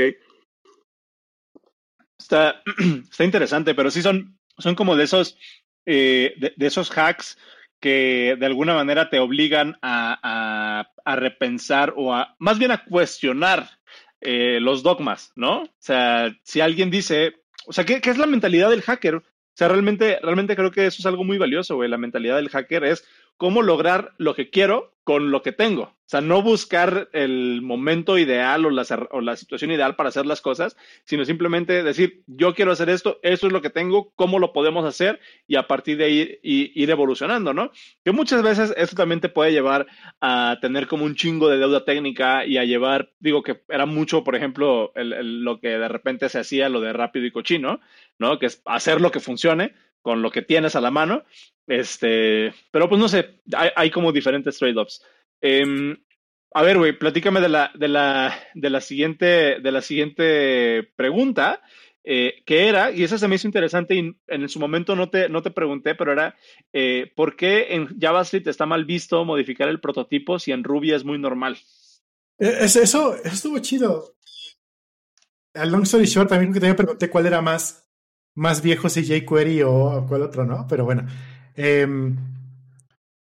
Está, 2.19 2.63
está 3.11 3.25
interesante, 3.25 3.75
pero 3.75 3.91
sí 3.91 4.01
son, 4.01 4.39
son 4.57 4.75
como 4.75 4.97
de 4.97 5.05
esos, 5.05 5.37
eh, 5.85 6.35
de 6.57 6.67
esos 6.67 6.91
hacks 6.97 7.37
que 7.81 8.37
de 8.39 8.47
alguna 8.47 8.75
manera 8.75 9.09
te 9.11 9.19
obligan 9.19 9.79
a, 9.83 10.89
repensar 11.05 11.95
o 11.97 12.15
a, 12.15 12.37
más 12.39 12.59
bien 12.59 12.71
a 12.71 12.85
cuestionar 12.85 13.69
eh, 14.21 14.59
los 14.61 14.83
dogmas, 14.83 15.33
¿no? 15.37 15.63
O 15.63 15.69
sea, 15.79 16.37
si 16.43 16.61
alguien 16.61 16.91
dice, 16.91 17.35
o 17.67 17.73
sea, 17.73 17.85
¿qué, 17.85 18.01
¿qué, 18.01 18.11
es 18.11 18.19
la 18.19 18.27
mentalidad 18.27 18.71
del 18.71 18.83
hacker? 18.83 19.17
O 19.17 19.23
sea, 19.55 19.69
realmente, 19.69 20.19
realmente 20.23 20.55
creo 20.55 20.71
que 20.71 20.87
eso 20.87 20.97
es 21.01 21.07
algo 21.07 21.25
muy 21.25 21.39
valioso, 21.39 21.77
güey. 21.77 21.89
La 21.89 21.99
mentalidad 21.99 22.37
del 22.37 22.51
hacker 22.51 22.85
es 22.85 23.05
cómo 23.37 23.63
lograr 23.63 24.13
lo 24.19 24.35
que 24.35 24.51
quiero 24.51 24.93
con 25.09 25.31
lo 25.31 25.41
que 25.41 25.53
tengo. 25.53 25.85
O 25.85 25.97
sea, 26.05 26.21
no 26.21 26.43
buscar 26.43 27.09
el 27.15 27.63
momento 27.63 28.19
ideal 28.19 28.67
o 28.67 28.71
la, 29.23 29.37
situación 29.37 29.71
ideal 29.71 29.97
para 29.97 30.11
hacer 30.11 30.27
las 30.27 30.43
cosas, 30.43 30.77
sino 31.05 31.25
simplemente 31.25 31.83
decir, 31.83 32.25
yo 32.27 32.55
quiero 32.55 32.73
hacer 32.73 32.91
esto, 32.91 33.19
esto 33.23 33.47
es 33.47 33.53
lo 33.55 33.63
que 33.63 33.71
tengo, 33.71 34.13
cómo 34.17 34.39
lo 34.39 34.53
podemos 34.53 34.85
hacer 34.85 35.19
y 35.47 35.57
a 35.57 35.67
partir 35.67 35.97
de 35.97 36.05
ahí 36.05 36.39
ir, 36.43 36.91
evolucionando, 36.91 37.55
¿no? 37.55 37.71
Que 38.05 38.13
muchas 38.13 38.43
veces 38.43 38.75
esto 38.77 38.97
también 38.97 39.23
te 39.23 39.31
puede 39.31 39.51
llevar 39.53 39.87
a 40.21 40.59
tener 40.61 40.89
como 40.89 41.07
un 41.07 41.15
chingo 41.15 41.49
de 41.49 41.57
deuda 41.57 41.87
técnica 41.87 42.45
y 42.45 42.59
a 42.59 42.65
llevar, 42.65 43.11
digo 43.19 43.43
que 43.43 43.63
era 43.67 43.87
mucho, 43.87 44.25
por 44.25 44.37
ejemplo, 44.37 44.93
lo 44.95 45.59
que 45.59 45.69
de 45.69 45.89
repente 45.89 46.29
se 46.29 46.41
hacía, 46.41 46.69
lo 46.69 46.83
de 46.83 46.93
rápido 46.93 47.25
y 47.25 47.31
cochino, 47.31 47.81
¿no? 48.19 48.39
Que 48.39 48.45
es 48.45 48.61
hacer 48.67 49.01
lo 49.01 49.11
que 49.11 49.21
funcione 49.21 49.73
con 50.03 50.23
lo 50.23 50.31
que 50.31 50.43
tienes 50.43 50.77
a 50.77 50.81
la 50.81 50.91
mano. 50.91 51.25
Este, 51.67 52.55
pero 52.71 52.89
pues 52.89 53.01
no 53.01 53.09
sé, 53.09 53.41
hay, 53.55 53.91
como 53.91 54.13
diferentes 54.13 54.59
trade-offs. 54.59 55.03
Em, 55.41 55.97
a 56.55 56.63
ver, 56.63 56.79
güey, 56.79 56.99
platícame 56.99 57.41
de 57.41 57.49
la, 57.49 57.71
de 57.75 57.89
la, 57.89 58.35
de 58.55 58.71
la 58.71 58.81
siguiente, 58.81 59.61
de 59.61 59.73
la 59.73 59.83
siguiente 59.83 60.91
pregunta, 60.97 61.61
eh, 62.05 62.43
que 62.47 62.69
era, 62.69 62.91
y 62.91 63.05
esa 63.05 63.19
se 63.19 63.29
me 63.29 63.35
hizo 63.35 63.47
interesante 63.47 63.95
y 63.95 64.17
en 64.29 64.49
su 64.49 64.59
momento 64.59 64.97
no 64.97 65.11
te, 65.11 65.29
no 65.29 65.43
te 65.43 65.51
pregunté, 65.51 65.95
pero 65.95 66.13
era, 66.13 66.37
eh, 66.73 67.13
¿por 67.15 67.37
qué 67.37 67.75
en 67.75 68.01
JavaScript 68.01 68.47
está 68.47 68.65
mal 68.65 68.87
visto 68.87 69.23
modificar 69.27 69.69
el 69.69 69.81
prototipo 69.81 70.39
si 70.39 70.53
en 70.53 70.65
Ruby 70.65 70.93
es 70.93 71.05
muy 71.05 71.19
normal? 71.19 71.59
Eh, 72.39 72.57
eso, 72.61 72.81
eso 72.81 73.15
estuvo 73.25 73.59
chido. 73.59 74.17
A 75.53 75.67
long 75.67 75.83
story 75.83 76.07
short, 76.07 76.31
también 76.31 76.53
que 76.53 76.61
te 76.61 76.73
pregunté 76.73 77.11
cuál 77.11 77.27
era 77.27 77.43
más 77.43 77.88
más 78.39 78.63
viejo 78.63 78.89
si 78.89 79.03
jQuery 79.03 79.63
o 79.63 80.07
cuál 80.09 80.23
otro, 80.23 80.45
¿no? 80.45 80.67
Pero 80.69 80.85
bueno. 80.85 81.05
Em, 81.57 82.17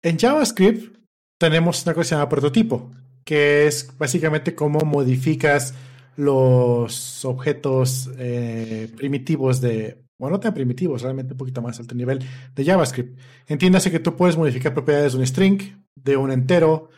en 0.03 0.17
JavaScript 0.19 0.95
tenemos 1.39 1.83
una 1.85 1.95
cosa 1.95 2.01
que 2.03 2.09
se 2.09 2.15
llama 2.15 2.29
prototipo, 2.29 2.91
que 3.25 3.65
es 3.65 3.91
básicamente 3.97 4.53
cómo 4.53 4.79
modificas 4.81 5.73
los 6.17 7.25
objetos 7.25 8.11
eh, 8.17 8.91
primitivos 8.95 9.59
de, 9.59 10.03
bueno, 10.19 10.37
no 10.37 10.39
tan 10.39 10.53
primitivos, 10.53 11.01
realmente 11.01 11.33
un 11.33 11.37
poquito 11.37 11.63
más 11.63 11.79
alto 11.79 11.95
nivel 11.95 12.19
de 12.55 12.63
JavaScript. 12.63 13.19
Entiéndase 13.47 13.89
que 13.89 13.99
tú 13.99 14.15
puedes 14.15 14.37
modificar 14.37 14.73
propiedades 14.73 15.13
de 15.13 15.19
un 15.19 15.25
string, 15.25 15.59
de 15.95 16.15
un 16.15 16.31
entero, 16.31 16.89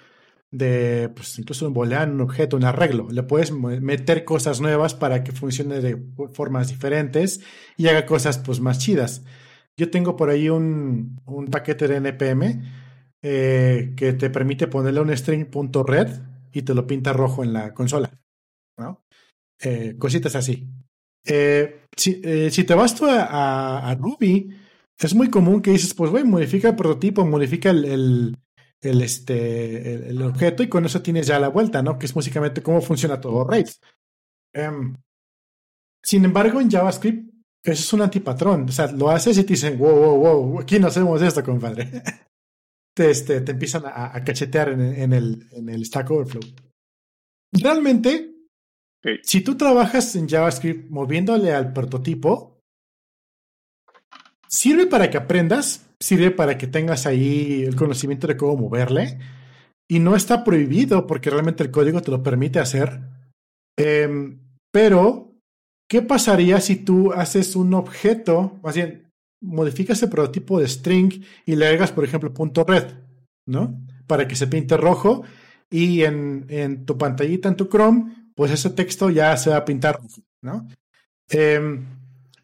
de 0.51 1.09
pues, 1.15 1.37
incluso 1.39 1.67
un 1.67 1.73
booleano, 1.73 2.13
un 2.13 2.21
objeto, 2.21 2.57
un 2.57 2.63
arreglo. 2.63 3.07
Le 3.11 3.23
puedes 3.23 3.51
meter 3.51 4.25
cosas 4.25 4.61
nuevas 4.61 4.95
para 4.95 5.23
que 5.23 5.31
funcione 5.31 5.79
de 5.79 6.01
formas 6.33 6.69
diferentes 6.69 7.41
y 7.77 7.87
haga 7.87 8.05
cosas 8.05 8.37
pues, 8.39 8.59
más 8.59 8.79
chidas. 8.79 9.23
Yo 9.77 9.89
tengo 9.89 10.15
por 10.15 10.29
ahí 10.29 10.49
un, 10.49 11.21
un 11.25 11.47
paquete 11.47 11.87
de 11.87 11.97
NPM 11.97 12.63
eh, 13.21 13.93
que 13.97 14.13
te 14.13 14.29
permite 14.29 14.67
ponerle 14.67 15.01
un 15.01 15.15
string.red 15.15 16.09
y 16.53 16.61
te 16.61 16.73
lo 16.73 16.87
pinta 16.87 17.13
rojo 17.13 17.43
en 17.43 17.53
la 17.53 17.73
consola. 17.73 18.11
Eh, 19.61 19.95
cositas 19.97 20.35
así. 20.35 20.69
Eh, 21.25 21.85
si, 21.95 22.21
si, 22.49 22.63
te 22.63 22.73
vas 22.73 22.95
tú 22.95 23.05
a, 23.09 23.93
Ruby, 23.99 24.55
es 24.97 25.13
muy 25.13 25.29
común 25.29 25.61
que 25.61 25.71
dices, 25.71 25.93
pues, 25.93 26.11
güey, 26.11 26.23
modifica 26.23 26.69
el 26.69 26.75
prototipo, 26.77 27.25
modifica 27.25 27.71
el, 27.71 28.37
este, 28.81 30.09
el, 30.09 30.21
objeto 30.21 30.63
y 30.63 30.69
con 30.69 30.85
eso 30.85 31.01
tienes 31.01 31.27
ya 31.27 31.39
la 31.39 31.49
vuelta, 31.49 31.81
¿no? 31.81 31.99
Que 31.99 32.05
es 32.05 32.13
básicamente 32.13 32.61
cómo 32.61 32.81
funciona 32.81 33.19
todo 33.19 33.43
Rails. 33.43 33.81
Em, 34.53 34.95
sin 36.01 36.25
embargo, 36.25 36.61
en 36.61 36.71
JavaScript, 36.71 37.29
eso 37.63 37.83
es 37.83 37.93
un 37.93 38.01
antipatrón. 38.01 38.63
O 38.63 38.71
sea, 38.71 38.91
lo 38.91 39.09
haces 39.09 39.37
y 39.37 39.43
te 39.43 39.53
dicen, 39.53 39.77
wow, 39.77 39.93
wow, 39.93 40.17
wow, 40.17 40.59
aquí 40.59 40.79
no 40.79 40.87
hacemos 40.87 41.21
esto, 41.21 41.43
compadre. 41.43 41.89
te, 42.95 43.11
este, 43.11 43.41
te 43.41 43.51
empiezan 43.51 43.83
a, 43.85 44.23
cachetear 44.23 44.69
en, 44.69 45.13
el, 45.13 45.47
en 45.51 45.69
el 45.69 45.85
Stack 45.85 46.09
Overflow. 46.09 46.43
Realmente, 47.51 48.33
si 49.23 49.41
tú 49.41 49.57
trabajas 49.57 50.15
en 50.15 50.27
JavaScript 50.27 50.89
moviéndole 50.89 51.53
al 51.53 51.73
prototipo, 51.73 52.61
sirve 54.47 54.87
para 54.87 55.09
que 55.09 55.17
aprendas, 55.17 55.88
sirve 55.99 56.31
para 56.31 56.57
que 56.57 56.67
tengas 56.67 57.05
ahí 57.05 57.63
el 57.63 57.75
conocimiento 57.75 58.27
de 58.27 58.37
cómo 58.37 58.55
moverle. 58.57 59.19
Y 59.87 59.99
no 59.99 60.15
está 60.15 60.43
prohibido 60.43 61.07
porque 61.07 61.29
realmente 61.29 61.63
el 61.63 61.71
código 61.71 62.01
te 62.01 62.11
lo 62.11 62.21
permite 62.23 62.59
hacer. 62.59 63.01
Em, 63.77 64.39
pero, 64.71 65.33
¿qué 65.89 66.01
pasaría 66.01 66.61
si 66.61 66.77
tú 66.77 67.11
haces 67.11 67.55
un 67.55 67.73
objeto, 67.73 68.59
más 68.63 68.75
modificas 69.41 70.01
el 70.03 70.09
prototipo 70.09 70.59
de 70.59 70.67
string 70.67 71.23
y 71.45 71.55
le 71.55 71.67
hagas, 71.67 71.91
por 71.91 72.03
ejemplo, 72.03 72.33
punto 72.33 72.63
red, 72.63 72.85
¿no? 73.47 73.81
Para 74.05 74.27
que 74.27 74.35
se 74.35 74.47
pinte 74.47 74.77
rojo 74.77 75.23
y 75.69 76.03
en, 76.03 76.45
en 76.49 76.85
tu 76.85 76.97
pantallita, 76.97 77.49
en 77.49 77.55
tu 77.55 77.67
Chrome, 77.67 78.31
pues 78.35 78.51
ese 78.51 78.69
texto 78.71 79.09
ya 79.09 79.35
se 79.37 79.49
va 79.49 79.57
a 79.57 79.65
pintar 79.65 79.99
rojo, 80.01 80.21
¿no? 80.41 80.67
Em, 81.29 81.85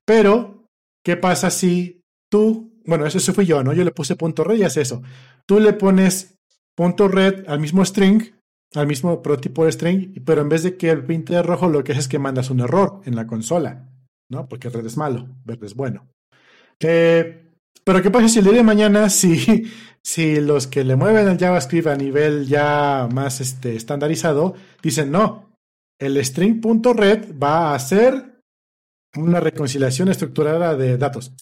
pero, 0.06 0.68
¿qué 1.03 1.18
pasa 1.18 1.49
si 1.49 2.01
tú 2.30 2.74
bueno, 2.86 3.05
eso, 3.05 3.33
fui 3.33 3.45
yo, 3.45 3.63
¿no? 3.63 3.73
Yo 3.73 3.83
le 3.83 3.91
puse 3.91 4.15
punto 4.15 4.43
red 4.43 4.57
y 4.57 4.63
hace 4.63 4.81
eso. 4.81 5.01
Tú 5.45 5.59
le 5.59 5.73
pones 5.73 6.36
punto 6.75 7.07
red 7.07 7.45
al 7.47 7.59
mismo 7.59 7.83
string, 7.83 8.21
al 8.73 8.88
mismo 8.88 9.21
prototipo 9.21 9.65
de 9.65 9.71
string, 9.71 10.23
pero 10.25 10.41
en 10.41 10.49
vez 10.49 10.63
de 10.63 10.77
que 10.77 10.89
el 10.89 11.05
pinte 11.05 11.33
de 11.33 11.43
rojo, 11.43 11.69
lo 11.69 11.83
que 11.83 11.93
haces 11.93 12.05
es 12.05 12.09
que 12.09 12.19
mandas 12.19 12.49
un 12.49 12.59
error 12.59 13.01
en 13.05 13.15
la 13.15 13.27
consola, 13.27 13.89
¿no? 14.29 14.47
Porque 14.47 14.69
red 14.69 14.86
es 14.86 14.97
malo, 14.97 15.27
verde 15.45 15.67
es 15.67 15.75
bueno. 15.75 16.07
Eh, 16.79 17.45
pero 17.83 18.01
¿qué 18.01 18.11
pasa 18.11 18.27
si 18.27 18.39
el 18.39 18.45
día 18.45 18.53
de 18.55 18.63
mañana, 18.63 19.09
si, 19.09 19.71
si 20.03 20.41
los 20.41 20.67
que 20.67 20.83
le 20.83 20.95
mueven 20.95 21.27
al 21.27 21.38
JavaScript 21.38 21.88
a 21.88 21.95
nivel 21.95 22.47
ya 22.47 23.07
más 23.11 23.41
este, 23.41 23.75
estandarizado, 23.75 24.55
dicen, 24.81 25.11
no, 25.11 25.55
el 25.99 26.23
string.red 26.23 27.36
va 27.41 27.71
a 27.71 27.75
hacer 27.75 28.41
una 29.15 29.39
reconciliación 29.39 30.09
estructurada 30.09 30.75
de 30.75 30.97
datos. 30.97 31.33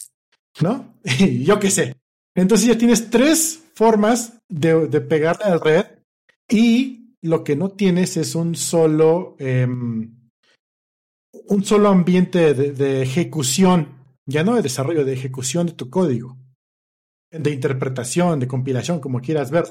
¿No? 0.62 0.96
Yo 1.44 1.60
qué 1.60 1.70
sé. 1.72 1.96
Entonces 2.36 2.68
ya 2.68 2.78
tienes 2.78 3.10
tres 3.10 3.64
formas 3.76 4.40
de, 4.50 4.88
de 4.88 5.02
pegarle 5.02 5.46
a 5.46 5.50
la 5.50 5.58
red 5.58 5.86
y 6.50 7.04
lo 7.24 7.44
que 7.44 7.56
no 7.56 7.72
tienes 7.72 8.18
es 8.18 8.36
un 8.36 8.56
solo, 8.56 9.36
em, 9.40 10.30
un 11.48 11.64
solo 11.64 11.90
ambiente 11.90 12.54
de, 12.54 13.02
ejecución, 13.02 13.98
ya 14.26 14.44
no 14.44 14.56
de 14.56 14.62
desarrollo, 14.62 15.06
de 15.06 15.14
ejecución 15.14 15.68
de 15.68 15.74
tu 15.74 15.90
código, 15.90 16.38
de 17.32 17.50
interpretación, 17.50 18.40
de 18.40 18.48
compilación, 18.48 19.00
como 19.00 19.22
quieras 19.22 19.52
ver. 19.52 19.66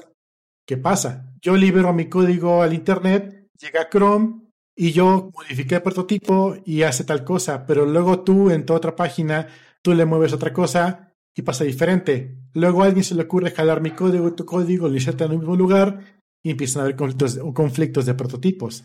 ¿Qué 0.65 0.77
pasa? 0.77 1.31
Yo 1.41 1.55
libero 1.55 1.93
mi 1.93 2.09
código 2.09 2.63
al 2.63 2.73
Internet, 2.73 3.47
llega 3.59 3.89
Chrome 3.89 4.41
y 4.75 4.91
yo 4.91 5.29
modifiqué 5.33 5.75
el 5.75 5.83
prototipo 5.83 6.55
y 6.65 6.81
hace 6.81 7.03
tal 7.03 7.23
cosa, 7.23 7.67
pero 7.67 7.85
luego 7.85 8.21
tú 8.21 8.49
en 8.49 8.65
tu 8.65 8.73
otra 8.73 8.95
página 8.95 9.47
tú 9.83 9.93
le 9.93 10.05
mueves 10.05 10.33
otra 10.33 10.53
cosa 10.53 11.13
y 11.35 11.41
pasa 11.41 11.63
diferente. 11.63 12.37
Luego 12.53 12.83
a 12.83 12.85
alguien 12.85 13.03
se 13.03 13.15
le 13.15 13.23
ocurre 13.23 13.51
jalar 13.51 13.81
mi 13.81 13.91
código 13.91 14.33
tu 14.33 14.45
código, 14.45 14.87
lo 14.87 14.95
inserta 14.95 15.25
en 15.25 15.31
el 15.31 15.39
mismo 15.39 15.55
lugar 15.55 16.21
y 16.43 16.51
empiezan 16.51 16.81
a 16.81 16.83
haber 16.85 16.95
conflictos, 16.95 17.39
conflictos 17.53 18.05
de 18.05 18.13
prototipos. 18.13 18.83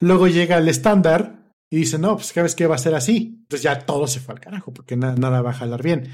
Luego 0.00 0.28
llega 0.28 0.58
el 0.58 0.68
estándar 0.68 1.52
y 1.70 1.78
dice, 1.78 1.98
no, 1.98 2.16
pues 2.16 2.28
sabes 2.28 2.54
que 2.54 2.66
va 2.66 2.74
a 2.74 2.78
ser 2.78 2.94
así. 2.94 3.38
Entonces 3.42 3.62
ya 3.62 3.78
todo 3.80 4.06
se 4.06 4.20
fue 4.20 4.34
al 4.34 4.40
carajo 4.40 4.72
porque 4.72 4.96
nada 4.96 5.42
va 5.42 5.50
a 5.50 5.54
jalar 5.54 5.82
bien. 5.82 6.08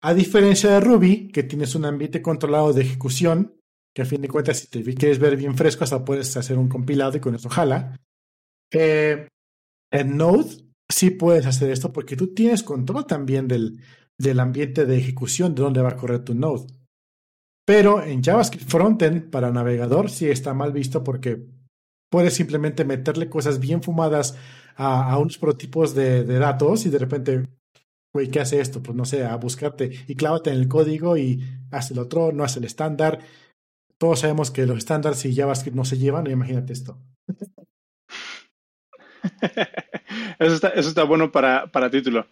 A 0.00 0.14
diferencia 0.14 0.70
de 0.70 0.80
Ruby, 0.80 1.28
que 1.32 1.42
tienes 1.42 1.74
un 1.74 1.84
ambiente 1.84 2.22
controlado 2.22 2.72
de 2.72 2.82
ejecución, 2.82 3.56
que 3.94 4.02
a 4.02 4.04
fin 4.04 4.22
de 4.22 4.28
cuentas, 4.28 4.58
si 4.58 4.68
te 4.68 4.82
quieres 4.94 5.18
ver 5.18 5.36
bien 5.36 5.56
fresco, 5.56 5.82
hasta 5.82 6.04
puedes 6.04 6.36
hacer 6.36 6.56
un 6.56 6.68
compilado 6.68 7.16
y 7.16 7.20
con 7.20 7.34
eso 7.34 7.48
jala. 7.48 7.96
Eh, 8.70 9.26
en 9.90 10.16
Node 10.16 10.67
sí 10.90 11.10
puedes 11.10 11.46
hacer 11.46 11.70
esto 11.70 11.92
porque 11.92 12.16
tú 12.16 12.34
tienes 12.34 12.62
control 12.62 13.06
también 13.06 13.48
del, 13.48 13.80
del 14.18 14.40
ambiente 14.40 14.86
de 14.86 14.98
ejecución 14.98 15.54
de 15.54 15.62
dónde 15.62 15.82
va 15.82 15.90
a 15.90 15.96
correr 15.96 16.24
tu 16.24 16.34
node. 16.34 16.66
Pero 17.66 18.02
en 18.02 18.22
JavaScript 18.22 18.68
Frontend 18.68 19.30
para 19.30 19.52
navegador 19.52 20.10
sí 20.10 20.28
está 20.28 20.54
mal 20.54 20.72
visto 20.72 21.04
porque 21.04 21.46
puedes 22.10 22.34
simplemente 22.34 22.84
meterle 22.84 23.28
cosas 23.28 23.60
bien 23.60 23.82
fumadas 23.82 24.36
a, 24.76 25.10
a 25.10 25.18
unos 25.18 25.38
prototipos 25.38 25.94
de, 25.94 26.24
de, 26.24 26.38
datos 26.38 26.86
y 26.86 26.88
de 26.88 26.98
repente, 26.98 27.44
güey, 28.14 28.28
¿qué 28.28 28.40
hace 28.40 28.60
esto? 28.60 28.82
Pues 28.82 28.96
no 28.96 29.04
sé, 29.04 29.24
a 29.24 29.36
buscarte 29.36 29.90
y 30.06 30.14
clávate 30.14 30.50
en 30.50 30.56
el 30.56 30.68
código 30.68 31.18
y 31.18 31.42
hace 31.70 31.92
el 31.92 32.00
otro, 32.00 32.32
no 32.32 32.42
hace 32.42 32.58
el 32.58 32.64
estándar. 32.64 33.20
Todos 33.98 34.20
sabemos 34.20 34.50
que 34.50 34.64
los 34.64 34.78
estándares 34.78 35.24
y 35.26 35.34
JavaScript 35.34 35.76
no 35.76 35.84
se 35.84 35.98
llevan, 35.98 36.30
imagínate 36.30 36.72
esto. 36.72 36.98
Eso 40.38 40.54
está, 40.54 40.68
eso 40.68 40.88
está 40.88 41.02
bueno 41.04 41.30
para, 41.30 41.66
para 41.66 41.90
título. 41.90 42.26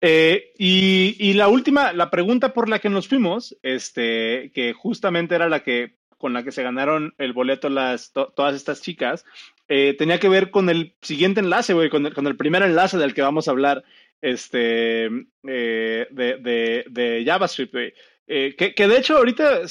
Eh, 0.00 0.52
y, 0.56 1.16
y, 1.18 1.34
la 1.34 1.48
última, 1.48 1.92
la 1.92 2.10
pregunta 2.10 2.54
por 2.54 2.68
la 2.68 2.78
que 2.78 2.88
nos 2.88 3.08
fuimos, 3.08 3.56
este, 3.62 4.50
que 4.54 4.72
justamente 4.72 5.34
era 5.34 5.48
la 5.48 5.60
que 5.62 5.98
con 6.16 6.32
la 6.34 6.42
que 6.42 6.52
se 6.52 6.62
ganaron 6.62 7.14
el 7.16 7.32
boleto 7.32 7.70
las, 7.70 8.12
todas 8.12 8.54
estas 8.54 8.82
chicas, 8.82 9.24
eh, 9.68 9.94
tenía 9.96 10.20
que 10.20 10.28
ver 10.28 10.50
con 10.50 10.68
el 10.68 10.94
siguiente 11.00 11.40
enlace, 11.40 11.72
güey, 11.72 11.88
con 11.88 12.06
el, 12.06 12.14
con 12.14 12.26
el 12.26 12.36
primer 12.36 12.62
enlace 12.62 12.98
del 12.98 13.14
que 13.14 13.22
vamos 13.22 13.48
a 13.48 13.52
hablar 13.52 13.84
este, 14.20 15.06
eh, 15.06 16.06
de, 16.10 16.36
de, 16.36 16.84
de, 16.90 17.22
JavaScript, 17.24 17.72
güey. 17.72 17.94
que, 18.26 18.74
que, 18.76 18.86
de 18.86 18.98
hecho 18.98 19.16
ahorita 19.16 19.66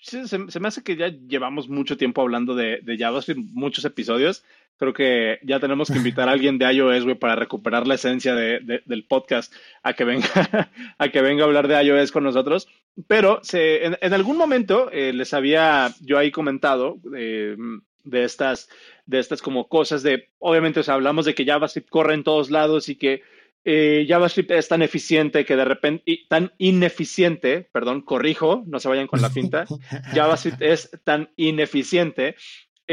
se, 0.00 0.28
se, 0.28 0.60
me 0.60 0.68
hace 0.68 0.82
que 0.84 0.96
ya 0.96 1.08
llevamos 1.08 1.68
mucho 1.68 1.96
tiempo 1.96 2.22
hablando 2.22 2.54
de, 2.54 2.80
de 2.82 2.96
JavaScript, 2.96 3.40
muchos 3.52 3.84
episodios 3.84 4.44
creo 4.80 4.94
que 4.94 5.38
ya 5.42 5.60
tenemos 5.60 5.90
que 5.90 5.98
invitar 5.98 6.30
a 6.30 6.32
alguien 6.32 6.56
de 6.56 6.72
iOS, 6.72 7.04
güey, 7.04 7.14
para 7.14 7.36
recuperar 7.36 7.86
la 7.86 7.96
esencia 7.96 8.34
de, 8.34 8.82
del 8.86 9.04
podcast 9.04 9.52
a 9.82 9.92
que 9.92 10.04
venga 10.04 10.26
a 10.98 11.08
que 11.10 11.20
venga 11.20 11.44
a 11.44 11.46
hablar 11.46 11.68
de 11.68 11.80
iOS 11.84 12.10
con 12.10 12.24
nosotros. 12.24 12.66
Pero 13.06 13.40
se, 13.42 13.84
en, 13.84 14.14
algún 14.14 14.38
momento 14.38 14.90
eh, 14.90 15.12
les 15.12 15.34
había 15.34 15.94
yo 16.00 16.16
ahí 16.16 16.30
comentado 16.30 16.98
eh, 17.14 17.56
de 18.04 18.24
estas 18.24 18.70
de 19.04 19.18
estas 19.18 19.42
como 19.42 19.68
cosas 19.68 20.02
de, 20.02 20.30
obviamente, 20.38 20.80
o 20.80 20.82
sea, 20.82 20.94
hablamos 20.94 21.26
de 21.26 21.34
que 21.34 21.44
JavaScript 21.44 21.90
corre 21.90 22.14
en 22.14 22.24
todos 22.24 22.50
lados 22.50 22.88
y 22.88 22.96
que 22.96 23.22
eh, 23.66 24.06
JavaScript 24.08 24.50
es 24.52 24.68
tan 24.68 24.80
eficiente 24.80 25.44
que 25.44 25.56
de 25.56 25.64
repente, 25.66 26.02
y 26.06 26.26
tan 26.26 26.52
ineficiente, 26.56 27.68
perdón, 27.70 28.00
corrijo, 28.00 28.64
no 28.66 28.80
se 28.80 28.88
vayan 28.88 29.08
con 29.08 29.20
la 29.20 29.28
finta, 29.28 29.66
JavaScript 30.14 30.62
es 30.62 30.90
tan 31.04 31.28
ineficiente 31.36 32.36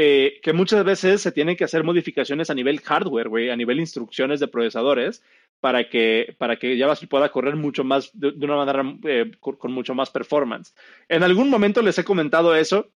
eh, 0.00 0.38
que 0.42 0.52
muchas 0.52 0.84
veces 0.84 1.20
se 1.20 1.32
tienen 1.32 1.56
que 1.56 1.64
hacer 1.64 1.82
modificaciones 1.82 2.50
a 2.50 2.54
nivel 2.54 2.78
hardware, 2.78 3.28
güey, 3.28 3.50
a 3.50 3.56
nivel 3.56 3.80
instrucciones 3.80 4.38
de 4.38 4.46
procesadores, 4.46 5.24
para 5.58 5.88
que, 5.88 6.36
para 6.38 6.54
que 6.56 6.78
JavaScript 6.78 7.10
pueda 7.10 7.32
correr 7.32 7.56
mucho 7.56 7.82
más, 7.82 8.12
de, 8.12 8.28
una 8.28 8.54
manera 8.54 8.96
eh, 9.02 9.32
con, 9.40 9.72
mucho 9.72 9.96
más 9.96 10.10
performance. 10.10 10.72
En 11.08 11.24
algún 11.24 11.50
momento 11.50 11.82
les 11.82 11.98
he 11.98 12.04
comentado 12.04 12.54
eso, 12.54 12.92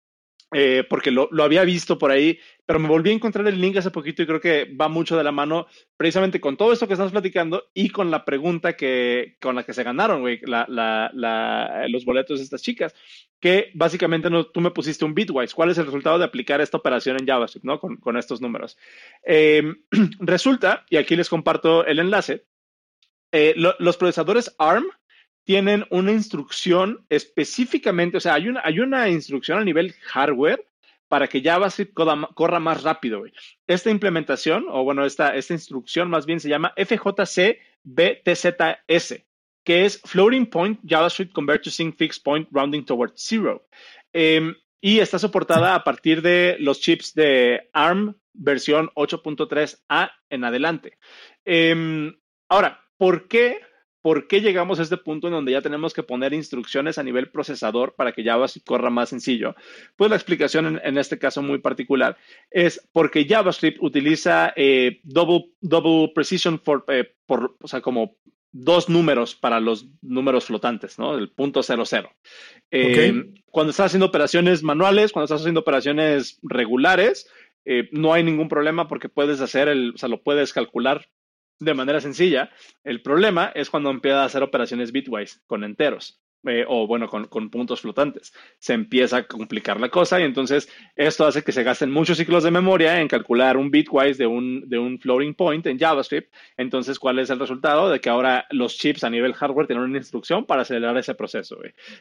eh, 0.53 0.85
porque 0.89 1.11
lo, 1.11 1.29
lo, 1.31 1.45
había 1.45 1.63
visto 1.65 1.99
por 1.99 2.11
ahí, 2.11 2.39
pero 2.65 2.79
me 2.79 2.89
volví 2.89 3.11
a 3.11 3.13
encontrar 3.13 3.47
el 3.47 3.61
link 3.61 3.77
hace 3.77 3.91
poquito 3.91 4.23
y 4.23 4.27
creo 4.27 4.41
que 4.41 4.65
va 4.75 4.89
mucho 4.89 5.17
de 5.17 5.25
la 5.25 5.33
mano 5.33 5.67
precisamente 5.97 6.41
con 6.41 6.57
todo 6.57 6.73
esto 6.73 6.87
que 6.87 6.95
estamos 6.95 7.13
platicando 7.13 7.65
y 7.75 7.91
con 7.91 8.11
la 8.11 8.25
pregunta 8.25 8.75
que, 8.75 9.37
con 9.41 9.57
la 9.57 9.65
que 9.65 9.75
se 9.75 9.83
ganaron, 9.83 10.21
güey, 10.21 10.41
la, 10.45 10.65
la, 10.69 11.11
la, 11.13 11.87
los 11.89 12.07
boletos 12.07 12.39
de 12.39 12.45
estas 12.45 12.63
chicas, 12.63 12.95
que 13.41 13.71
básicamente 13.75 14.31
no, 14.31 14.47
tú 14.47 14.61
me 14.63 14.71
pusiste 14.71 15.05
un 15.05 15.15
bitwise. 15.15 15.55
¿Cuál 15.55 15.71
es 15.71 15.79
el 15.79 15.87
resultado 15.87 16.19
de 16.19 16.25
aplicar 16.25 16.63
esta 16.63 16.79
operación 16.79 17.19
en 17.21 17.27
JavaScript, 17.27 17.67
¿no? 17.67 17.79
Con, 17.79 17.97
con 17.97 18.17
estos 18.17 18.41
números. 18.41 18.79
Eh, 19.25 19.63
resulta, 20.21 20.87
y 20.89 20.97
aquí 20.97 21.15
les 21.15 21.29
comparto 21.29 21.85
el 21.85 21.99
enlace, 21.99 22.47
eh, 23.33 23.53
lo, 23.57 23.75
los 23.79 23.99
procesadores 23.99 24.55
ARM 24.59 24.87
tienen 25.49 25.87
una 25.89 26.13
instrucción 26.13 27.07
específicamente, 27.09 28.19
o 28.19 28.21
sea, 28.21 28.35
hay 28.35 28.51
una, 28.51 28.61
hay 28.63 28.81
una 28.81 29.09
instrucción 29.09 29.59
a 29.59 29.65
nivel 29.65 29.95
hardware 30.03 30.63
para 31.09 31.27
que 31.27 31.41
JavaScript 31.41 31.95
corra, 31.95 32.61
más 32.61 32.83
rápido. 32.83 33.25
Esta 33.67 33.91
implementación, 33.91 34.67
o 34.69 34.85
bueno, 34.85 35.07
esta, 35.07 35.35
esta 35.35 35.55
instrucción 35.55 36.11
más 36.11 36.27
bien 36.27 36.39
se 36.39 36.51
llama 36.51 36.75
FJC 36.77 37.61
BTZS, 37.83 39.25
que 39.65 39.87
es 39.87 40.03
Floating 40.05 40.51
Point 40.51 40.81
JavaScript 40.85 41.33
Convert 41.33 41.65
to 41.65 41.71
Sync 41.71 41.97
Fixed 41.97 42.23
Point 42.23 42.47
Rounding 42.53 42.85
Towards 42.85 43.15
Zero. 43.27 43.67
Em, 44.13 44.55
y 44.83 44.99
está 44.99 45.19
soportada 45.19 45.75
a 45.75 45.83
partir 45.83 46.21
de 46.21 46.57
los 46.61 46.79
chips 46.79 47.15
de 47.15 47.71
ARM 47.73 48.17
versión 48.35 48.91
8.3A 48.97 50.11
en 50.29 50.45
adelante. 50.45 50.99
Em, 51.47 52.15
ahora, 52.51 52.85
¿por 52.99 53.29
qué 53.29 53.63
¿Por 54.09 54.27
qué 54.27 54.41
llegamos 54.41 54.81
a 54.81 54.85
este 54.85 54.97
punto 54.97 55.27
en 55.27 55.35
donde 55.35 55.53
ya 55.53 55.61
tenemos 55.61 55.93
que 55.93 56.03
poner 56.03 56.33
instrucciones 56.33 56.97
a 56.97 57.03
nivel 57.03 57.29
procesador 57.29 57.95
para 57.95 58.13
que 58.13 58.25
JavaScript 58.25 58.67
corra 58.67 58.89
más 58.89 59.11
sencillo? 59.11 59.55
Pues 59.97 60.09
la 60.09 60.17
explicación 60.17 60.81
en, 60.83 60.97
este 60.97 61.19
caso 61.19 61.43
muy 61.43 61.59
particular 61.59 62.17
es 62.51 62.89
porque 62.95 63.27
JavaScript 63.29 63.77
utiliza 63.83 64.55
eh, 64.57 65.01
double, 65.03 65.51
double 65.61 66.11
precision 66.15 66.59
for, 66.59 66.87
eh, 66.89 67.17
por, 67.27 67.59
o 67.61 67.69
sea, 67.69 67.83
como 67.83 68.17
dos 68.51 68.89
números 68.89 69.35
para 69.35 69.61
los 69.61 69.87
números 70.01 70.47
flotantes, 70.47 70.99
¿no? 70.99 71.15
El 71.15 71.29
punto 71.29 71.63
cero 71.63 71.83
cero. 71.85 72.11
Eh, 72.71 73.13
cuando 73.51 73.73
estás 73.73 73.89
haciendo 73.89 74.07
operaciones 74.07 74.63
manuales, 74.63 75.13
cuando 75.13 75.25
estás 75.27 75.43
haciendo 75.43 75.61
operaciones 75.61 76.39
regulares, 76.43 77.31
no 77.93 78.15
hay 78.15 78.23
ningún 78.23 78.49
problema 78.49 78.89
porque 78.89 79.11
puedes 79.11 79.43
hacer 79.43 79.69
el, 79.69 79.93
o 79.95 79.99
sea, 79.99 80.09
lo 80.09 80.23
puedes 80.23 80.55
calcular 80.55 81.11
de 81.61 81.75
manera 81.75 82.01
sencilla. 82.01 82.51
El 82.85 83.03
problema 83.03 83.53
es 83.55 83.71
cuando 83.71 83.91
empieza 83.91 84.23
a 84.23 84.27
hacer 84.27 84.43
operaciones 84.43 84.93
bitwise 84.93 85.41
con 85.47 85.65
enteros. 85.65 86.21
Eh, 86.47 86.65
o 86.69 86.87
bueno, 86.87 87.09
con, 87.09 87.51
puntos 87.51 87.81
flotantes. 87.81 88.33
Se 88.61 88.73
empieza 88.73 89.17
a 89.19 89.27
complicar 89.27 89.81
la 89.81 89.89
cosa 89.89 90.21
y 90.21 90.23
entonces 90.23 90.69
esto 90.95 91.27
hace 91.27 91.43
que 91.43 91.51
se 91.51 91.65
gasten 91.65 91.91
muchos 91.91 92.17
ciclos 92.17 92.45
de 92.45 92.53
memoria 92.53 93.01
en 93.01 93.09
calcular 93.09 93.57
un 93.57 93.73
bitwise 93.73 94.17
de 94.19 94.27
un, 94.29 94.69
de 94.69 94.79
un 94.79 95.01
floating 95.01 95.35
point 95.35 95.67
en 95.67 95.79
JavaScript. 95.79 96.33
Entonces, 96.57 97.01
¿cuál 97.01 97.19
es 97.19 97.31
el 97.31 97.41
resultado? 97.41 97.91
De 97.91 98.01
que 98.01 98.09
ahora 98.09 98.47
los 98.51 98.79
chips 98.79 99.03
a 99.03 99.11
nivel 99.11 99.35
hardware 99.35 99.67
tienen 99.67 99.85
una 99.85 99.99
instrucción 99.99 100.47
para 100.47 100.63
acelerar 100.63 100.97
ese 100.97 101.17
proceso, 101.17 101.59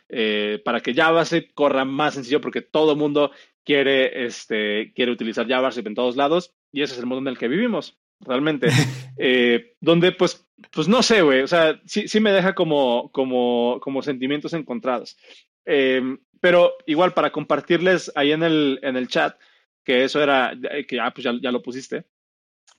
eh, 0.08 0.62
para 0.64 0.82
que 0.82 0.94
JavaScript 0.94 1.54
corra 1.56 1.84
más 1.84 2.14
sencillo 2.14 2.40
porque 2.40 2.62
todo 2.62 2.92
el 2.92 2.98
mundo 3.00 3.32
quiere, 3.66 4.28
este, 4.28 4.94
quiere 4.94 5.12
utilizar 5.12 5.48
JavaScript 5.48 5.88
en 5.88 5.96
todos 5.96 6.16
lados 6.16 6.54
y 6.72 6.84
ese 6.84 6.94
es 6.94 7.00
el 7.00 7.08
mundo 7.08 7.28
en 7.28 7.34
el 7.34 7.40
que 7.40 7.48
vivimos 7.48 7.98
realmente. 8.20 8.68
Eh, 9.20 9.74
donde, 9.82 10.12
pues, 10.12 10.48
pues 10.72 10.88
no 10.88 11.02
sé, 11.02 11.24
güey. 11.24 11.42
O 11.42 11.48
sea, 11.48 11.82
sí, 11.88 12.08
sí 12.08 12.20
me 12.20 12.32
deja 12.32 12.54
como, 12.54 13.12
como, 13.12 13.80
como 13.82 14.04
sentimientos 14.04 14.54
encontrados. 14.54 15.18
Eh, 15.66 16.04
pero 16.40 16.74
igual, 16.86 17.16
para 17.16 17.32
compartirles 17.32 18.12
ahí 18.14 18.32
en 18.32 18.44
el, 18.44 18.80
en 18.84 18.96
el 18.96 19.08
chat, 19.08 19.40
que 19.84 20.04
eso 20.04 20.22
era, 20.22 20.54
que 20.88 21.00
ah, 21.00 21.12
pues 21.12 21.24
ya, 21.24 21.34
ya 21.42 21.52
lo 21.52 21.64
pusiste. 21.64 22.06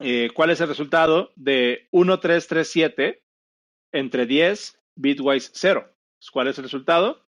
Eh, 0.00 0.30
¿Cuál 0.32 0.50
es 0.50 0.60
el 0.60 0.68
resultado 0.68 1.32
de 1.34 1.88
1337 1.90 3.24
entre 3.92 4.26
10 4.26 4.80
bitwise 4.94 5.50
0? 5.54 5.92
¿Cuál 6.32 6.48
es 6.48 6.58
el 6.58 6.64
resultado? 6.64 7.26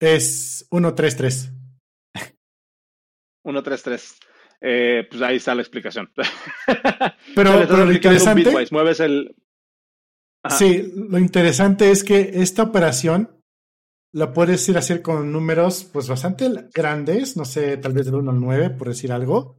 Es 0.00 0.66
133. 0.70 1.52
133. 3.44 4.18
Eh, 4.66 5.06
pues 5.10 5.20
ahí 5.20 5.36
está 5.36 5.54
la 5.54 5.60
explicación. 5.60 6.10
Pero, 7.34 7.64
lo 7.66 7.92
interesante. 7.92 8.50
mueves 8.70 8.98
el. 9.00 9.36
Sí, 10.48 10.90
lo 10.94 11.18
interesante 11.18 11.90
es 11.90 12.02
que 12.02 12.30
esta 12.34 12.62
operación 12.62 13.30
la 14.14 14.32
puedes 14.32 14.66
ir 14.68 14.76
a 14.76 14.78
hacer 14.78 15.02
con 15.02 15.32
números 15.32 15.84
pues 15.92 16.08
bastante 16.08 16.50
grandes, 16.72 17.36
no 17.36 17.44
sé, 17.44 17.76
tal 17.76 17.92
vez 17.92 18.06
del 18.06 18.14
1 18.14 18.30
al 18.30 18.40
9, 18.40 18.70
por 18.70 18.88
decir 18.88 19.12
algo. 19.12 19.58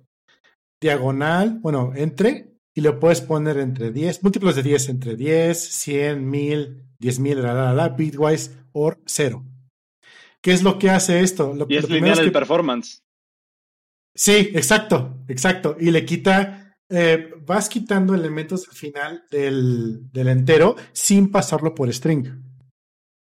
Diagonal, 0.81 1.59
bueno, 1.61 1.93
entre, 1.95 2.55
y 2.73 2.81
lo 2.81 2.99
puedes 2.99 3.21
poner 3.21 3.57
entre 3.57 3.91
10, 3.91 4.23
múltiplos 4.23 4.55
de 4.55 4.63
10, 4.63 4.89
entre 4.89 5.15
10, 5.15 5.69
100, 5.69 6.29
1000, 6.29 6.83
10.000, 6.99 7.35
la, 7.35 7.53
la, 7.53 7.73
la, 7.73 7.89
bitwise, 7.89 8.51
o 8.71 8.93
0. 9.05 9.45
¿Qué 10.41 10.51
es 10.51 10.63
lo 10.63 10.79
que 10.79 10.89
hace 10.89 11.21
esto? 11.21 11.53
Lo, 11.53 11.65
y 11.69 11.77
es 11.77 11.89
lineal 11.89 12.19
el 12.19 12.31
performance. 12.31 13.04
Sí, 14.15 14.51
exacto, 14.53 15.17
exacto. 15.27 15.75
Y 15.77 15.91
le 15.91 16.05
quita, 16.05 16.73
eh, 16.89 17.33
vas 17.45 17.67
quitando 17.67 18.15
elementos 18.15 18.67
al 18.69 18.75
final 18.75 19.23
del, 19.29 20.09
del, 20.11 20.27
entero 20.29 20.77
sin 20.93 21.29
pasarlo 21.29 21.75
por 21.75 21.93
string. 21.93 22.25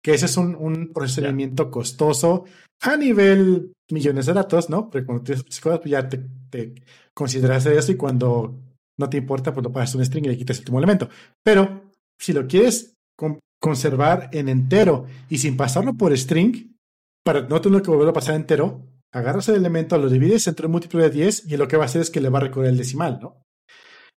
Que 0.02 0.14
ese 0.14 0.24
es 0.24 0.36
un, 0.38 0.54
un 0.54 0.92
procedimiento 0.94 1.70
costoso 1.70 2.46
a 2.80 2.96
nivel 2.96 3.74
millones 3.90 4.24
de 4.24 4.32
datos, 4.32 4.70
¿no? 4.70 4.88
Porque 4.88 5.04
cuando 5.04 5.24
tienes 5.24 5.60
cosas, 5.60 5.80
pues 5.80 5.90
ya 5.90 6.08
te, 6.08 6.18
te, 6.48 6.74
consideras 7.12 7.66
eso 7.66 7.92
y 7.92 7.96
cuando 7.96 8.58
no 8.98 9.10
te 9.10 9.18
importa, 9.18 9.52
pues 9.52 9.64
lo 9.64 9.72
pasas 9.72 9.96
un 9.96 10.04
string 10.04 10.24
y 10.24 10.28
le 10.28 10.38
quitas 10.38 10.56
el 10.56 10.62
último 10.62 10.78
elemento. 10.78 11.10
Pero 11.42 11.92
si 12.18 12.32
lo 12.32 12.46
quieres 12.46 12.94
conservar 13.60 14.30
en 14.32 14.48
entero 14.48 15.04
y 15.28 15.36
sin 15.36 15.58
pasarlo 15.58 15.94
por 15.94 16.16
string, 16.16 16.74
para 17.22 17.42
no 17.42 17.60
tener 17.60 17.82
que 17.82 17.90
volverlo 17.90 18.10
a 18.10 18.14
pasar 18.14 18.34
entero, 18.34 18.89
agarras 19.12 19.48
el 19.48 19.56
elemento, 19.56 19.98
lo 19.98 20.08
divides 20.08 20.46
entre 20.46 20.66
un 20.66 20.72
múltiplo 20.72 21.02
de 21.02 21.10
10 21.10 21.46
y 21.50 21.56
lo 21.56 21.68
que 21.68 21.76
va 21.76 21.84
a 21.84 21.86
hacer 21.86 22.02
es 22.02 22.10
que 22.10 22.20
le 22.20 22.28
va 22.28 22.38
a 22.38 22.42
recorrer 22.42 22.70
el 22.70 22.76
decimal, 22.76 23.18
¿no? 23.20 23.42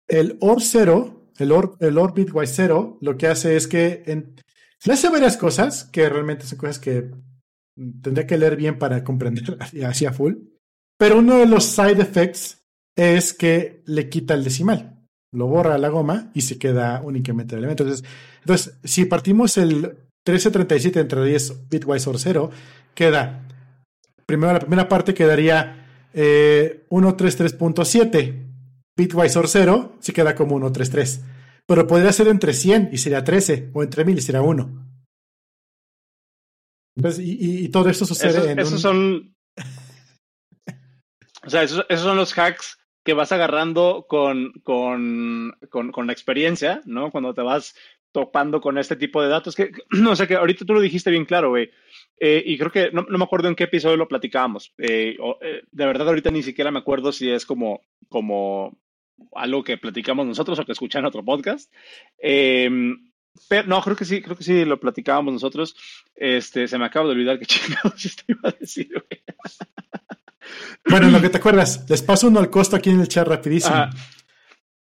El 0.08 0.38
OR 0.42 0.62
0, 0.62 1.32
el 1.38 1.52
OR, 1.52 1.78
el 1.80 1.98
OR 1.98 2.14
bitwise 2.14 2.54
0, 2.56 2.98
lo 3.02 3.18
que 3.18 3.28
hace 3.28 3.56
es 3.56 3.68
que 3.68 4.04
en, 4.06 4.36
le 4.86 4.94
hace 4.94 5.10
varias 5.10 5.38
cosas 5.38 5.86
que 5.86 6.10
realmente 6.10 6.46
son 6.46 6.58
cosas 6.58 6.80
que 6.80 7.12
tendría 8.02 8.28
que 8.28 8.38
leer 8.38 8.56
bien 8.56 8.78
para 8.78 9.04
comprender 9.04 9.58
así 9.86 10.06
full. 10.08 10.36
Pero 10.98 11.20
uno 11.20 11.38
de 11.38 11.46
los 11.46 11.66
side 11.66 12.02
effects 12.02 12.62
es 12.96 13.34
que 13.34 13.84
le 13.86 14.10
quita 14.10 14.34
el 14.34 14.44
decimal. 14.44 15.00
Lo 15.34 15.48
borra 15.48 15.76
a 15.76 15.78
la 15.78 15.90
goma 15.90 16.30
y 16.34 16.42
se 16.42 16.60
queda 16.60 17.02
únicamente 17.02 17.56
el 17.56 17.60
elemento. 17.60 17.84
Entonces, 17.84 18.08
entonces 18.42 18.78
si 18.84 19.06
partimos 19.06 19.58
el 19.58 19.82
1337 20.28 21.00
entre 21.00 21.26
10 21.26 21.70
bitwise 21.70 22.10
OR 22.10 22.20
0, 22.20 22.52
queda 22.94 23.48
primero 24.32 24.54
la 24.54 24.60
primera 24.60 24.88
parte 24.88 25.14
quedaría 25.14 26.08
eh, 26.14 26.86
133.7. 26.90 28.48
Bitwise 28.96 29.38
or 29.38 29.48
0 29.48 29.98
se 30.00 30.14
queda 30.14 30.36
como 30.36 30.58
133. 30.58 31.22
Pero 31.66 31.86
podría 31.86 32.14
ser 32.14 32.28
entre 32.30 32.54
100 32.54 32.90
y 32.94 32.98
sería 32.98 33.24
13, 33.24 33.72
o 33.74 33.84
entre 33.84 34.06
1000 34.06 34.18
y 34.18 34.22
sería 34.22 34.42
1. 34.42 34.88
y, 37.20 37.70
todo 37.70 37.90
esto 37.90 38.06
sucede 38.06 38.52
en. 38.52 38.60
Esos 38.60 38.82
son. 38.82 39.36
o 41.44 41.50
sea, 41.50 41.64
esos, 41.64 41.86
son 41.90 42.18
los 42.18 42.34
hacks 42.38 42.78
que 43.04 43.14
vas 43.14 43.32
agarrando 43.32 44.06
con, 44.08 44.54
con, 44.64 45.58
con, 45.70 46.08
la 46.08 46.14
experiencia, 46.14 46.82
¿no? 46.86 47.12
Cuando 47.12 47.34
te 47.34 47.42
vas 47.42 47.76
topando 48.12 48.62
con 48.62 48.78
este 48.78 48.96
tipo 48.96 49.22
de 49.22 49.30
datos. 49.30 49.56
Que, 49.56 49.72
no 49.92 50.16
sé, 50.16 50.28
que 50.28 50.36
ahorita 50.36 50.66
tú 50.66 50.74
lo 50.74 50.82
dijiste 50.82 51.12
bien 51.12 51.26
claro, 51.26 51.50
güey. 51.50 51.70
Eh, 52.24 52.44
y 52.46 52.56
creo 52.56 52.72
que 52.72 52.92
no, 52.92 53.04
me 53.10 53.24
acuerdo 53.24 53.48
en 53.48 53.56
qué 53.56 53.64
episodio 53.64 53.98
lo 53.98 54.08
platicábamos. 54.08 54.76
Eh, 54.78 55.18
eh, 55.42 55.64
de 55.72 55.86
verdad, 55.88 56.08
ahorita 56.08 56.30
ni 56.30 56.44
siquiera 56.44 56.70
me 56.70 56.78
acuerdo 56.78 57.12
si 57.12 57.32
es 57.32 57.48
como, 57.48 57.82
como 58.10 58.78
algo 59.34 59.64
que 59.64 59.80
platicamos 59.80 60.28
nosotros 60.28 60.60
o 60.60 60.66
que 60.66 60.72
escuchan 60.72 61.00
en 61.00 61.08
otro 61.08 61.26
podcast. 61.26 61.74
Em, 62.20 63.12
pero 63.50 63.68
no, 63.68 63.82
creo 63.82 63.96
que 63.96 64.06
sí, 64.06 64.22
creo 64.22 64.38
que 64.38 64.44
sí 64.44 64.66
lo 64.66 64.80
platicábamos 64.80 65.34
nosotros. 65.34 65.76
Este, 66.14 66.68
se 66.68 66.78
me 66.78 66.86
acaba 66.86 67.08
de 67.08 67.14
olvidar 67.14 67.40
que 67.40 67.46
chingados 67.48 68.06
esto 68.06 68.24
iba 68.28 68.50
a 68.50 68.52
decir, 68.52 68.92
Bueno, 70.88 71.10
lo 71.10 71.20
que 71.22 71.30
te 71.30 71.38
acuerdas, 71.38 71.90
les 71.90 72.04
paso 72.04 72.28
uno 72.28 72.40
al 72.40 72.52
costo 72.52 72.76
aquí 72.76 72.92
en 72.92 73.02
el 73.02 73.08
chat 73.08 73.28
rapidísimo. 73.28 73.88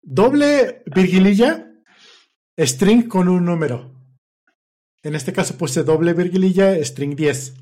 Doble 0.01 0.83
virgililla, 0.85 1.69
string 2.57 3.09
con 3.09 3.27
un 3.27 3.43
número. 3.43 3.94
En 5.05 5.13
este 5.13 5.31
caso 5.31 5.55
puse 5.55 5.83
doble 5.83 6.13
virgililla, 6.13 6.83
string 6.83 7.15
10. 7.15 7.53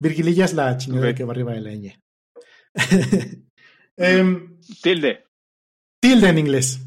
Virgililla 0.00 0.46
es 0.46 0.54
la 0.54 0.74
chingada 0.78 1.14
que 1.14 1.22
va 1.22 1.32
arriba 1.32 1.52
de 1.52 1.60
la 1.60 1.72
ñ. 1.74 2.00
Em, 3.98 4.58
tilde. 4.82 5.24
Tilde 6.00 6.28
en 6.28 6.38
inglés. 6.38 6.80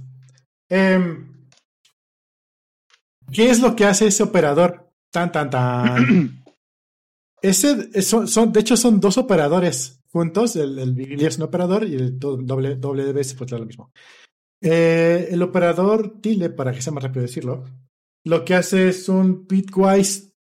Em, 0.70 1.48
¿Qué 3.32 3.50
es 3.50 3.60
lo 3.60 3.76
que 3.76 3.86
hace 3.86 4.08
ese 4.08 4.24
operador? 4.24 4.92
Tan, 5.12 5.32
tan, 5.32 5.50
tan. 5.52 6.44
ese, 7.42 8.02
son, 8.02 8.52
de 8.52 8.60
hecho, 8.60 8.76
son 8.76 9.00
dos 9.00 9.20
operadores 9.20 10.02
juntos. 10.12 10.56
El, 10.56 10.80
el 10.80 11.22
es 11.24 11.38
un 11.38 11.44
operador 11.44 11.88
y 11.88 11.94
el 11.94 12.20
doble, 12.20 12.76
doble 12.76 13.06
de 13.06 13.14
veces 13.14 13.36
pues 13.36 13.52
lo 13.52 13.66
mismo. 13.66 13.92
Eh, 14.62 15.30
el 15.30 15.42
operador 15.44 16.20
tilde, 16.22 16.50
para 16.50 16.72
que 16.72 16.82
sea 16.82 16.94
más 16.94 17.04
rápido 17.04 17.22
decirlo, 17.22 17.66
lo 18.26 18.46
que 18.46 18.56
hace 18.56 18.90
es 18.90 19.10
un 19.10 19.48
bitwise 19.48 20.34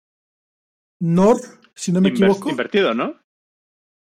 NOR, 1.01 1.41
si 1.74 1.93
no 1.93 2.01
me 2.01 2.11
equivoco. 2.11 2.51
Invertido, 2.51 2.95
¿no? 2.95 3.20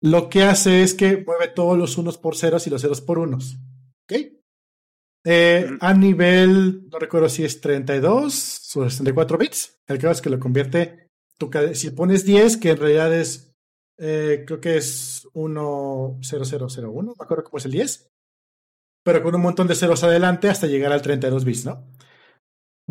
Lo 0.04 0.30
que 0.30 0.44
hace 0.44 0.82
es 0.82 0.94
que 0.94 1.24
mueve 1.26 1.48
todos 1.50 1.78
los 1.78 1.98
unos 1.98 2.18
por 2.18 2.36
ceros 2.36 2.66
y 2.66 2.70
los 2.70 2.82
ceros 2.82 3.02
por 3.02 3.20
unos. 3.20 3.58
¿Ok? 4.04 4.18
Eh, 5.24 5.78
a 5.80 5.94
nivel, 5.94 6.90
no 6.90 6.98
recuerdo 6.98 7.30
si 7.30 7.44
es 7.44 7.62
32 7.62 8.76
o 8.76 8.90
64 8.90 9.38
bits. 9.38 9.80
El 9.88 10.00
caso 10.00 10.14
es 10.14 10.22
que 10.22 10.32
lo 10.32 10.40
convierte. 10.40 11.08
si 11.74 11.92
pones 11.92 12.26
10, 12.26 12.58
que 12.58 12.72
en 12.72 12.78
realidad 12.78 13.14
es 13.14 13.52
eh, 14.04 14.46
creo 14.48 14.60
que 14.60 14.78
es 14.78 15.28
10001, 15.34 17.04
me 17.06 17.24
acuerdo 17.24 17.44
cómo 17.44 17.60
es 17.60 17.66
el 17.66 17.72
10, 17.72 18.10
pero 19.04 19.22
con 19.22 19.36
un 19.36 19.42
montón 19.42 19.68
de 19.68 19.76
ceros 19.76 20.04
adelante 20.04 20.50
hasta 20.50 20.66
llegar 20.66 20.92
al 20.92 21.04
32 21.04 21.46
bits, 21.46 21.66
¿no? 21.66 21.88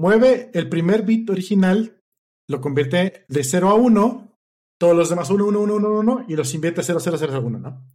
Mueve 0.01 0.51
el 0.55 0.71
primer 0.71 1.03
bit 1.03 1.29
original, 1.29 2.01
lo 2.49 2.63
convierte 2.63 3.27
de 3.29 3.45
0 3.45 3.69
a 3.69 3.75
1, 3.75 4.39
todos 4.79 4.97
los 4.97 5.11
demás 5.11 5.29
1, 5.29 5.45
1, 5.45 5.61
1, 5.61 5.75
1, 5.75 5.91
1, 5.91 6.25
y 6.27 6.37
los 6.37 6.55
invierte 6.55 6.83
0, 6.83 7.01
0, 7.03 7.17
0, 7.21 7.43
1, 7.45 7.59
¿no? 7.59 7.93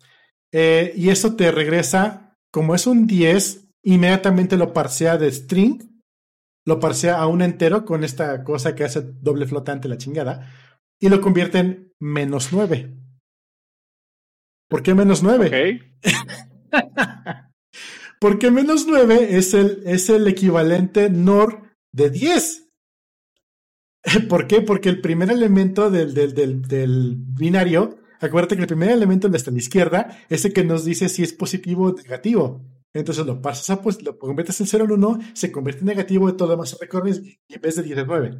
Eh, 0.53 0.93
y 0.95 1.09
eso 1.09 1.35
te 1.35 1.51
regresa, 1.51 2.37
como 2.51 2.75
es 2.75 2.85
un 2.85 3.07
10, 3.07 3.71
inmediatamente 3.85 4.55
lo 4.55 4.71
parsea 4.71 5.17
de 5.17 5.31
string, 5.31 5.81
lo 6.63 6.79
parsea 6.79 7.17
a 7.17 7.25
un 7.25 7.41
entero 7.41 7.85
con 7.85 8.03
esta 8.03 8.43
cosa 8.43 8.75
que 8.75 8.83
hace 8.83 9.01
doble 9.01 9.47
flotante 9.47 9.89
la 9.89 9.97
chingada, 9.97 10.53
y 11.01 11.09
lo 11.09 11.21
convierte 11.21 11.57
en 11.57 11.91
menos 11.99 12.53
9. 12.53 12.95
¿Por 14.69 14.83
qué 14.83 14.93
menos 14.93 15.23
9? 15.23 15.81
Ok. 16.03 16.11
Porque 18.21 18.51
menos 18.51 18.85
9 18.87 19.37
es 19.37 19.55
el, 19.55 19.81
es 19.87 20.07
el 20.11 20.27
equivalente 20.27 21.09
NOR 21.09 21.65
de 21.95 22.09
10. 22.09 22.69
¿Por 24.29 24.47
qué? 24.47 24.61
Porque 24.61 24.89
el 24.89 25.01
primer 25.01 25.31
elemento 25.31 25.89
del, 25.89 26.13
del, 26.13 26.33
del, 26.33 26.61
del 26.61 27.15
binario, 27.17 27.97
acuérdate 28.19 28.55
que 28.55 28.63
el 28.63 28.67
primer 28.67 28.89
elemento 28.89 29.27
está 29.29 29.49
a 29.49 29.53
la 29.53 29.59
izquierda 29.59 30.19
es 30.29 30.43
el 30.45 30.53
que 30.53 30.63
nos 30.63 30.83
dice 30.83 31.09
si 31.09 31.23
es 31.23 31.33
positivo 31.33 31.85
o 31.85 31.93
negativo. 31.93 32.61
Entonces 32.93 33.25
lo 33.25 33.41
pasas 33.41 33.69
a, 33.69 33.81
pues, 33.81 34.01
lo 34.03 34.17
conviertes 34.19 34.59
en 34.61 34.67
0 34.67 34.85
en 34.85 34.91
1, 34.91 35.19
se 35.33 35.51
convierte 35.51 35.81
en 35.81 35.87
negativo 35.87 36.27
de 36.27 36.33
todo 36.33 36.49
lo 36.49 36.53
demás 36.55 36.77
recorres 36.79 37.21
y 37.23 37.53
en 37.53 37.61
vez 37.61 37.75
de 37.75 37.83
10 37.83 37.99
es 37.99 38.07
9. 38.07 38.39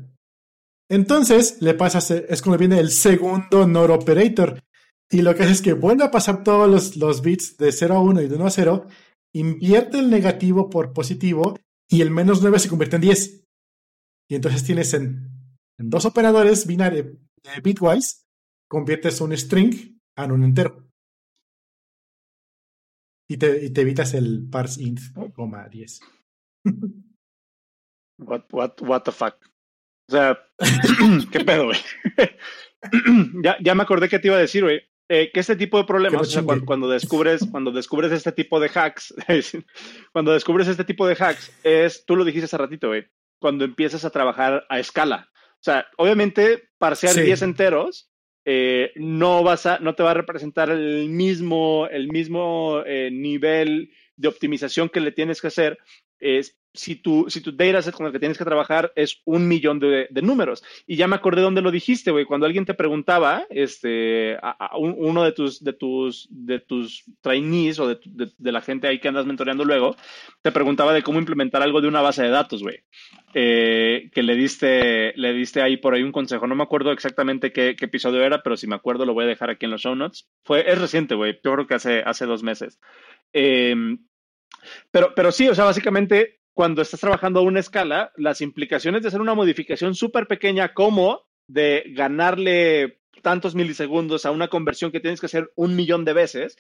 Entonces 0.90 1.62
le 1.62 1.74
pasas, 1.74 2.12
es 2.12 2.42
como 2.42 2.58
viene 2.58 2.80
el 2.80 2.92
segundo 2.92 3.66
NOR 3.66 3.92
operator. 3.92 4.62
Y 5.10 5.22
lo 5.22 5.36
que 5.36 5.44
hace 5.44 5.54
es 5.54 5.62
que 5.62 5.74
vuelve 5.74 6.04
a 6.04 6.12
pasar 6.12 6.44
todos 6.44 6.70
los, 6.70 6.98
los 6.98 7.22
bits 7.22 7.58
de 7.58 7.72
0 7.72 7.96
a 7.96 8.00
1 8.00 8.22
y 8.22 8.28
de 8.28 8.36
1 8.36 8.46
a 8.46 8.50
0, 8.50 8.88
invierte 9.34 10.00
el 10.00 10.10
negativo 10.10 10.70
por 10.70 10.94
positivo 10.94 11.58
y 11.90 12.02
el 12.02 12.12
menos 12.12 12.42
9 12.42 12.60
se 12.60 12.70
convierte 12.70 12.98
en 12.98 13.04
10. 13.04 13.45
Y 14.30 14.36
entonces 14.36 14.64
tienes 14.64 14.94
en, 14.94 15.30
en 15.78 15.90
dos 15.90 16.06
operadores 16.06 16.66
binarios 16.66 17.08
eh, 17.44 17.62
bitwise, 17.64 18.26
conviertes 18.68 19.22
un 19.22 19.36
string 19.38 20.00
en 20.18 20.32
un 20.32 20.44
entero. 20.44 20.90
Y 23.30 23.38
te, 23.38 23.66
y 23.66 23.70
te 23.72 23.82
evitas 23.82 24.14
el 24.14 24.48
parse 24.50 24.84
int, 24.84 25.00
coma 25.34 25.68
10. 25.68 26.00
What, 28.18 28.46
what, 28.52 28.82
what 28.82 29.02
the 29.04 29.12
fuck. 29.12 29.36
O 30.10 30.14
sea, 30.14 30.40
¿qué 31.32 31.44
pedo, 31.44 31.66
güey? 31.66 31.80
ya, 33.44 33.58
ya 33.62 33.76
me 33.76 33.84
acordé 33.84 34.08
que 34.08 34.20
te 34.20 34.30
iba 34.30 34.38
a 34.38 34.40
decir, 34.40 34.64
güey. 34.64 34.82
Eh, 35.08 35.32
que 35.32 35.40
este 35.40 35.56
tipo 35.56 35.78
de 35.78 35.84
problemas, 35.84 36.22
o 36.22 36.26
sea, 36.26 36.44
cuando, 36.44 36.66
cuando, 36.66 36.90
descubres, 36.90 37.46
cuando 37.52 37.72
descubres 37.72 38.12
este 38.12 38.32
tipo 38.32 38.60
de 38.60 38.72
hacks, 38.74 39.14
cuando 40.12 40.34
descubres 40.34 40.68
este 40.68 40.84
tipo 40.84 41.06
de 41.06 41.16
hacks, 41.20 41.52
es, 41.64 42.06
tú 42.06 42.16
lo 42.16 42.26
dijiste 42.26 42.46
hace 42.46 42.58
ratito, 42.58 42.88
güey, 42.88 43.06
cuando 43.40 43.66
empiezas 43.66 44.06
a 44.06 44.10
trabajar 44.10 44.66
a 44.70 44.80
escala. 44.80 45.30
O 45.56 45.64
sea, 45.66 45.88
obviamente, 45.98 46.70
parsear 46.78 47.14
sí. 47.14 47.22
10 47.22 47.42
enteros 47.42 48.12
eh, 48.46 48.92
no 48.96 49.44
vas 49.44 49.66
a, 49.66 49.80
no 49.80 49.96
te 49.96 50.04
va 50.04 50.12
a 50.12 50.16
representar 50.16 50.70
el 50.70 51.10
mismo, 51.10 51.88
el 51.88 52.10
mismo 52.10 52.82
eh, 52.86 53.10
nivel 53.12 53.92
de 54.16 54.28
optimización 54.28 54.90
que 54.90 55.00
le 55.00 55.12
tienes 55.12 55.42
que 55.42 55.48
hacer 55.48 55.80
es 56.26 56.58
si 56.76 56.96
tu, 56.96 57.26
si 57.30 57.42
tu 57.42 57.52
dataset 57.52 57.94
con 57.94 58.06
el 58.06 58.12
que 58.12 58.20
tienes 58.20 58.38
que 58.38 58.44
trabajar 58.44 58.92
es 58.96 59.22
un 59.26 59.48
millón 59.48 59.80
de, 59.80 60.08
de 60.10 60.22
números. 60.22 60.64
Y 60.86 60.98
ya 60.98 61.08
me 61.08 61.16
acordé 61.16 61.42
dónde 61.42 61.62
lo 61.62 61.72
dijiste, 61.72 62.12
güey. 62.12 62.26
Cuando 62.26 62.46
alguien 62.46 62.66
te 62.66 62.74
preguntaba, 62.74 63.46
este, 63.50 64.36
a, 64.36 64.52
a 64.52 64.78
un, 64.78 64.96
uno 64.98 65.24
de 65.24 65.32
tus, 65.32 65.64
de 65.64 65.74
tus, 65.74 66.28
de 66.30 66.60
tus 66.60 67.06
trainees 67.22 67.80
o 67.80 67.88
de, 67.88 68.00
de, 68.06 68.32
de, 68.38 68.52
la 68.52 68.62
gente 68.62 68.88
ahí 68.88 69.00
que 69.00 69.08
andas 69.08 69.26
mentoreando 69.26 69.64
luego, 69.64 69.96
te 70.42 70.52
preguntaba 70.52 70.94
de 70.94 71.04
cómo 71.04 71.20
implementar 71.20 71.62
algo 71.62 71.82
de 71.82 71.88
una 71.88 72.02
base 72.02 72.24
de 72.24 72.30
datos, 72.30 72.62
güey. 72.62 72.80
Eh, 73.34 74.10
que 74.14 74.24
le 74.24 74.36
diste, 74.36 75.14
le 75.16 75.34
diste 75.34 75.62
ahí 75.62 75.78
por 75.78 75.94
ahí 75.94 76.04
un 76.04 76.12
consejo. 76.12 76.48
No 76.48 76.56
me 76.56 76.64
acuerdo 76.64 76.92
exactamente 76.92 77.52
qué, 77.52 77.76
qué, 77.78 77.86
episodio 77.86 78.24
era, 78.24 78.44
pero 78.44 78.58
si 78.58 78.68
me 78.68 78.76
acuerdo 78.76 79.06
lo 79.06 79.14
voy 79.14 79.26
a 79.26 79.28
dejar 79.28 79.50
aquí 79.50 79.66
en 79.66 79.72
los 79.72 79.82
show 79.82 79.96
notes. 79.96 80.28
Fue, 80.44 80.70
es 80.70 80.80
reciente, 80.80 81.16
güey. 81.16 81.40
Yo 81.44 81.54
creo 81.54 81.68
que 81.68 81.76
hace, 81.76 82.02
hace 82.06 82.26
dos 82.26 82.44
meses. 82.44 82.80
Eh, 83.34 83.76
pero, 84.92 85.14
pero 85.16 85.32
sí, 85.32 85.48
o 85.48 85.56
sea, 85.56 85.66
básicamente 85.66 86.40
cuando 86.54 86.82
estás 86.82 87.02
trabajando 87.02 87.42
a 87.42 87.44
una 87.44 87.60
escala, 87.60 88.12
las 88.16 88.42
implicaciones 88.42 89.02
de 89.02 89.10
hacer 89.10 89.22
una 89.22 89.36
modificación 89.36 89.94
súper 89.94 90.26
pequeña 90.26 90.74
como 90.74 91.26
de 91.48 91.84
ganarle 91.88 93.00
tantos 93.22 93.56
milisegundos 93.56 94.26
a 94.26 94.32
una 94.32 94.48
conversión 94.48 94.92
que 94.92 95.00
tienes 95.00 95.20
que 95.20 95.26
hacer 95.26 95.52
un 95.56 95.76
millón 95.76 96.06
de 96.06 96.14
veces, 96.14 96.58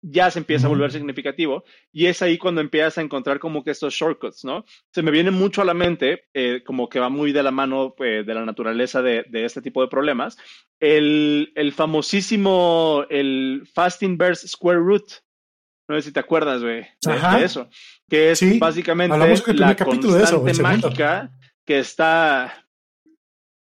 ya 0.00 0.30
se 0.30 0.38
empieza 0.38 0.66
a 0.66 0.68
volver 0.68 0.92
significativo 0.92 1.64
y 1.90 2.06
es 2.06 2.20
ahí 2.20 2.36
cuando 2.36 2.60
empiezas 2.60 2.98
a 2.98 3.00
encontrar 3.02 3.38
como 3.38 3.64
que 3.64 3.70
estos 3.70 3.94
shortcuts, 3.94 4.44
¿no? 4.44 4.64
Se 4.92 5.02
me 5.02 5.10
viene 5.10 5.30
mucho 5.30 5.62
a 5.62 5.64
la 5.64 5.72
mente, 5.72 6.24
eh, 6.34 6.62
como 6.64 6.88
que 6.88 7.00
va 7.00 7.08
muy 7.08 7.32
de 7.32 7.42
la 7.42 7.50
mano 7.50 7.94
eh, 7.98 8.22
de 8.26 8.34
la 8.34 8.44
naturaleza 8.44 9.00
de, 9.00 9.24
de, 9.28 9.44
este 9.46 9.62
tipo 9.62 9.80
de 9.80 9.88
problemas, 9.88 10.36
el, 10.78 11.52
el 11.54 11.72
famosísimo, 11.72 13.04
el 13.08 13.66
fast 13.72 14.02
inverse 14.02 14.46
square 14.46 14.78
root, 14.78 15.23
no 15.88 15.96
sé 15.96 16.02
si 16.02 16.12
te 16.12 16.20
acuerdas, 16.20 16.62
güey, 16.62 16.86
de, 17.02 17.38
de, 17.38 17.44
eso. 17.44 17.68
Que 18.08 18.32
es 18.32 18.38
sí, 18.38 18.58
básicamente 18.58 19.16
la 19.16 19.76
constante 19.76 20.22
eso, 20.22 20.62
mágica 20.62 21.30
que 21.64 21.78
está. 21.78 22.66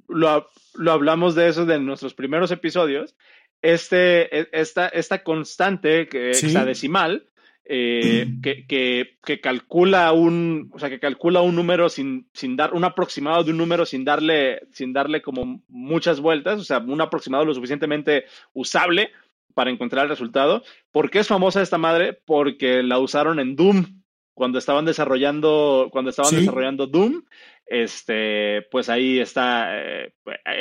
Lo, 0.08 0.50
lo, 0.76 0.92
hablamos 0.92 1.36
de 1.36 1.50
eso 1.50 1.66
de 1.66 1.80
nuestros 1.80 2.14
primeros 2.14 2.52
episodios. 2.52 3.16
Este, 3.62 4.40
e, 4.40 4.50
esta, 4.52 4.88
esta 4.88 5.24
constante 5.24 6.08
que 6.08 6.34
sí. 6.34 6.48
hexadecimal 6.48 7.28
eh, 7.70 8.26
mm. 8.28 8.42
que, 8.42 8.66
que, 8.66 9.18
que, 9.26 9.42
calcula 9.42 10.14
un, 10.14 10.72
o 10.74 10.80
sea, 10.80 10.90
que 10.90 11.02
calcula 11.02 11.42
un 11.42 11.56
número 11.56 11.90
sin, 11.90 12.30
sin 12.34 12.56
dar, 12.56 12.74
un 12.74 12.86
aproximado 12.86 13.44
de 13.44 13.52
un 13.52 13.58
número 13.58 13.86
sin 13.86 14.06
darle, 14.06 14.62
sin 14.72 14.94
darle 14.94 15.22
como 15.22 15.62
muchas 15.68 16.22
vueltas, 16.22 16.62
o 16.62 16.64
sea, 16.64 16.78
un 16.78 17.02
aproximado 17.02 17.44
lo 17.44 17.54
suficientemente 17.54 18.24
usable 18.54 19.12
para 19.54 19.72
encontrar 19.72 20.04
el 20.04 20.10
resultado. 20.10 20.64
¿Por 20.92 21.10
qué 21.10 21.20
es 21.20 21.28
famosa 21.28 21.62
esta 21.62 21.78
madre? 21.78 22.14
Porque 22.26 22.84
la 22.84 23.00
usaron 23.00 23.40
en 23.40 23.56
Doom 23.56 24.04
cuando 24.34 24.60
estaban 24.60 24.86
desarrollando, 24.86 25.90
cuando 25.92 26.12
estaban 26.12 26.32
¿Sí? 26.32 26.38
desarrollando 26.38 26.88
Doom. 26.88 27.24
Este, 27.66 28.62
pues 28.72 28.88
ahí 28.88 29.20
está, 29.20 29.78
eh, 29.78 30.14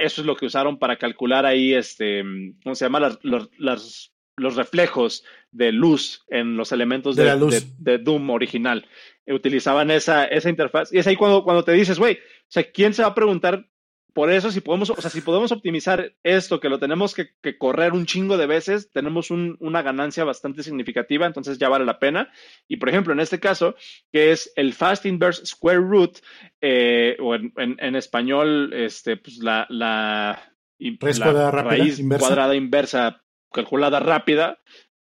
eso 0.03 0.23
es 0.23 0.27
lo 0.27 0.35
que 0.35 0.47
usaron 0.47 0.79
para 0.79 0.97
calcular 0.97 1.47
ahí, 1.47 1.73
este, 1.73 2.25
¿cómo 2.65 2.75
se 2.75 2.85
llama? 2.85 2.99
Las, 2.99 3.19
los, 3.23 3.49
las, 3.59 4.13
los 4.37 4.57
reflejos 4.57 5.25
de 5.53 5.71
luz 5.71 6.25
en 6.29 6.57
los 6.57 6.73
elementos 6.73 7.15
de, 7.15 7.25
de, 7.25 7.47
de, 7.47 7.63
de 7.79 7.99
Doom 7.99 8.31
original. 8.31 8.87
Utilizaban 9.27 9.91
esa, 9.91 10.25
esa 10.25 10.51
interfaz. 10.51 10.93
Y 10.93 10.99
es 10.99 11.07
ahí 11.07 11.17
cuando, 11.17 11.45
cuando 11.45 11.63
te 11.63 11.73
dices, 11.73 11.99
güey, 11.99 12.15
o 12.15 12.49
sea, 12.49 12.65
¿quién 12.71 12.93
se 12.93 13.03
va 13.03 13.09
a 13.09 13.15
preguntar 13.15 13.69
por 14.17 14.33
eso, 14.33 14.51
si 14.51 14.63
podemos, 14.63 14.89
o 14.89 14.99
sea, 14.99 15.11
si 15.11 15.21
podemos 15.21 15.53
optimizar 15.53 16.15
esto, 16.23 16.59
que 16.59 16.71
lo 16.71 16.79
tenemos 16.79 17.13
que, 17.13 17.33
que 17.43 17.59
correr 17.59 17.93
un 17.93 18.07
chingo 18.07 18.39
de 18.39 18.47
veces, 18.47 18.91
tenemos 18.91 19.31
un, 19.31 19.59
una 19.61 19.83
ganancia 19.83 20.25
bastante 20.25 20.63
significativa, 20.63 21.27
entonces 21.27 21.59
ya 21.59 21.69
vale 21.69 21.85
la 21.85 21.99
pena. 21.99 22.33
Y 22.67 22.79
por 22.79 22.89
ejemplo, 22.89 23.13
en 23.13 23.21
este 23.21 23.39
caso, 23.41 23.75
que 24.11 24.33
es 24.33 24.51
el 24.57 24.73
fast 24.73 25.05
inverse 25.05 25.45
square 25.45 25.81
root, 25.81 26.21
eh, 26.63 27.19
o 27.21 27.35
en, 27.35 27.53
en, 27.59 27.77
en, 27.79 27.95
español, 27.95 28.73
este, 28.73 29.19
pues 29.19 29.37
la, 29.37 29.67
la, 29.69 30.51
raíz, 30.81 31.19
la 31.19 31.27
cuadrada, 31.27 31.51
raíz 31.51 31.99
inversa. 31.99 32.27
cuadrada 32.27 32.55
inversa 32.55 33.23
calculada 33.53 34.01
rápida, 34.01 34.63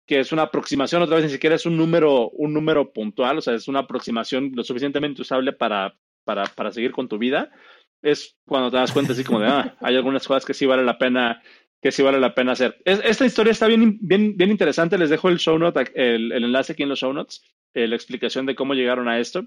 que 0.07 0.21
es 0.21 0.31
una 0.31 0.43
aproximación, 0.43 1.03
otra 1.03 1.17
vez 1.17 1.25
ni 1.25 1.33
siquiera 1.33 1.57
es 1.57 1.67
un 1.67 1.77
número, 1.77 2.31
un 2.31 2.55
número 2.55 2.93
puntual, 2.93 3.39
o 3.39 3.41
sea, 3.41 3.55
es 3.55 3.67
una 3.67 3.81
aproximación 3.81 4.53
lo 4.55 4.63
suficientemente 4.63 5.23
usable 5.23 5.53
para, 5.53 5.99
para, 6.23 6.45
para 6.45 6.71
seguir 6.71 6.93
con 6.93 7.09
tu 7.09 7.19
vida 7.19 7.51
es 8.03 8.37
cuando 8.45 8.71
te 8.71 8.77
das 8.77 8.93
cuenta 8.93 9.13
así 9.13 9.25
como 9.25 9.41
de, 9.41 9.47
ah, 9.47 9.77
hay 9.81 9.97
algunas 9.97 10.27
cosas 10.27 10.45
que 10.45 10.55
sí 10.55 10.67
vale 10.67 10.85
la 10.85 10.99
pena, 10.99 11.43
que 11.81 11.93
sí 11.93 12.03
vale 12.03 12.21
la 12.21 12.35
pena 12.35 12.53
hacer. 12.53 12.77
Es, 12.85 13.01
esta 13.05 13.25
historia 13.25 13.53
está 13.53 13.67
bien, 13.67 13.99
bien, 14.01 14.37
bien 14.37 14.51
interesante, 14.51 14.99
les 14.99 15.11
dejo 15.11 15.29
el 15.29 15.39
show 15.39 15.59
note, 15.59 15.91
el, 15.95 16.33
el 16.33 16.45
enlace 16.45 16.73
aquí 16.73 16.83
en 16.83 16.89
los 16.89 16.99
show 16.99 17.13
notes, 17.13 17.43
eh, 17.75 17.87
la 17.87 17.97
explicación 17.97 18.45
de 18.47 18.55
cómo 18.55 18.75
llegaron 18.75 19.09
a 19.09 19.19
esto. 19.19 19.47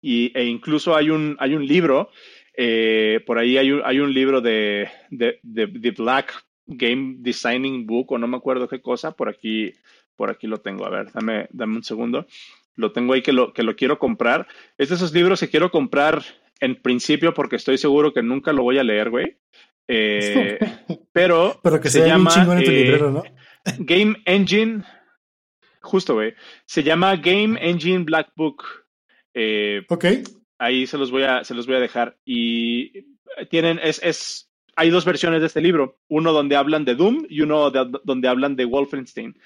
Y, 0.00 0.36
e 0.36 0.44
incluso 0.44 0.96
hay 0.96 1.10
un, 1.10 1.36
hay 1.38 1.54
un 1.54 1.64
libro, 1.64 2.10
eh, 2.56 3.20
por 3.24 3.38
ahí 3.38 3.56
hay 3.56 3.70
un, 3.70 3.82
hay 3.84 4.00
un 4.00 4.12
libro 4.12 4.40
de, 4.40 4.88
de, 5.10 5.38
de, 5.42 5.66
de, 5.68 5.90
Black 5.92 6.44
Game 6.66 7.16
Designing 7.18 7.86
Book, 7.86 8.10
o 8.10 8.18
no 8.18 8.26
me 8.26 8.36
acuerdo 8.36 8.68
qué 8.68 8.80
cosa, 8.80 9.12
por 9.12 9.28
aquí, 9.28 9.72
por 10.16 10.28
aquí 10.30 10.48
lo 10.48 10.58
tengo. 10.58 10.84
A 10.84 10.90
ver, 10.90 11.12
dame, 11.12 11.46
dame 11.52 11.76
un 11.76 11.84
segundo. 11.84 12.26
Lo 12.74 12.90
tengo 12.90 13.12
ahí 13.12 13.22
que 13.22 13.32
lo, 13.32 13.52
que 13.52 13.62
lo 13.62 13.76
quiero 13.76 13.98
comprar. 13.98 14.48
Es 14.76 14.88
de 14.88 14.96
esos 14.96 15.12
libros 15.12 15.38
que 15.38 15.48
quiero 15.48 15.70
comprar 15.70 16.24
en 16.62 16.76
principio 16.76 17.34
porque 17.34 17.56
estoy 17.56 17.76
seguro 17.76 18.14
que 18.14 18.22
nunca 18.22 18.52
lo 18.52 18.62
voy 18.62 18.78
a 18.78 18.84
leer, 18.84 19.10
güey. 19.10 19.36
Eh, 19.88 20.58
pero, 21.12 21.58
pero 21.60 21.80
que 21.80 21.90
se 21.90 22.06
llama 22.06 22.32
en 22.36 22.64
tu 22.64 22.70
eh, 22.70 22.84
librero, 22.84 23.10
¿no? 23.10 23.24
Game 23.78 24.22
Engine, 24.24 24.84
justo, 25.80 26.14
güey. 26.14 26.34
Se 26.64 26.84
llama 26.84 27.16
Game 27.16 27.58
Engine 27.60 28.04
Black 28.04 28.30
Book. 28.36 28.62
Eh, 29.34 29.82
ok. 29.88 30.04
Ahí 30.58 30.86
se 30.86 30.98
los 30.98 31.10
voy 31.10 31.24
a, 31.24 31.42
se 31.42 31.54
los 31.54 31.66
voy 31.66 31.74
a 31.74 31.80
dejar. 31.80 32.16
Y 32.24 33.06
tienen, 33.50 33.80
es, 33.82 34.00
es, 34.00 34.48
hay 34.76 34.90
dos 34.90 35.04
versiones 35.04 35.40
de 35.40 35.48
este 35.48 35.60
libro, 35.60 35.98
uno 36.06 36.32
donde 36.32 36.54
hablan 36.54 36.84
de 36.84 36.94
Doom 36.94 37.26
y 37.28 37.40
uno 37.40 37.72
donde 37.72 38.28
hablan 38.28 38.54
de 38.54 38.66
Wolfenstein. 38.66 39.36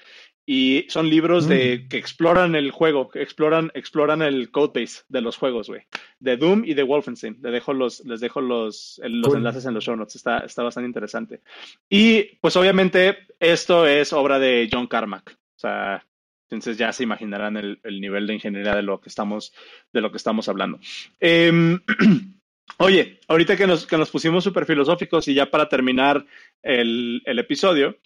Y 0.49 0.85
son 0.87 1.09
libros 1.09 1.45
de, 1.45 1.83
mm. 1.83 1.89
que 1.89 1.97
exploran 1.97 2.55
el 2.55 2.71
juego, 2.71 3.09
que 3.09 3.21
exploran, 3.21 3.69
exploran 3.73 4.21
el 4.21 4.49
codebase 4.49 5.03
de 5.09 5.19
los 5.19 5.35
juegos, 5.35 5.67
güey. 5.67 5.81
De 6.21 6.37
Doom 6.37 6.63
y 6.63 6.73
de 6.73 6.83
Wolfenstein. 6.83 7.37
Les 7.41 7.51
dejo 7.51 7.73
los, 7.73 7.99
les 8.05 8.21
dejo 8.21 8.39
los, 8.39 9.01
los 9.03 9.35
enlaces 9.35 9.65
en 9.65 9.73
los 9.73 9.83
show 9.83 9.97
notes. 9.97 10.15
Está, 10.15 10.37
está 10.39 10.63
bastante 10.63 10.87
interesante. 10.87 11.41
Y 11.89 12.23
pues 12.39 12.55
obviamente 12.55 13.27
esto 13.41 13.85
es 13.85 14.13
obra 14.13 14.39
de 14.39 14.69
John 14.71 14.87
Carmack. 14.87 15.31
O 15.31 15.59
sea, 15.59 16.05
entonces 16.49 16.77
ya 16.77 16.93
se 16.93 17.03
imaginarán 17.03 17.57
el, 17.57 17.79
nivel 17.99 18.25
de 18.25 18.35
ingeniería 18.35 18.73
de 18.73 18.83
lo 18.83 19.01
que 19.01 19.09
estamos, 19.09 19.53
de 19.91 19.99
lo 19.99 20.11
que 20.11 20.17
estamos 20.17 20.47
hablando. 20.47 20.79
Em, 21.19 21.77
oye, 22.77 23.19
ahorita 23.27 23.57
que 23.57 23.67
nos, 23.67 23.85
que 23.85 23.97
nos 23.97 24.09
pusimos 24.09 24.45
súper 24.45 24.65
filosóficos 24.65 25.27
y 25.27 25.33
ya 25.33 25.51
para 25.51 25.67
terminar 25.67 26.25
el, 26.63 27.21
el 27.25 27.39
episodio, 27.39 27.97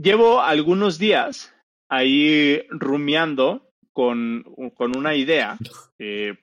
llevo 0.00 0.40
algunos 0.40 0.98
días 0.98 1.54
ahí 1.88 2.62
rumiando 2.70 3.70
con, 3.92 4.44
una 4.96 5.14
idea. 5.14 5.58
Eh, 5.98 6.34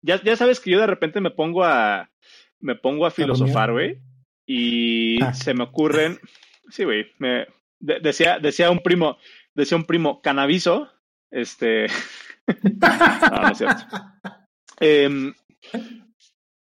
ya, 0.00 0.22
ya, 0.22 0.36
sabes 0.36 0.60
que 0.60 0.70
yo 0.70 0.80
de 0.80 0.86
repente 0.86 1.20
me 1.20 1.30
pongo 1.30 1.64
a, 1.64 2.10
me 2.60 2.74
pongo 2.74 3.06
a 3.06 3.10
filosofar, 3.10 3.72
güey, 3.72 3.98
y 4.46 5.22
ah. 5.22 5.34
se 5.34 5.54
me 5.54 5.64
ocurren, 5.64 6.18
sí, 6.70 6.84
güey, 6.84 7.06
me, 7.18 7.46
decía, 7.78 8.38
decía 8.38 8.70
un 8.70 8.80
primo, 8.80 9.18
decía 9.54 9.76
un 9.76 9.84
primo, 9.84 10.20
este, 11.30 11.86
no, 12.80 13.42
no 13.42 13.48
es 13.48 13.58
cierto. 13.58 13.84
Em, 14.80 15.34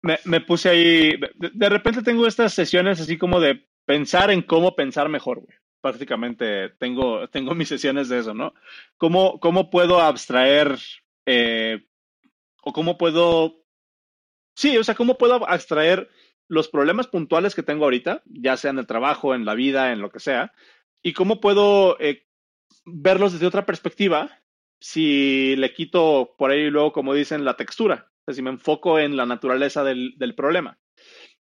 me, 0.02 0.18
me, 0.24 0.40
puse 0.40 0.70
ahí, 0.70 1.16
de, 1.16 1.50
de, 1.52 1.68
repente 1.68 2.02
tengo 2.02 2.26
estas 2.26 2.54
sesiones 2.54 3.00
así 3.00 3.18
como 3.18 3.40
de 3.40 3.68
pensar 3.84 4.30
en 4.30 4.42
cómo 4.42 4.74
pensar 4.74 5.08
mejor, 5.08 5.40
güey 5.40 5.56
prácticamente 5.80 6.70
tengo, 6.78 7.28
tengo 7.28 7.54
mis 7.54 7.68
sesiones 7.68 8.08
de 8.08 8.18
eso, 8.20 8.34
¿no? 8.34 8.54
¿Cómo, 8.96 9.40
cómo 9.40 9.70
puedo 9.70 10.00
abstraer 10.00 10.78
eh, 11.26 11.86
o 12.62 12.72
cómo 12.72 12.98
puedo, 12.98 13.64
sí, 14.54 14.76
o 14.76 14.84
sea, 14.84 14.94
cómo 14.94 15.18
puedo 15.18 15.48
abstraer 15.48 16.08
los 16.48 16.68
problemas 16.68 17.06
puntuales 17.06 17.54
que 17.54 17.62
tengo 17.62 17.84
ahorita, 17.84 18.22
ya 18.26 18.56
sea 18.56 18.70
en 18.70 18.78
el 18.78 18.86
trabajo, 18.86 19.34
en 19.34 19.44
la 19.44 19.54
vida, 19.54 19.92
en 19.92 20.00
lo 20.00 20.10
que 20.10 20.20
sea, 20.20 20.52
y 21.02 21.12
cómo 21.12 21.40
puedo 21.40 21.98
eh, 22.00 22.26
verlos 22.84 23.32
desde 23.32 23.46
otra 23.46 23.66
perspectiva 23.66 24.42
si 24.80 25.56
le 25.56 25.72
quito 25.72 26.34
por 26.38 26.50
ahí 26.50 26.70
luego, 26.70 26.92
como 26.92 27.14
dicen, 27.14 27.44
la 27.44 27.56
textura, 27.56 28.10
o 28.20 28.24
sea, 28.24 28.34
si 28.34 28.42
me 28.42 28.50
enfoco 28.50 28.98
en 28.98 29.16
la 29.16 29.26
naturaleza 29.26 29.84
del, 29.84 30.14
del 30.16 30.34
problema. 30.34 30.78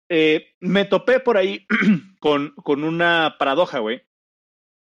Eh, 0.09 0.55
me 0.61 0.87
topé 0.87 1.21
por 1.21 1.37
ahí 1.37 1.67
con, 2.21 2.55
con 2.57 2.85
una 2.85 3.37
paradoja, 3.39 3.79
güey, 3.81 4.03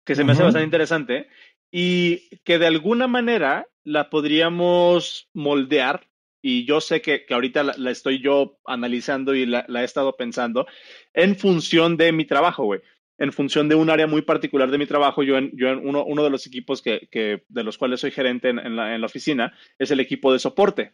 que 0.05 0.15
se 0.15 0.25
me 0.25 0.33
hace 0.33 0.43
bastante 0.43 0.65
interesante 0.65 1.29
y 1.71 2.29
que 2.45 2.59
de 2.59 2.67
alguna 2.67 3.07
manera 3.07 3.67
la 3.83 4.11
podríamos 4.11 5.29
moldear. 5.33 6.09
Y 6.43 6.67
yo 6.67 6.81
sé 6.81 7.01
que, 7.01 7.25
que 7.25 7.33
ahorita 7.33 7.63
la, 7.63 7.91
estoy 7.91 8.21
yo 8.21 8.59
analizando 8.67 9.35
y 9.35 9.47
la, 9.47 9.65
he 9.69 9.85
estado 9.85 10.15
pensando 10.17 10.67
en 11.15 11.37
función 11.37 11.97
de 11.97 12.13
mi 12.13 12.27
trabajo, 12.27 12.65
güey. 12.65 12.81
En 13.17 13.33
función 13.33 13.69
de 13.69 13.77
un 13.77 13.89
área 13.89 14.07
muy 14.07 14.23
particular 14.23 14.71
de 14.71 14.77
mi 14.77 14.87
trabajo, 14.87 15.23
yo 15.23 15.39
en, 15.39 15.53
yo 15.57 15.69
en 15.69 15.87
uno, 15.87 16.05
uno 16.05 16.23
de 16.23 16.31
los 16.31 16.47
equipos 16.47 16.83
que, 16.83 17.09
que, 17.11 17.45
de 17.49 17.63
los 17.63 17.79
cuales 17.79 18.01
soy 18.01 18.11
gerente 18.11 18.51
en, 18.51 18.59
en, 18.59 18.77
la, 18.77 18.95
en 18.95 19.01
la 19.01 19.07
oficina 19.07 19.57
es 19.79 19.91
el 19.91 20.01
equipo 20.01 20.33
de 20.33 20.39
soporte. 20.39 20.93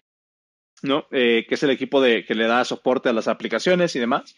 ¿no? 0.82 1.06
Eh, 1.10 1.44
que 1.48 1.54
es 1.54 1.62
el 1.62 1.70
equipo 1.70 2.00
de, 2.00 2.24
que 2.24 2.34
le 2.34 2.46
da 2.46 2.64
soporte 2.64 3.08
a 3.08 3.12
las 3.12 3.28
aplicaciones 3.28 3.94
y 3.96 3.98
demás. 3.98 4.36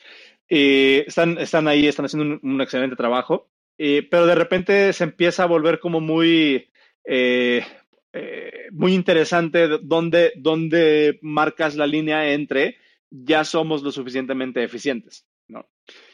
Eh, 0.49 1.05
están, 1.07 1.39
están 1.39 1.69
ahí, 1.69 1.87
están 1.87 2.07
haciendo 2.07 2.41
un, 2.43 2.61
excelente 2.61 2.97
trabajo. 2.97 3.51
Eh, 3.79 4.07
pero 4.11 4.27
de 4.27 4.35
repente 4.35 4.93
se 4.93 5.05
empieza 5.05 5.45
a 5.45 5.47
volver 5.47 5.81
como 5.81 6.01
muy, 6.01 6.71
eh, 7.05 7.65
eh, 8.13 8.69
muy 8.73 8.95
interesante 8.95 9.67
donde, 9.83 10.33
donde 10.37 11.19
marcas 11.23 11.75
la 11.77 11.87
línea 11.87 12.33
entre 12.33 12.77
ya 13.11 13.45
somos 13.45 13.83
lo 13.83 13.93
suficientemente 13.93 14.63
eficientes. 14.63 15.27
¿no? 15.49 15.69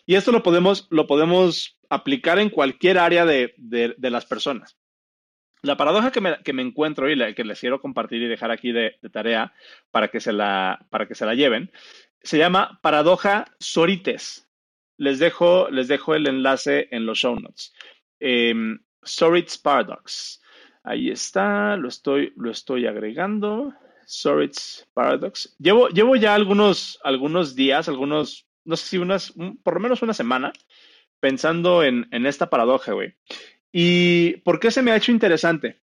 Y 0.07 0.15
esto 0.15 0.33
lo 0.33 0.43
podemos, 0.43 0.87
lo 0.91 1.07
podemos 1.07 1.79
aplicar 1.91 2.39
en 2.39 2.51
cualquier 2.51 2.99
área 2.99 3.25
de, 3.25 3.55
de, 3.57 4.11
las 4.11 4.27
personas. 4.27 4.77
La 5.63 5.77
paradoja 5.77 6.11
que 6.11 6.21
me, 6.21 6.39
que 6.43 6.53
me 6.53 6.63
encuentro 6.63 7.11
y 7.11 7.35
que 7.35 7.45
les 7.45 7.61
quiero 7.61 7.81
compartir 7.81 8.23
y 8.23 8.29
dejar 8.29 8.51
aquí 8.51 8.73
de, 8.73 8.97
tarea 9.13 9.53
para 9.91 10.09
que, 10.09 10.21
se 10.21 10.33
la, 10.33 10.87
para 10.91 11.07
que 11.07 11.15
se 11.15 11.27
la 11.27 11.35
lleven, 11.35 11.71
se 12.23 12.39
llama 12.39 12.79
paradoja 12.83 13.47
Sorites. 13.59 14.48
Les 14.99 15.19
dejo, 15.19 15.71
les 15.71 15.89
dejo 15.89 16.15
el 16.15 16.27
enlace 16.27 16.89
en 16.91 17.07
los 17.07 17.19
show 17.19 17.35
notes. 17.35 17.73
Eh, 18.21 18.55
Paradox. 19.63 20.43
Ahí 20.83 21.11
está, 21.11 21.77
lo 21.77 21.89
estoy, 21.89 22.33
lo 22.37 22.51
estoy 22.51 22.87
agregando. 22.87 23.73
Sorit's 24.07 24.89
Paradox. 24.95 25.55
Llevo, 25.59 25.89
llevo 25.89 26.17
ya 26.17 26.35
algunos, 26.35 26.99
algunos 27.05 27.55
días, 27.55 27.89
algunos, 27.89 28.47
no 28.65 28.77
sé 28.77 28.87
si 28.87 28.99
unas, 28.99 29.35
por 29.63 29.75
lo 29.75 29.81
menos 29.81 30.03
una 30.03 30.15
semana, 30.15 30.53
pensando 31.21 31.83
en, 31.83 32.09
en 32.11 32.27
esta 32.27 32.49
paradoja, 32.49 32.93
güey. 32.93 33.15
¿Y 33.71 34.39
por 34.39 34.61
qué 34.61 34.71
se 34.71 34.83
me 34.83 34.93
ha 34.93 34.97
hecho 34.97 35.13
interesante? 35.13 35.83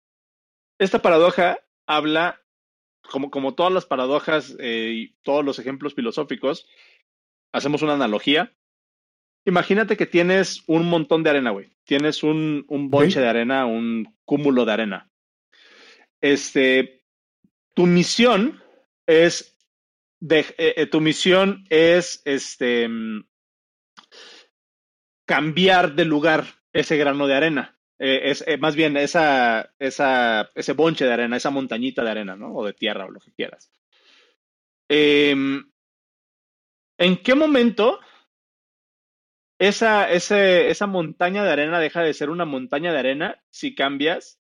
Esta 0.78 1.02
paradoja 1.02 1.60
habla, 1.88 2.42
como, 3.02 3.32
como 3.32 3.56
todas 3.56 3.74
las 3.74 3.88
paradojas 3.88 4.56
eh, 4.60 4.92
y 4.94 5.16
todos 5.24 5.44
los 5.44 5.58
ejemplos 5.58 5.96
filosóficos, 5.96 6.68
hacemos 7.52 7.82
una 7.82 7.94
analogía 7.94 8.54
Imagínate 9.46 9.98
que 9.98 10.06
tienes 10.06 10.64
un 10.68 10.88
montón 10.88 11.24
de 11.24 11.32
arena, 11.32 11.52
güey. 11.52 11.72
Tienes 11.84 12.24
un, 12.24 12.66
un 12.68 12.90
bonche 12.90 13.20
de 13.20 13.28
arena, 13.28 13.66
un 13.66 14.16
cúmulo 14.24 14.66
de 14.66 14.72
arena. 14.72 15.10
Este, 16.22 17.04
tu 17.74 17.88
misión 17.88 18.62
es, 19.08 19.58
de, 20.20 20.40
eh, 20.40 20.74
eh, 20.78 20.86
tu 20.86 21.02
misión 21.02 21.66
es, 21.70 22.22
este, 22.26 22.88
cambiar 25.26 25.96
de 25.96 26.06
lugar 26.06 26.46
ese 26.72 26.98
grano 26.98 27.26
de 27.26 27.34
arena. 27.34 27.78
Eh, 27.98 28.32
es 28.32 28.44
más 28.60 28.76
bien 28.76 28.98
esa, 28.98 29.74
esa, 29.80 30.50
ese 30.56 30.74
bonche 30.74 31.06
de 31.06 31.14
arena, 31.14 31.38
esa 31.38 31.52
montañita 31.52 32.04
de 32.04 32.12
arena, 32.12 32.36
¿no? 32.36 32.54
O 32.54 32.66
de 32.66 32.74
tierra 32.74 33.06
o 33.06 33.12
lo 33.12 33.20
que 33.20 33.32
quieras. 33.32 33.72
Em, 34.90 35.72
¿En 36.98 37.18
qué 37.24 37.34
momento 37.34 38.00
esa, 39.62 40.10
esa 40.10 40.88
montaña 40.88 41.44
de 41.44 41.52
arena 41.52 41.80
deja 41.80 42.02
de 42.02 42.16
ser 42.16 42.32
una 42.32 42.46
montaña 42.46 42.92
de 42.92 42.98
arena 42.98 43.44
si 43.52 43.76
cambias 43.76 44.40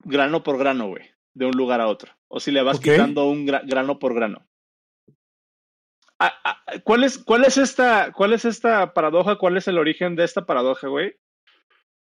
grano 0.00 0.42
por 0.42 0.58
grano, 0.58 0.88
güey, 0.88 1.04
de 1.32 1.46
un 1.46 1.56
lugar 1.56 1.80
a 1.80 1.86
otro. 1.86 2.12
O 2.26 2.40
si 2.40 2.50
le 2.50 2.62
vas 2.62 2.80
quitando 2.80 3.26
un 3.26 3.46
grano 3.46 4.00
por 4.00 4.14
grano. 4.14 4.44
Ah, 6.18 6.34
ah, 6.44 6.62
¿Cuál 6.82 7.04
es, 7.04 7.18
cuál, 7.18 7.44
es 7.44 7.56
esta, 7.56 8.10
¿Cuál 8.12 8.32
es 8.32 8.44
esta 8.44 8.92
paradoja? 8.92 9.36
¿Cuál 9.36 9.56
es 9.58 9.68
el 9.68 9.78
origen 9.78 10.16
de 10.16 10.24
esta 10.24 10.44
paradoja, 10.44 10.88
güey? 10.88 11.14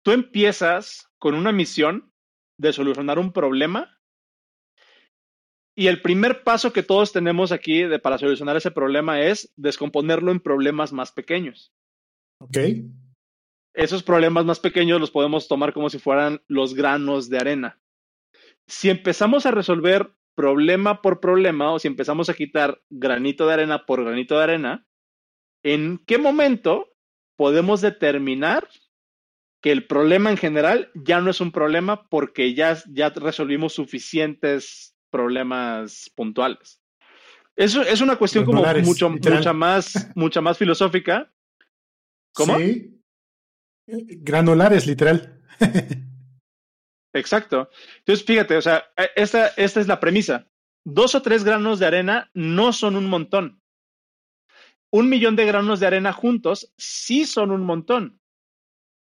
Tú 0.03 0.13
empiezas 0.13 1.07
con 1.19 1.35
una 1.35 1.51
misión 1.51 2.11
de 2.57 2.73
solucionar 2.73 3.19
un 3.19 3.31
problema 3.31 3.97
y 5.78 5.88
el 5.88 6.01
primer 6.01 6.43
paso 6.43 6.73
que 6.73 6.82
todos 6.82 7.13
tenemos 7.13 7.51
aquí 7.51 7.84
de, 7.84 7.99
para 7.99 8.17
solucionar 8.17 8.57
ese 8.57 8.71
problema 8.71 9.21
es 9.21 9.53
descomponerlo 9.55 10.32
en 10.32 10.39
problemas 10.39 10.91
más 10.91 11.11
pequeños. 11.11 11.71
Ok. 12.39 12.57
Esos 13.75 14.01
problemas 14.01 14.43
más 14.43 14.59
pequeños 14.59 14.99
los 14.99 15.11
podemos 15.11 15.47
tomar 15.47 15.73
como 15.73 15.91
si 15.91 15.99
fueran 15.99 16.41
los 16.47 16.73
granos 16.73 17.30
de 17.30 17.38
arena. 17.38 17.80
Si 18.65 18.89
empezamos 18.89 19.45
a 19.45 19.51
resolver 19.51 20.15
problema 20.36 21.03
por 21.03 21.19
problema 21.19 21.71
o 21.71 21.78
si 21.78 21.88
empezamos 21.88 22.28
a 22.30 22.34
quitar 22.34 22.82
granito 22.89 23.45
de 23.45 23.53
arena 23.53 23.86
por 23.86 24.03
granito 24.03 24.36
de 24.36 24.43
arena, 24.43 24.88
¿en 25.63 25.99
qué 26.07 26.17
momento 26.17 26.91
podemos 27.38 27.82
determinar 27.82 28.67
que 29.61 29.71
el 29.71 29.86
problema 29.86 30.32
en 30.32 30.38
general 30.38 30.89
ya 30.95 31.21
no 31.21 31.30
es 31.30 31.39
un 31.39 31.51
problema 31.51 32.09
porque 32.09 32.55
ya, 32.55 32.82
ya 32.88 33.09
resolvimos 33.09 33.73
suficientes 33.73 34.97
problemas 35.10 36.12
puntuales. 36.16 36.82
Eso 37.55 37.82
es 37.82 38.01
una 38.01 38.18
cuestión 38.18 38.45
como 38.45 38.64
mucho, 38.84 39.10
mucha 39.10 39.53
más, 39.53 40.12
mucha 40.16 40.41
más 40.41 40.58
filosófica. 40.58 41.34
¿Cómo? 42.34 42.58
Sí. 42.58 43.01
Granulares, 43.88 44.86
literal. 44.86 45.41
Exacto. 47.14 47.70
Entonces, 47.99 48.26
fíjate, 48.26 48.58
o 48.58 48.62
sea, 48.62 48.86
e, 48.95 49.10
esta, 49.16 49.47
esta 49.58 49.80
es 49.80 49.88
la 49.88 49.99
premisa. 49.99 50.47
Dos 50.86 51.16
o 51.16 51.22
tres 51.22 51.43
granos 51.43 51.80
de 51.80 51.88
arena 51.88 52.30
no 52.34 52.74
son 52.74 52.95
un 52.95 53.08
montón. 53.08 53.62
Un 54.91 55.10
millón 55.10 55.36
de 55.36 55.45
granos 55.45 55.80
de 55.80 55.88
arena 55.88 56.14
juntos 56.14 56.74
sí 56.78 57.26
son 57.26 57.51
un 57.51 57.62
montón. 57.62 58.22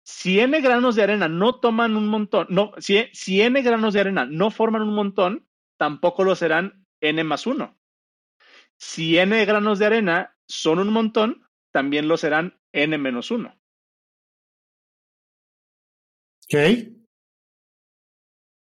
Si 0.05 0.39
n 0.39 0.61
granos 0.61 0.97
de 0.97 1.03
arena 1.03 1.29
no 1.29 1.61
toman 1.61 1.97
un 1.97 2.09
montón, 2.09 2.47
no, 2.51 2.73
si, 2.77 3.07
si 3.13 3.41
n 3.41 3.61
granos 3.63 3.95
de 3.95 4.01
arena 4.01 4.27
no 4.27 4.51
forman 4.51 4.83
un 4.83 4.95
montón, 4.95 5.49
tampoco 5.85 6.25
lo 6.25 6.35
serán 6.35 6.87
n 7.03 7.23
más 7.25 7.47
1. 7.47 7.79
Si 8.79 9.19
n 9.19 9.45
granos 9.45 9.79
de 9.79 9.85
arena 9.85 10.35
son 10.49 10.79
un 10.79 10.91
montón, 10.91 11.47
también 11.73 12.09
lo 12.09 12.17
serán 12.17 12.59
n 12.73 12.97
menos 12.97 13.31
1. 13.31 13.55
Ok. 16.45 16.55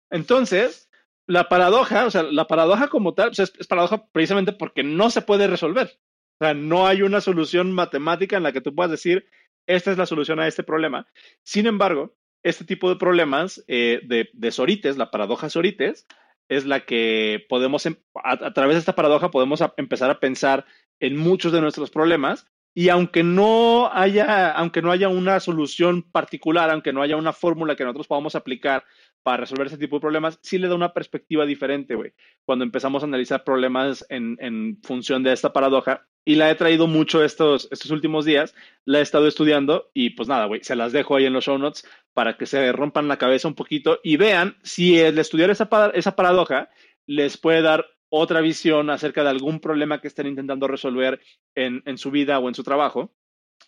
Entonces, 0.10 0.90
la 1.28 1.48
paradoja, 1.48 2.08
o 2.08 2.10
sea, 2.10 2.24
la 2.24 2.48
paradoja 2.48 2.88
como 2.88 3.14
tal, 3.14 3.30
pues, 3.30 3.40
es, 3.40 3.54
es, 3.60 3.68
paradoja 3.68 4.08
precisamente 4.08 4.52
porque 4.52 4.82
no 4.82 5.12
se 5.12 5.22
puede 5.22 5.46
resolver. 5.46 6.00
O 6.40 6.46
sea, 6.46 6.56
no 6.56 6.88
hay 6.88 7.04
una 7.04 7.22
solución 7.22 7.72
matemática 7.72 8.36
en 8.36 8.44
la 8.44 8.52
que 8.52 8.62
tú 8.62 8.74
puedas 8.74 8.90
decir, 8.90 9.30
esta 9.68 9.92
es 9.92 10.00
la 10.00 10.08
solución 10.08 10.40
a 10.40 10.48
este 10.48 10.64
problema. 10.64 11.08
Sin 11.44 11.68
embargo, 11.68 12.16
este 12.42 12.66
tipo 12.66 12.90
de 12.90 12.96
problemas 12.96 13.64
eh, 13.68 14.02
de, 14.06 14.28
de, 14.34 14.52
Sorites, 14.52 14.98
la 14.98 15.12
paradoja 15.12 15.52
Sorites, 15.52 16.08
es 16.50 16.66
la 16.66 16.82
que 16.86 17.46
podemos, 17.50 17.86
em, 17.86 17.96
a, 18.24 18.54
través 18.54 18.76
de 18.76 18.80
esta 18.80 18.96
paradoja, 18.96 19.32
podemos 19.32 19.64
empezar 19.78 20.10
a 20.10 20.20
pensar 20.20 20.66
en 21.00 21.18
muchos 21.18 21.52
de 21.52 21.62
nuestros 21.62 21.90
problemas. 21.90 22.48
Y 22.74 22.90
aunque 22.90 23.24
no 23.24 23.90
haya, 23.94 24.52
aunque 24.52 24.82
no 24.82 24.92
haya 24.92 25.08
una 25.08 25.40
solución 25.40 26.04
particular, 26.04 26.70
aunque 26.70 26.92
no 26.92 27.02
haya 27.02 27.16
una 27.16 27.32
fórmula 27.32 27.76
que 27.76 27.86
nosotros 27.86 28.08
podamos 28.08 28.36
aplicar 28.36 28.84
para 29.26 29.38
resolver 29.38 29.66
ese 29.66 29.80
tipo 29.80 29.96
de 29.96 30.02
problemas, 30.02 30.38
sí 30.44 30.60
le 30.60 30.68
da 30.68 30.76
una 30.76 30.94
perspectiva 30.94 31.48
diferente, 31.48 31.96
güey, 31.96 32.14
cuando 32.46 32.64
empezamos 32.64 33.02
a 33.02 33.08
analizar 33.08 33.44
problemas 33.44 34.06
en, 34.10 34.78
función 34.84 35.24
de 35.24 35.34
esta 35.34 35.52
paradoja. 35.52 36.06
Y 36.24 36.36
la 36.36 36.52
he 36.52 36.54
traído 36.54 36.86
mucho 36.86 37.24
estos, 37.24 37.68
estos 37.72 37.90
últimos 37.90 38.26
días, 38.26 38.54
la 38.86 39.00
he 39.00 39.02
estado 39.02 39.28
estudiando 39.28 39.90
y 39.96 40.12
pues 40.12 40.30
nada, 40.30 40.46
güey, 40.46 40.64
se 40.64 40.76
las 40.76 40.92
dejo 40.92 41.16
ahí 41.16 41.26
en 41.26 41.34
los 41.34 41.44
show 41.44 41.58
notes 41.58 41.88
para 42.14 42.38
que 42.38 42.46
se 42.46 42.72
rompan 42.72 43.08
la 43.08 43.18
cabeza 43.18 43.48
un 43.48 43.56
poquito 43.56 44.00
y 44.04 44.18
vean 44.18 44.58
si 44.62 45.00
el 45.00 45.18
estudiar 45.18 45.50
esa, 45.50 45.68
esa 45.96 46.16
paradoja 46.16 46.70
les 47.08 47.36
puede 47.38 47.64
dar 47.64 47.88
otra 48.10 48.42
visión 48.42 48.92
acerca 48.92 49.24
de 49.24 49.32
algún 49.32 49.60
problema 49.60 50.02
que 50.02 50.08
estén 50.08 50.28
intentando 50.28 50.68
resolver 50.68 51.20
en, 51.56 51.82
en 51.88 51.98
su 51.98 52.12
vida 52.12 52.38
o 52.38 52.48
en 52.48 52.54
su 52.54 52.62
trabajo, 52.62 53.12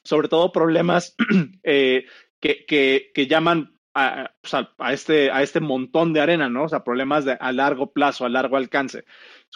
sobre 0.03 0.28
todo 0.28 0.51
problemas 0.51 1.16
eh, 1.64 2.05
que, 2.39 2.64
que, 2.68 3.10
que 3.16 3.26
llaman 3.26 3.76
a, 3.98 4.32
pues 4.41 4.54
a, 4.54 4.70
a, 4.78 4.93
este, 4.93 5.32
a 5.32 5.41
este 5.41 5.60
montón 5.60 6.14
de 6.14 6.22
arena, 6.22 6.50
¿no? 6.50 6.66
O 6.66 6.70
sea, 6.70 6.84
problemas 6.84 7.26
de, 7.26 7.38
a 7.39 7.52
largo 7.52 7.91
plazo, 7.91 8.26
a 8.26 8.30
largo 8.30 8.56
alcance. 8.56 9.06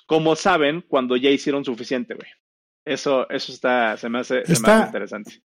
Como 0.08 0.36
saben 0.36 0.84
cuando 0.88 1.16
ya 1.16 1.30
hicieron 1.30 1.64
suficiente, 1.64 2.16
güey. 2.16 2.28
Eso, 2.84 3.30
eso 3.30 3.52
está, 3.52 3.96
se 3.98 4.10
me 4.10 4.20
hace, 4.20 4.39
está, 4.39 4.56
se 4.56 4.62
me 4.62 4.70
hace 4.70 4.86
interesante. 4.86 5.44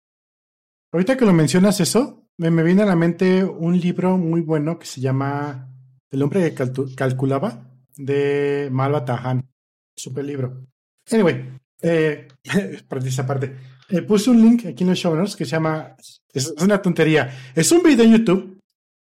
Ahorita 0.91 1.17
que 1.17 1.25
lo 1.25 1.33
mencionas 1.33 1.79
eso, 1.79 2.27
me, 2.37 2.51
me, 2.51 2.61
viene 2.61 2.83
a 2.83 2.85
la 2.85 2.95
mente 2.95 3.43
un 3.43 3.79
libro 3.79 4.17
muy 4.17 4.41
bueno 4.41 4.77
que 4.77 4.85
se 4.85 5.01
llama 5.01 5.69
El 6.11 6.21
hombre 6.21 6.41
que 6.43 6.53
cal 6.53 6.71
calculaba, 6.95 7.65
de 7.95 8.69
Malva 8.71 9.03
Tahan. 9.03 9.49
Super 9.95 10.25
libro. 10.25 10.67
Anyway, 11.11 11.57
eh, 11.81 12.27
para 12.87 13.03
esa 13.03 13.25
parte. 13.25 13.55
Eh, 13.89 14.03
puse 14.03 14.29
un 14.29 14.39
link 14.39 14.67
aquí 14.67 14.83
en 14.83 14.91
los 14.91 14.99
show 14.99 15.15
notes 15.15 15.35
que 15.35 15.45
se 15.45 15.51
llama, 15.51 15.95
es, 15.99 16.21
es 16.31 16.53
una 16.61 16.81
tontería, 16.81 17.51
es 17.55 17.71
un 17.71 17.81
video 17.81 18.05
en 18.05 18.11
YouTube 18.11 18.52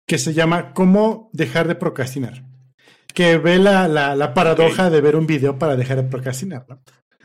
que 0.07 0.17
se 0.17 0.33
llama 0.33 0.73
Cómo 0.73 1.29
dejar 1.33 1.67
de 1.67 1.75
procrastinar. 1.75 2.45
Que 3.13 3.37
ve 3.37 3.59
la, 3.59 3.87
la, 3.87 4.15
la 4.15 4.33
paradoja 4.33 4.87
okay. 4.87 4.91
de 4.91 5.01
ver 5.01 5.15
un 5.15 5.27
video 5.27 5.59
para 5.59 5.75
dejar 5.75 5.97
de 5.97 6.09
procrastinar, 6.09 6.65
¿no? 6.67 6.81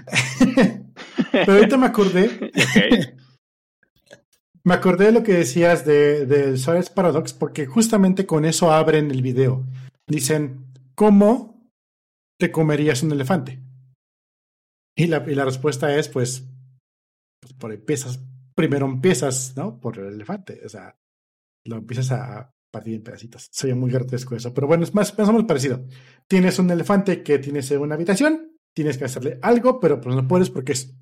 Pero 1.32 1.52
ahorita 1.52 1.76
me 1.76 1.86
acordé. 1.86 2.50
Okay. 2.70 3.00
me 4.64 4.74
acordé 4.74 5.06
de 5.06 5.12
lo 5.12 5.22
que 5.22 5.32
decías 5.32 5.84
de, 5.84 6.26
de 6.26 6.56
Suárez 6.56 6.90
Paradox, 6.90 7.32
porque 7.32 7.66
justamente 7.66 8.26
con 8.26 8.44
eso 8.44 8.72
abren 8.72 9.10
el 9.10 9.22
video. 9.22 9.66
Dicen, 10.06 10.72
¿cómo 10.94 11.70
te 12.38 12.50
comerías 12.50 13.02
un 13.02 13.12
elefante? 13.12 13.62
Y 14.96 15.06
la, 15.06 15.24
y 15.26 15.34
la 15.34 15.44
respuesta 15.44 15.96
es, 15.96 16.08
pues, 16.08 16.44
pues 17.40 17.52
por 17.54 17.72
empiezas, 17.72 18.20
primero 18.54 18.86
empiezas, 18.86 19.56
¿no? 19.56 19.80
Por 19.80 19.98
el 19.98 20.12
elefante. 20.12 20.60
O 20.64 20.68
sea, 20.68 20.98
lo 21.64 21.76
empiezas 21.76 22.10
a 22.12 22.50
partir 22.70 22.94
en 22.94 23.02
pedacitos. 23.02 23.48
Soy 23.50 23.74
muy 23.74 23.90
grotesco 23.90 24.34
eso, 24.34 24.52
pero 24.52 24.66
bueno, 24.66 24.84
es 24.84 24.94
más, 24.94 25.16
más 25.18 25.28
o 25.28 25.32
menos 25.32 25.46
parecido. 25.46 25.84
Tienes 26.26 26.58
un 26.58 26.70
elefante 26.70 27.22
que 27.22 27.38
tienes 27.38 27.70
en 27.70 27.80
una 27.80 27.94
habitación, 27.94 28.56
tienes 28.74 28.98
que 28.98 29.04
hacerle 29.04 29.38
algo, 29.42 29.80
pero 29.80 30.00
pues 30.00 30.14
no 30.14 30.26
puedes 30.26 30.50
porque 30.50 30.72
es 30.72 30.94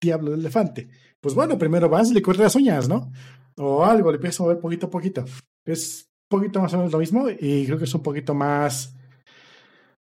diablo 0.00 0.30
del 0.30 0.40
elefante. 0.40 0.88
Pues 1.20 1.34
bueno, 1.34 1.58
primero 1.58 1.88
vas 1.88 2.10
y 2.10 2.14
le 2.14 2.22
cortas 2.22 2.44
las 2.44 2.56
uñas, 2.56 2.88
¿no? 2.88 3.12
O 3.56 3.84
algo, 3.84 4.10
le 4.10 4.16
empiezas 4.16 4.40
a 4.40 4.44
mover 4.44 4.58
poquito 4.58 4.86
a 4.86 4.90
poquito. 4.90 5.24
Es 5.64 6.08
poquito 6.28 6.60
más 6.60 6.72
o 6.72 6.78
menos 6.78 6.92
lo 6.92 6.98
mismo 6.98 7.28
y 7.28 7.66
creo 7.66 7.76
que 7.76 7.84
es 7.84 7.94
un 7.94 8.02
poquito 8.02 8.34
más 8.34 8.94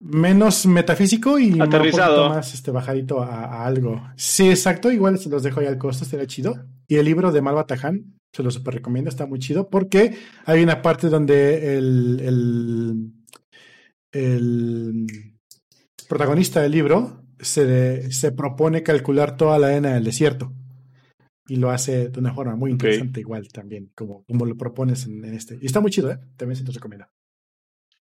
menos 0.00 0.66
metafísico 0.66 1.38
y 1.38 1.60
Aterrizado. 1.60 2.26
un 2.26 2.34
más 2.34 2.54
este, 2.54 2.70
bajadito 2.70 3.22
a, 3.22 3.44
a, 3.44 3.66
algo. 3.66 4.02
Sí, 4.16 4.48
exacto, 4.48 4.92
igual 4.92 5.18
se 5.18 5.28
los 5.28 5.42
dejo 5.42 5.60
ahí 5.60 5.66
al 5.66 5.78
costo, 5.78 6.04
estaría 6.04 6.26
chido. 6.26 6.66
Y 6.86 6.96
el 6.96 7.04
libro 7.04 7.32
de 7.32 7.40
Malva 7.40 7.66
Taján, 7.66 8.17
se 8.32 8.42
lo 8.42 8.50
super 8.50 8.74
recomiendo, 8.74 9.08
está 9.08 9.26
muy 9.26 9.38
chido 9.38 9.68
porque 9.68 10.16
hay 10.44 10.62
una 10.62 10.82
parte 10.82 11.08
donde 11.08 11.76
el, 11.76 12.20
el, 12.20 13.12
el 14.12 15.06
protagonista 16.08 16.60
del 16.60 16.72
libro 16.72 17.24
se, 17.40 18.10
se, 18.12 18.32
propone 18.32 18.82
calcular 18.82 19.36
toda 19.36 19.58
la 19.58 19.68
arena 19.68 19.94
del 19.94 20.04
desierto 20.04 20.52
y 21.48 21.56
lo 21.56 21.70
hace 21.70 22.10
de 22.10 22.20
una 22.20 22.34
forma 22.34 22.56
muy 22.56 22.70
interesante 22.70 23.10
okay. 23.10 23.20
igual 23.22 23.48
también, 23.48 23.90
como, 23.94 24.24
como 24.24 24.44
lo 24.44 24.56
propones 24.56 25.06
en, 25.06 25.24
en, 25.24 25.34
este. 25.34 25.58
Y 25.60 25.66
está 25.66 25.80
muy 25.80 25.90
chido, 25.90 26.10
¿eh? 26.10 26.18
También 26.36 26.56
se 26.56 26.64
te 26.64 26.72
recomienda. 26.72 27.10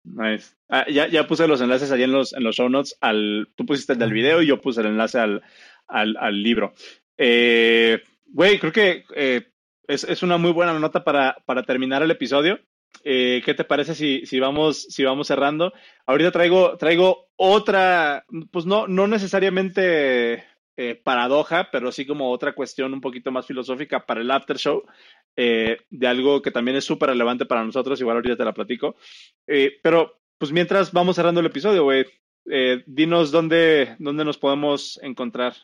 Nice. 0.04 0.56
Ah, 0.70 0.86
ya, 0.90 1.08
ya 1.08 1.28
puse 1.28 1.48
los 1.48 1.62
enlaces 1.62 1.92
ahí 1.92 2.04
en 2.04 2.12
los, 2.12 2.34
en 2.34 2.44
los 2.44 2.56
show 2.56 2.70
notes. 2.70 2.98
Al, 3.02 3.50
tú 3.56 3.66
pusiste 3.66 3.94
el 3.94 4.00
del 4.00 4.14
video 4.14 4.42
y 4.42 4.48
yo 4.48 4.62
puse 4.62 4.82
el 4.82 4.88
enlace 4.88 5.20
al, 5.20 5.42
al, 5.88 6.18
al 6.18 6.44
libro. 6.44 6.74
Eh, 7.18 8.02
güey, 8.28 8.60
creo 8.60 8.72
que 8.72 9.06
eh, 9.16 9.51
es, 9.88 10.04
es, 10.04 10.24
una 10.24 10.38
muy 10.38 10.52
buena 10.52 10.78
nota 10.80 11.04
para, 11.04 11.38
para 11.46 11.64
terminar 11.64 12.04
el 12.04 12.12
episodio. 12.12 12.60
Eh, 13.04 13.42
¿Qué 13.44 13.54
te 13.54 13.64
parece 13.64 13.96
si, 13.96 14.26
si, 14.26 14.40
vamos, 14.40 14.84
si 14.84 15.04
vamos 15.04 15.28
cerrando? 15.28 15.74
Ahorita 16.06 16.32
traigo, 16.32 16.78
traigo 16.78 17.30
otra, 17.36 18.26
pues 18.52 18.66
no, 18.66 18.88
no 18.88 19.08
necesariamente 19.08 20.44
eh, 20.78 20.96
paradoja, 21.04 21.70
pero 21.72 21.92
sí 21.92 22.06
como 22.06 22.30
otra 22.32 22.54
cuestión 22.54 22.94
un 22.94 23.02
poquito 23.02 23.32
más 23.32 23.48
filosófica 23.48 24.06
para 24.06 24.22
el 24.22 24.30
after 24.30 24.58
show, 24.58 24.84
eh, 25.36 25.78
de 25.90 26.08
algo 26.08 26.42
que 26.42 26.52
también 26.52 26.78
es 26.78 26.86
súper 26.86 27.10
relevante 27.10 27.46
para 27.46 27.64
nosotros, 27.64 28.00
igual 28.00 28.18
ahorita 28.18 28.38
te 28.38 28.46
la 28.46 28.54
platico. 28.54 28.96
Pero 29.46 30.22
pues 30.38 30.52
mientras 30.52 30.92
vamos 30.92 31.16
cerrando 31.16 31.40
el 31.40 31.48
episodio, 31.48 31.84
güey, 31.84 32.06
dinos 32.86 33.32
dónde, 33.32 33.96
dónde 34.00 34.26
nos 34.26 34.38
podemos 34.38 35.00
encontrar. 35.02 35.56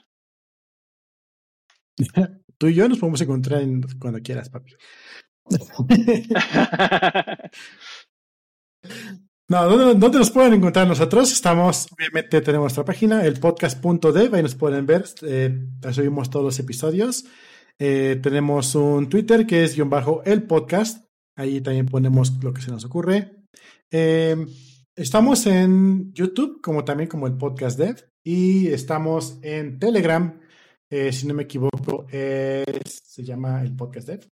Tú 2.57 2.67
y 2.67 2.73
yo 2.73 2.89
nos 2.89 2.99
podemos 2.99 3.21
encontrar 3.21 3.61
en, 3.61 3.81
cuando 3.99 4.21
quieras, 4.21 4.49
papi. 4.49 4.73
No, 9.49 9.63
¿dónde, 9.63 9.97
¿dónde, 9.97 10.19
nos 10.19 10.31
pueden 10.31 10.55
encontrar 10.55 10.85
nosotros? 10.85 11.31
Estamos, 11.31 11.87
obviamente 11.93 12.41
tenemos 12.41 12.65
nuestra 12.65 12.83
página, 12.83 13.25
el 13.25 13.39
podcast.dev, 13.39 14.35
ahí 14.35 14.43
nos 14.43 14.55
pueden 14.55 14.85
ver, 14.85 15.05
eh, 15.21 15.69
subimos 15.91 16.29
todos 16.29 16.43
los 16.43 16.59
episodios. 16.59 17.23
Eh, 17.79 18.19
tenemos 18.21 18.75
un 18.75 19.07
Twitter 19.07 19.47
que 19.47 19.63
es 19.63 19.73
guion 19.73 19.89
bajo 19.89 20.21
el 20.25 20.43
podcast, 20.43 21.05
ahí 21.37 21.61
también 21.61 21.85
ponemos 21.85 22.33
lo 22.43 22.51
que 22.51 22.61
se 22.61 22.71
nos 22.71 22.83
ocurre. 22.83 23.45
Eh, 23.89 24.35
estamos 24.97 25.47
en 25.47 26.11
YouTube, 26.11 26.59
como 26.61 26.83
también 26.83 27.07
como 27.07 27.25
el 27.25 27.37
podcast 27.37 27.79
dev, 27.79 28.03
y 28.25 28.67
estamos 28.67 29.39
en 29.43 29.79
Telegram, 29.79 30.41
eh, 30.89 31.11
si 31.11 31.27
no 31.27 31.33
me 31.33 31.43
equivoco, 31.43 32.05
es, 32.09 33.01
se 33.03 33.23
llama 33.23 33.61
el 33.61 33.75
podcast 33.75 34.07
dev. 34.07 34.27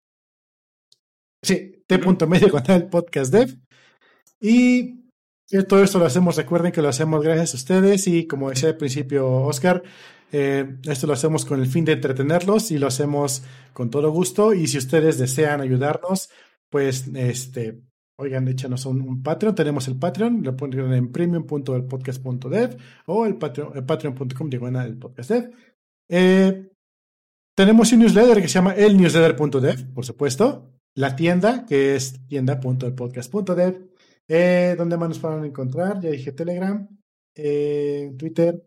Sí, 1.42 1.84
t.medio 1.86 2.50
con 2.50 2.64
el 2.68 2.88
podcast 2.88 3.32
dev. 3.32 3.58
Y 4.40 5.06
todo 5.68 5.84
esto 5.84 6.00
lo 6.00 6.06
hacemos, 6.06 6.36
recuerden 6.38 6.72
que 6.72 6.82
lo 6.82 6.90
hacemos 6.90 7.24
gracias 7.24 7.54
a 7.54 7.58
ustedes 7.58 8.08
y 8.08 8.26
como 8.26 8.50
decía 8.50 8.70
al 8.70 8.78
principio 8.78 9.30
Oscar, 9.32 9.84
eh, 10.32 10.78
esto 10.84 11.08
lo 11.08 11.14
hacemos 11.14 11.46
con 11.46 11.60
el 11.60 11.68
fin 11.68 11.86
de 11.86 11.94
entretenerlos 11.94 12.72
y 12.72 12.78
lo 12.78 12.88
hacemos 12.88 13.44
con 13.74 13.90
todo 13.90 14.10
gusto 14.10 14.54
y 14.54 14.68
si 14.68 14.78
ustedes 14.78 15.18
desean 15.20 15.62
ayudarnos, 15.62 16.30
pues 16.70 17.08
este, 17.14 17.80
oigan, 18.18 18.48
échanos 18.48 18.86
un, 18.86 19.02
un 19.02 19.22
Patreon, 19.22 19.54
tenemos 19.54 19.88
el 19.88 19.98
Patreon, 19.98 20.42
lo 20.44 20.56
ponen 20.56 20.92
en 20.94 21.12
premium.elpodcast.dev 21.12 22.78
o 23.06 23.26
el, 23.26 23.38
Patreon, 23.38 23.78
el 23.78 23.86
patreon.com 23.86 24.50
el 24.78 24.98
podcast 24.98 25.30
dev. 25.30 25.52
Eh, 26.10 26.72
tenemos 27.56 27.92
un 27.92 28.00
newsletter 28.00 28.42
que 28.42 28.48
se 28.48 28.56
llama 28.56 28.74
elnewsletter.dev, 28.74 29.94
por 29.94 30.06
supuesto, 30.06 30.72
la 30.94 31.16
tienda 31.16 31.66
que 31.66 31.96
es 31.96 32.26
tienda.elpodcast.dev 32.28 33.96
eh, 34.28 34.76
¿Dónde 34.78 34.98
más 34.98 35.10
nos 35.10 35.20
pueden 35.20 35.46
encontrar? 35.46 36.00
Ya 36.02 36.10
dije 36.10 36.32
Telegram, 36.32 36.88
eh, 37.36 38.14
Twitter, 38.18 38.66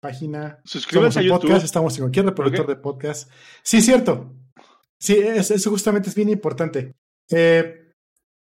página. 0.00 0.60
Suscríbanse 0.64 1.20
a 1.20 1.22
podcast, 1.22 1.44
YouTube. 1.44 1.64
Estamos 1.64 1.96
en 1.96 2.02
cualquier 2.04 2.26
reproductor 2.26 2.64
okay. 2.64 2.74
de 2.74 2.80
podcast. 2.80 3.30
Sí, 3.62 3.80
cierto. 3.80 4.34
Sí, 4.98 5.14
es, 5.14 5.50
eso 5.50 5.70
justamente 5.70 6.08
es 6.08 6.14
bien 6.14 6.30
importante. 6.30 6.92
Eh, 7.30 7.92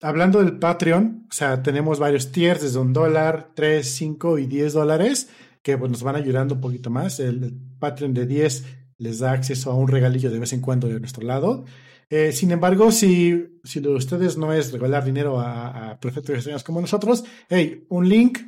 hablando 0.01 0.39
del 0.39 0.59
Patreon, 0.59 1.27
o 1.29 1.33
sea, 1.33 1.63
tenemos 1.63 1.99
varios 1.99 2.31
tiers 2.31 2.63
desde 2.63 2.79
un 2.79 2.93
dólar, 2.93 3.51
tres, 3.55 3.95
cinco 3.95 4.39
y 4.39 4.47
diez 4.47 4.75
dólares 4.75 5.29
que 5.63 5.79
pues, 5.79 5.91
nos 5.91 6.03
van 6.03 6.17
ayudando 6.17 6.55
un 6.57 6.61
poquito 6.61 6.91
más. 6.91 7.21
El, 7.21 7.45
el 7.45 7.55
Patreon 7.79 8.15
de 8.15 8.27
10 8.27 8.65
les 8.99 9.19
da 9.19 9.33
acceso 9.33 9.71
a 9.71 9.75
un 9.75 9.89
regalillo 9.89 10.31
de 10.31 10.39
vez 10.39 10.53
en 10.53 10.61
cuando 10.61 10.89
de 10.89 11.01
nuestro 11.01 11.27
lado. 11.27 11.65
Eh, 12.11 12.31
sin 12.31 12.51
embargo, 12.51 12.93
si, 12.93 13.59
si 13.65 13.81
de 13.81 13.89
ustedes 13.89 14.37
no 14.37 14.53
es 14.53 14.71
regalar 14.71 15.05
dinero 15.05 15.41
a, 15.41 15.93
a 15.93 15.99
perfectos 15.99 16.37
estudiantes 16.37 16.63
como 16.63 16.81
nosotros, 16.81 17.25
hey, 17.49 17.87
un 17.89 18.07
link, 18.09 18.39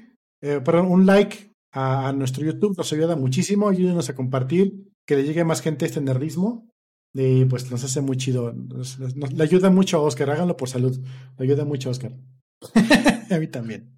eh, 0.43 0.61
perdón, 0.63 0.89
un 0.89 1.07
like 1.07 1.55
a, 1.73 2.09
a, 2.09 2.13
nuestro 2.13 2.45
YouTube 2.45 2.77
nos 2.77 2.93
ayuda 2.93 3.17
muchísimo. 3.17 3.69
Ayúdenos 3.69 4.11
a 4.11 4.15
compartir, 4.15 4.93
que 5.07 5.17
le 5.17 5.25
llegue 5.25 5.45
más 5.45 5.63
gente 5.63 5.87
este 5.87 6.01
nerdismo. 6.01 6.69
Y 7.15 7.45
pues 7.47 7.71
nos 7.71 7.83
hace 7.85 8.01
muy 8.01 8.17
chido. 8.17 8.53
Nos, 8.53 8.99
nos, 8.99 9.17
nos, 9.17 9.33
le 9.33 9.43
ayuda 9.43 9.71
mucho 9.71 9.97
a 9.97 10.03
Oscar. 10.03 10.31
Háganlo 10.31 10.57
por 10.57 10.69
salud. 10.69 11.01
Le 11.39 11.45
ayuda 11.45 11.65
mucho 11.65 11.89
a 11.89 11.93
Oscar. 11.93 12.13
a 13.31 13.39
mí 13.39 13.47
también. 13.47 13.95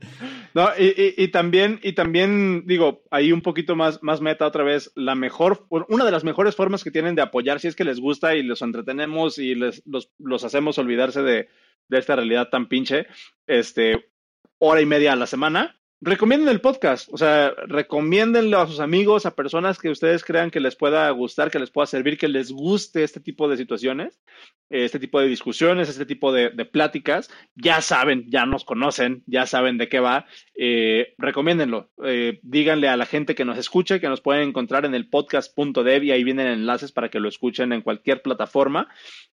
No, 0.56 0.70
y, 0.78 1.28
también, 1.28 1.80
y 1.82 1.92
también, 1.92 2.62
digo, 2.64 3.04
ahí 3.10 3.30
un 3.30 3.42
poquito 3.42 3.76
más, 3.76 4.02
más 4.02 4.22
meta 4.22 4.46
otra 4.46 4.64
vez, 4.64 4.90
la 4.94 5.14
mejor, 5.14 5.66
una 5.68 6.06
de 6.06 6.10
las 6.10 6.24
mejores 6.24 6.56
formas 6.56 6.82
que 6.82 6.90
tienen 6.90 7.14
de 7.14 7.20
apoyar, 7.20 7.60
si 7.60 7.68
es 7.68 7.76
que 7.76 7.84
les 7.84 8.00
gusta 8.00 8.34
y 8.34 8.42
los 8.42 8.62
entretenemos 8.62 9.36
y 9.36 9.54
les, 9.54 9.82
los, 9.84 10.10
los 10.18 10.44
hacemos 10.44 10.78
olvidarse 10.78 11.20
de, 11.20 11.50
de 11.88 11.98
esta 11.98 12.16
realidad 12.16 12.48
tan 12.48 12.70
pinche, 12.70 13.06
este, 13.46 14.08
hora 14.56 14.80
y 14.80 14.86
media 14.86 15.12
a 15.12 15.16
la 15.16 15.26
semana, 15.26 15.78
recomienden 16.00 16.48
el 16.48 16.60
podcast, 16.60 17.08
o 17.10 17.16
sea, 17.16 17.50
recomiéndenlo 17.66 18.60
a 18.60 18.66
sus 18.66 18.80
amigos, 18.80 19.24
a 19.24 19.34
personas 19.34 19.78
que 19.78 19.90
ustedes 19.90 20.24
crean 20.24 20.50
que 20.50 20.60
les 20.60 20.76
pueda 20.76 21.08
gustar, 21.10 21.50
que 21.50 21.58
les 21.58 21.70
pueda 21.70 21.86
servir, 21.86 22.18
que 22.18 22.28
les 22.28 22.50
guste 22.50 23.02
este 23.02 23.20
tipo 23.20 23.48
de 23.48 23.56
situaciones, 23.56 24.20
este 24.68 24.98
tipo 24.98 25.20
de 25.20 25.28
discusiones, 25.28 25.88
este 25.88 26.04
tipo 26.04 26.32
de, 26.32 26.50
pláticas. 26.66 27.30
Ya 27.54 27.80
saben, 27.80 28.26
ya 28.28 28.44
nos 28.44 28.64
conocen, 28.64 29.22
ya 29.26 29.46
saben 29.46 29.78
de 29.78 29.88
qué 29.88 30.00
va. 30.00 30.26
Eh, 30.54 31.14
recomiéndenlo. 31.18 31.90
Eh, 32.04 32.40
díganle 32.42 32.88
a 32.88 32.96
la 32.96 33.06
gente 33.06 33.34
que 33.34 33.44
nos 33.44 33.58
escuche 33.58 34.00
que 34.00 34.08
nos 34.08 34.20
pueden 34.20 34.48
encontrar 34.48 34.84
en 34.84 34.94
el 34.94 35.08
podcast.dev 35.08 36.04
y 36.04 36.10
ahí 36.10 36.24
vienen 36.24 36.48
enlaces 36.48 36.92
para 36.92 37.08
que 37.08 37.20
lo 37.20 37.28
escuchen 37.28 37.72
en 37.72 37.82
cualquier 37.82 38.22
plataforma. 38.22 38.88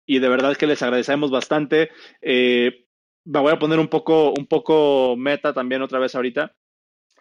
Y 0.05 0.19
de 0.19 0.29
verdad 0.29 0.57
que 0.57 0.67
les 0.67 0.83
agradecemos 0.83 1.31
bastante. 1.31 1.91
Eh, 2.21 2.87
me 3.25 3.41
voy 3.41 3.53
a 3.53 3.59
poner 3.59 3.79
un 3.79 3.89
poco, 3.89 4.33
un 4.37 4.47
poco 4.47 5.17
meta 5.17 5.53
también 5.53 5.83
otra 5.83 5.99
vez 5.99 6.15
ahorita. 6.15 6.55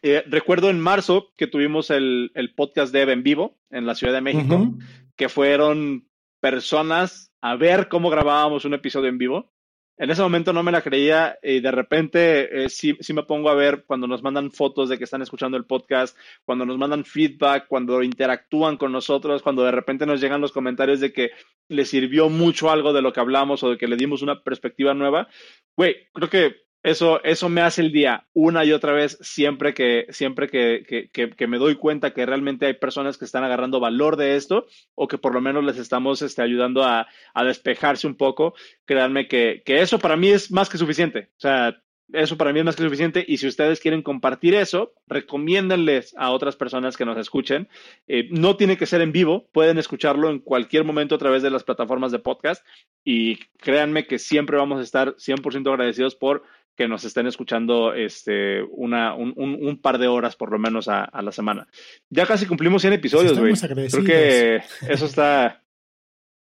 Eh, 0.01 0.23
recuerdo 0.27 0.69
en 0.69 0.79
marzo 0.79 1.33
que 1.35 1.47
tuvimos 1.47 1.89
el, 1.89 2.31
el, 2.35 2.53
podcast 2.53 2.93
de 2.93 3.01
en 3.01 3.23
vivo 3.23 3.57
en 3.69 3.85
la 3.85 3.95
Ciudad 3.95 4.13
de 4.13 4.21
México, 4.21 4.55
uh 4.55 4.65
-huh. 4.65 4.79
que 5.17 5.27
fueron 5.27 6.07
personas 6.39 7.33
a 7.41 7.55
ver 7.55 7.89
cómo 7.89 8.09
grabábamos 8.09 8.65
un 8.65 8.73
episodio 8.73 9.09
en 9.09 9.17
vivo. 9.17 9.51
En 9.99 10.09
ese 10.09 10.21
momento 10.21 10.53
no 10.53 10.63
me 10.63 10.71
la 10.71 10.81
creía 10.81 11.37
y 11.43 11.59
de 11.59 11.71
repente 11.71 12.63
eh, 12.63 12.69
sí, 12.69 12.95
sí 13.01 13.13
me 13.13 13.23
pongo 13.23 13.49
a 13.49 13.53
ver 13.53 13.83
cuando 13.85 14.07
nos 14.07 14.23
mandan 14.23 14.49
fotos 14.49 14.87
de 14.87 14.97
que 14.97 15.03
están 15.03 15.21
escuchando 15.21 15.57
el 15.57 15.65
podcast, 15.65 16.17
cuando 16.45 16.65
nos 16.65 16.77
mandan 16.77 17.03
feedback, 17.03 17.67
cuando 17.67 18.01
interactúan 18.01 18.77
con 18.77 18.93
nosotros, 18.93 19.41
cuando 19.41 19.61
de 19.65 19.71
repente 19.71 20.05
nos 20.05 20.21
llegan 20.21 20.39
los 20.39 20.53
comentarios 20.53 21.01
de 21.01 21.11
que 21.11 21.31
les 21.67 21.89
sirvió 21.89 22.29
mucho 22.29 22.71
algo 22.71 22.93
de 22.93 23.01
lo 23.01 23.11
que 23.11 23.19
hablamos 23.19 23.61
o 23.63 23.71
de 23.71 23.77
que 23.77 23.89
le 23.89 23.97
dimos 23.97 24.21
una 24.21 24.41
perspectiva 24.41 24.93
nueva. 24.93 25.27
Güey, 25.75 26.07
creo 26.13 26.29
que 26.29 26.68
eso, 26.81 27.21
eso 27.23 27.49
me 27.49 27.61
hace 27.61 27.81
el 27.81 27.91
día 27.91 28.25
una 28.33 28.63
y 28.63 28.71
otra 28.71 28.93
vez 28.93 29.17
siempre 29.21 29.73
que, 29.73 30.07
siempre 30.09 30.47
que, 30.47 31.09
que, 31.11 31.47
me 31.47 31.57
doy 31.57 31.75
cuenta 31.75 32.13
que 32.13 32.25
realmente 32.25 32.67
hay 32.67 32.73
personas 32.73 33.17
que 33.17 33.25
están 33.25 33.43
agarrando 33.43 33.79
valor 33.79 34.15
de 34.15 34.35
esto 34.35 34.65
o 34.95 35.07
que 35.07 35.17
por 35.17 35.33
lo 35.33 35.41
menos 35.41 35.63
les 35.63 35.77
estamos 35.77 36.21
este, 36.21 36.41
ayudando 36.41 36.83
a, 36.83 37.07
a 37.33 37.43
despejarse 37.43 38.07
un 38.07 38.15
poco. 38.15 38.53
Créanme 38.85 39.27
que, 39.27 39.61
que 39.65 39.81
eso 39.81 39.99
para 39.99 40.15
mí 40.15 40.29
es 40.29 40.51
más 40.51 40.69
que 40.69 40.77
suficiente. 40.77 41.29
O 41.37 41.39
sea, 41.39 41.81
eso 42.13 42.37
para 42.37 42.51
mí 42.51 42.59
es 42.59 42.65
más 42.65 42.75
que 42.75 42.83
suficiente 42.83 43.23
y 43.27 43.37
si 43.37 43.47
ustedes 43.47 43.79
quieren 43.79 44.01
compartir 44.01 44.55
eso, 44.55 44.93
recomiéndenles 45.07 46.15
a 46.17 46.31
otras 46.31 46.55
personas 46.55 46.97
que 46.97 47.05
nos 47.05 47.17
escuchen. 47.17 47.67
Eh, 48.07 48.27
no 48.31 48.55
tiene 48.55 48.77
que 48.77 48.85
ser 48.85 49.01
en 49.01 49.11
vivo, 49.11 49.47
pueden 49.51 49.77
escucharlo 49.77 50.29
en 50.29 50.39
cualquier 50.39 50.83
momento 50.83 51.15
a 51.15 51.19
través 51.19 51.43
de 51.43 51.51
las 51.51 51.63
plataformas 51.63 52.11
de 52.11 52.19
podcast 52.19 52.65
y 53.03 53.37
créanme 53.57 54.07
que 54.07 54.17
siempre 54.17 54.57
vamos 54.57 54.79
a 54.79 54.83
estar 54.83 55.15
100% 55.15 55.69
agradecidos 55.69 56.15
por 56.15 56.43
que 56.75 56.87
nos 56.87 57.03
estén 57.03 57.27
escuchando 57.27 57.93
este, 57.93 58.63
una, 58.63 59.13
un, 59.13 59.33
un, 59.35 59.57
un, 59.61 59.81
par 59.81 59.97
de 59.97 60.07
horas 60.07 60.35
por 60.35 60.51
lo 60.51 60.59
menos 60.59 60.87
a, 60.87 61.03
a 61.03 61.21
la 61.21 61.31
semana. 61.31 61.67
Ya 62.09 62.25
casi 62.25 62.45
cumplimos 62.45 62.81
100 62.81 62.93
episodios, 62.93 63.37
güey. 63.37 63.53
Creo 63.53 64.03
que 64.03 64.61
eso 64.87 65.05
está... 65.05 65.63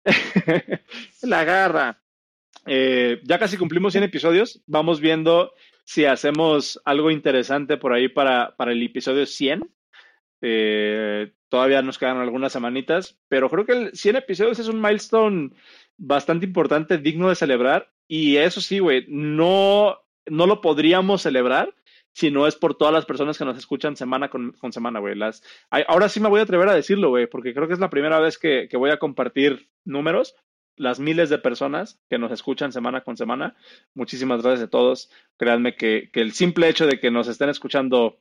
la 1.22 1.44
garra. 1.44 2.02
Eh, 2.66 3.20
ya 3.24 3.38
casi 3.38 3.56
cumplimos 3.56 3.92
100 3.92 4.04
episodios. 4.04 4.62
Vamos 4.66 5.00
viendo 5.00 5.52
si 5.84 6.04
hacemos 6.04 6.80
algo 6.84 7.10
interesante 7.10 7.76
por 7.76 7.92
ahí 7.92 8.08
para, 8.08 8.54
para 8.56 8.72
el 8.72 8.82
episodio 8.82 9.26
100. 9.26 9.68
Eh, 10.40 11.32
todavía 11.48 11.82
nos 11.82 11.98
quedan 11.98 12.18
algunas 12.18 12.52
semanitas, 12.52 13.18
pero 13.28 13.48
creo 13.48 13.64
que 13.64 13.72
el 13.72 13.92
100 13.92 14.16
episodios 14.16 14.58
es 14.58 14.68
un 14.68 14.80
milestone 14.80 15.50
bastante 15.96 16.46
importante, 16.46 16.98
digno 16.98 17.28
de 17.28 17.34
celebrar. 17.34 17.92
Y 18.08 18.36
eso 18.36 18.60
sí, 18.60 18.78
güey, 18.78 19.06
no, 19.08 19.98
no 20.26 20.46
lo 20.46 20.60
podríamos 20.60 21.22
celebrar 21.22 21.74
si 22.12 22.30
no 22.30 22.46
es 22.46 22.56
por 22.56 22.74
todas 22.74 22.92
las 22.92 23.06
personas 23.06 23.38
que 23.38 23.44
nos 23.44 23.56
escuchan 23.56 23.96
semana 23.96 24.28
con, 24.28 24.54
semana, 24.70 25.00
güey. 25.00 25.14
Ahora 25.88 26.08
sí 26.08 26.20
me 26.20 26.28
voy 26.28 26.40
a 26.40 26.42
atrever 26.42 26.68
a 26.68 26.74
decirlo, 26.74 27.08
güey, 27.08 27.26
porque 27.26 27.54
creo 27.54 27.66
que 27.66 27.74
es 27.74 27.80
la 27.80 27.90
primera 27.90 28.20
vez 28.20 28.38
que, 28.38 28.68
voy 28.74 28.90
a 28.90 28.98
compartir 28.98 29.70
números 29.84 30.36
las 30.76 31.00
miles 31.00 31.28
de 31.30 31.38
personas 31.38 32.00
que 32.08 32.18
nos 32.18 32.32
escuchan 32.32 32.72
semana 32.72 33.02
con 33.02 33.16
semana. 33.16 33.56
Muchísimas 33.94 34.42
gracias 34.42 34.66
a 34.66 34.70
todos. 34.70 35.10
Créanme 35.36 35.74
que, 35.76 36.10
el 36.12 36.32
simple 36.32 36.68
hecho 36.68 36.86
de 36.86 36.98
que 36.98 37.10
nos 37.10 37.28
estén 37.28 37.48
escuchando 37.48 38.20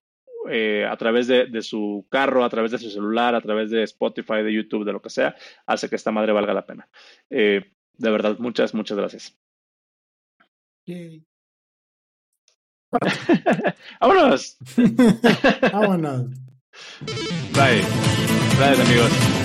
eh, 0.49 0.85
a 0.89 0.95
través 0.97 1.27
de, 1.27 1.61
su 1.61 2.05
carro, 2.09 2.43
a 2.43 2.49
través 2.49 2.71
de 2.71 2.77
su 2.77 2.89
celular, 2.89 3.35
a 3.35 3.41
través 3.41 3.71
de 3.71 3.83
Spotify, 3.83 4.41
de 4.43 4.53
YouTube, 4.53 4.85
de 4.85 4.93
lo 4.93 5.01
que 5.01 5.09
sea, 5.09 5.35
hace 5.65 5.89
que 5.89 5.95
esta 5.95 6.11
madre 6.11 6.31
valga 6.31 6.53
la 6.53 6.65
pena. 6.65 6.87
Eh, 7.29 7.71
de 7.97 8.09
verdad, 8.09 8.37
muchas, 8.39 8.73
muchas 8.73 8.97
gracias. 8.97 9.37
¡Vámonos! 14.01 14.57
¡Vámonos! 15.71 16.25
Bye. 17.53 17.83
Bye, 18.57 18.81
amigos. 18.81 19.40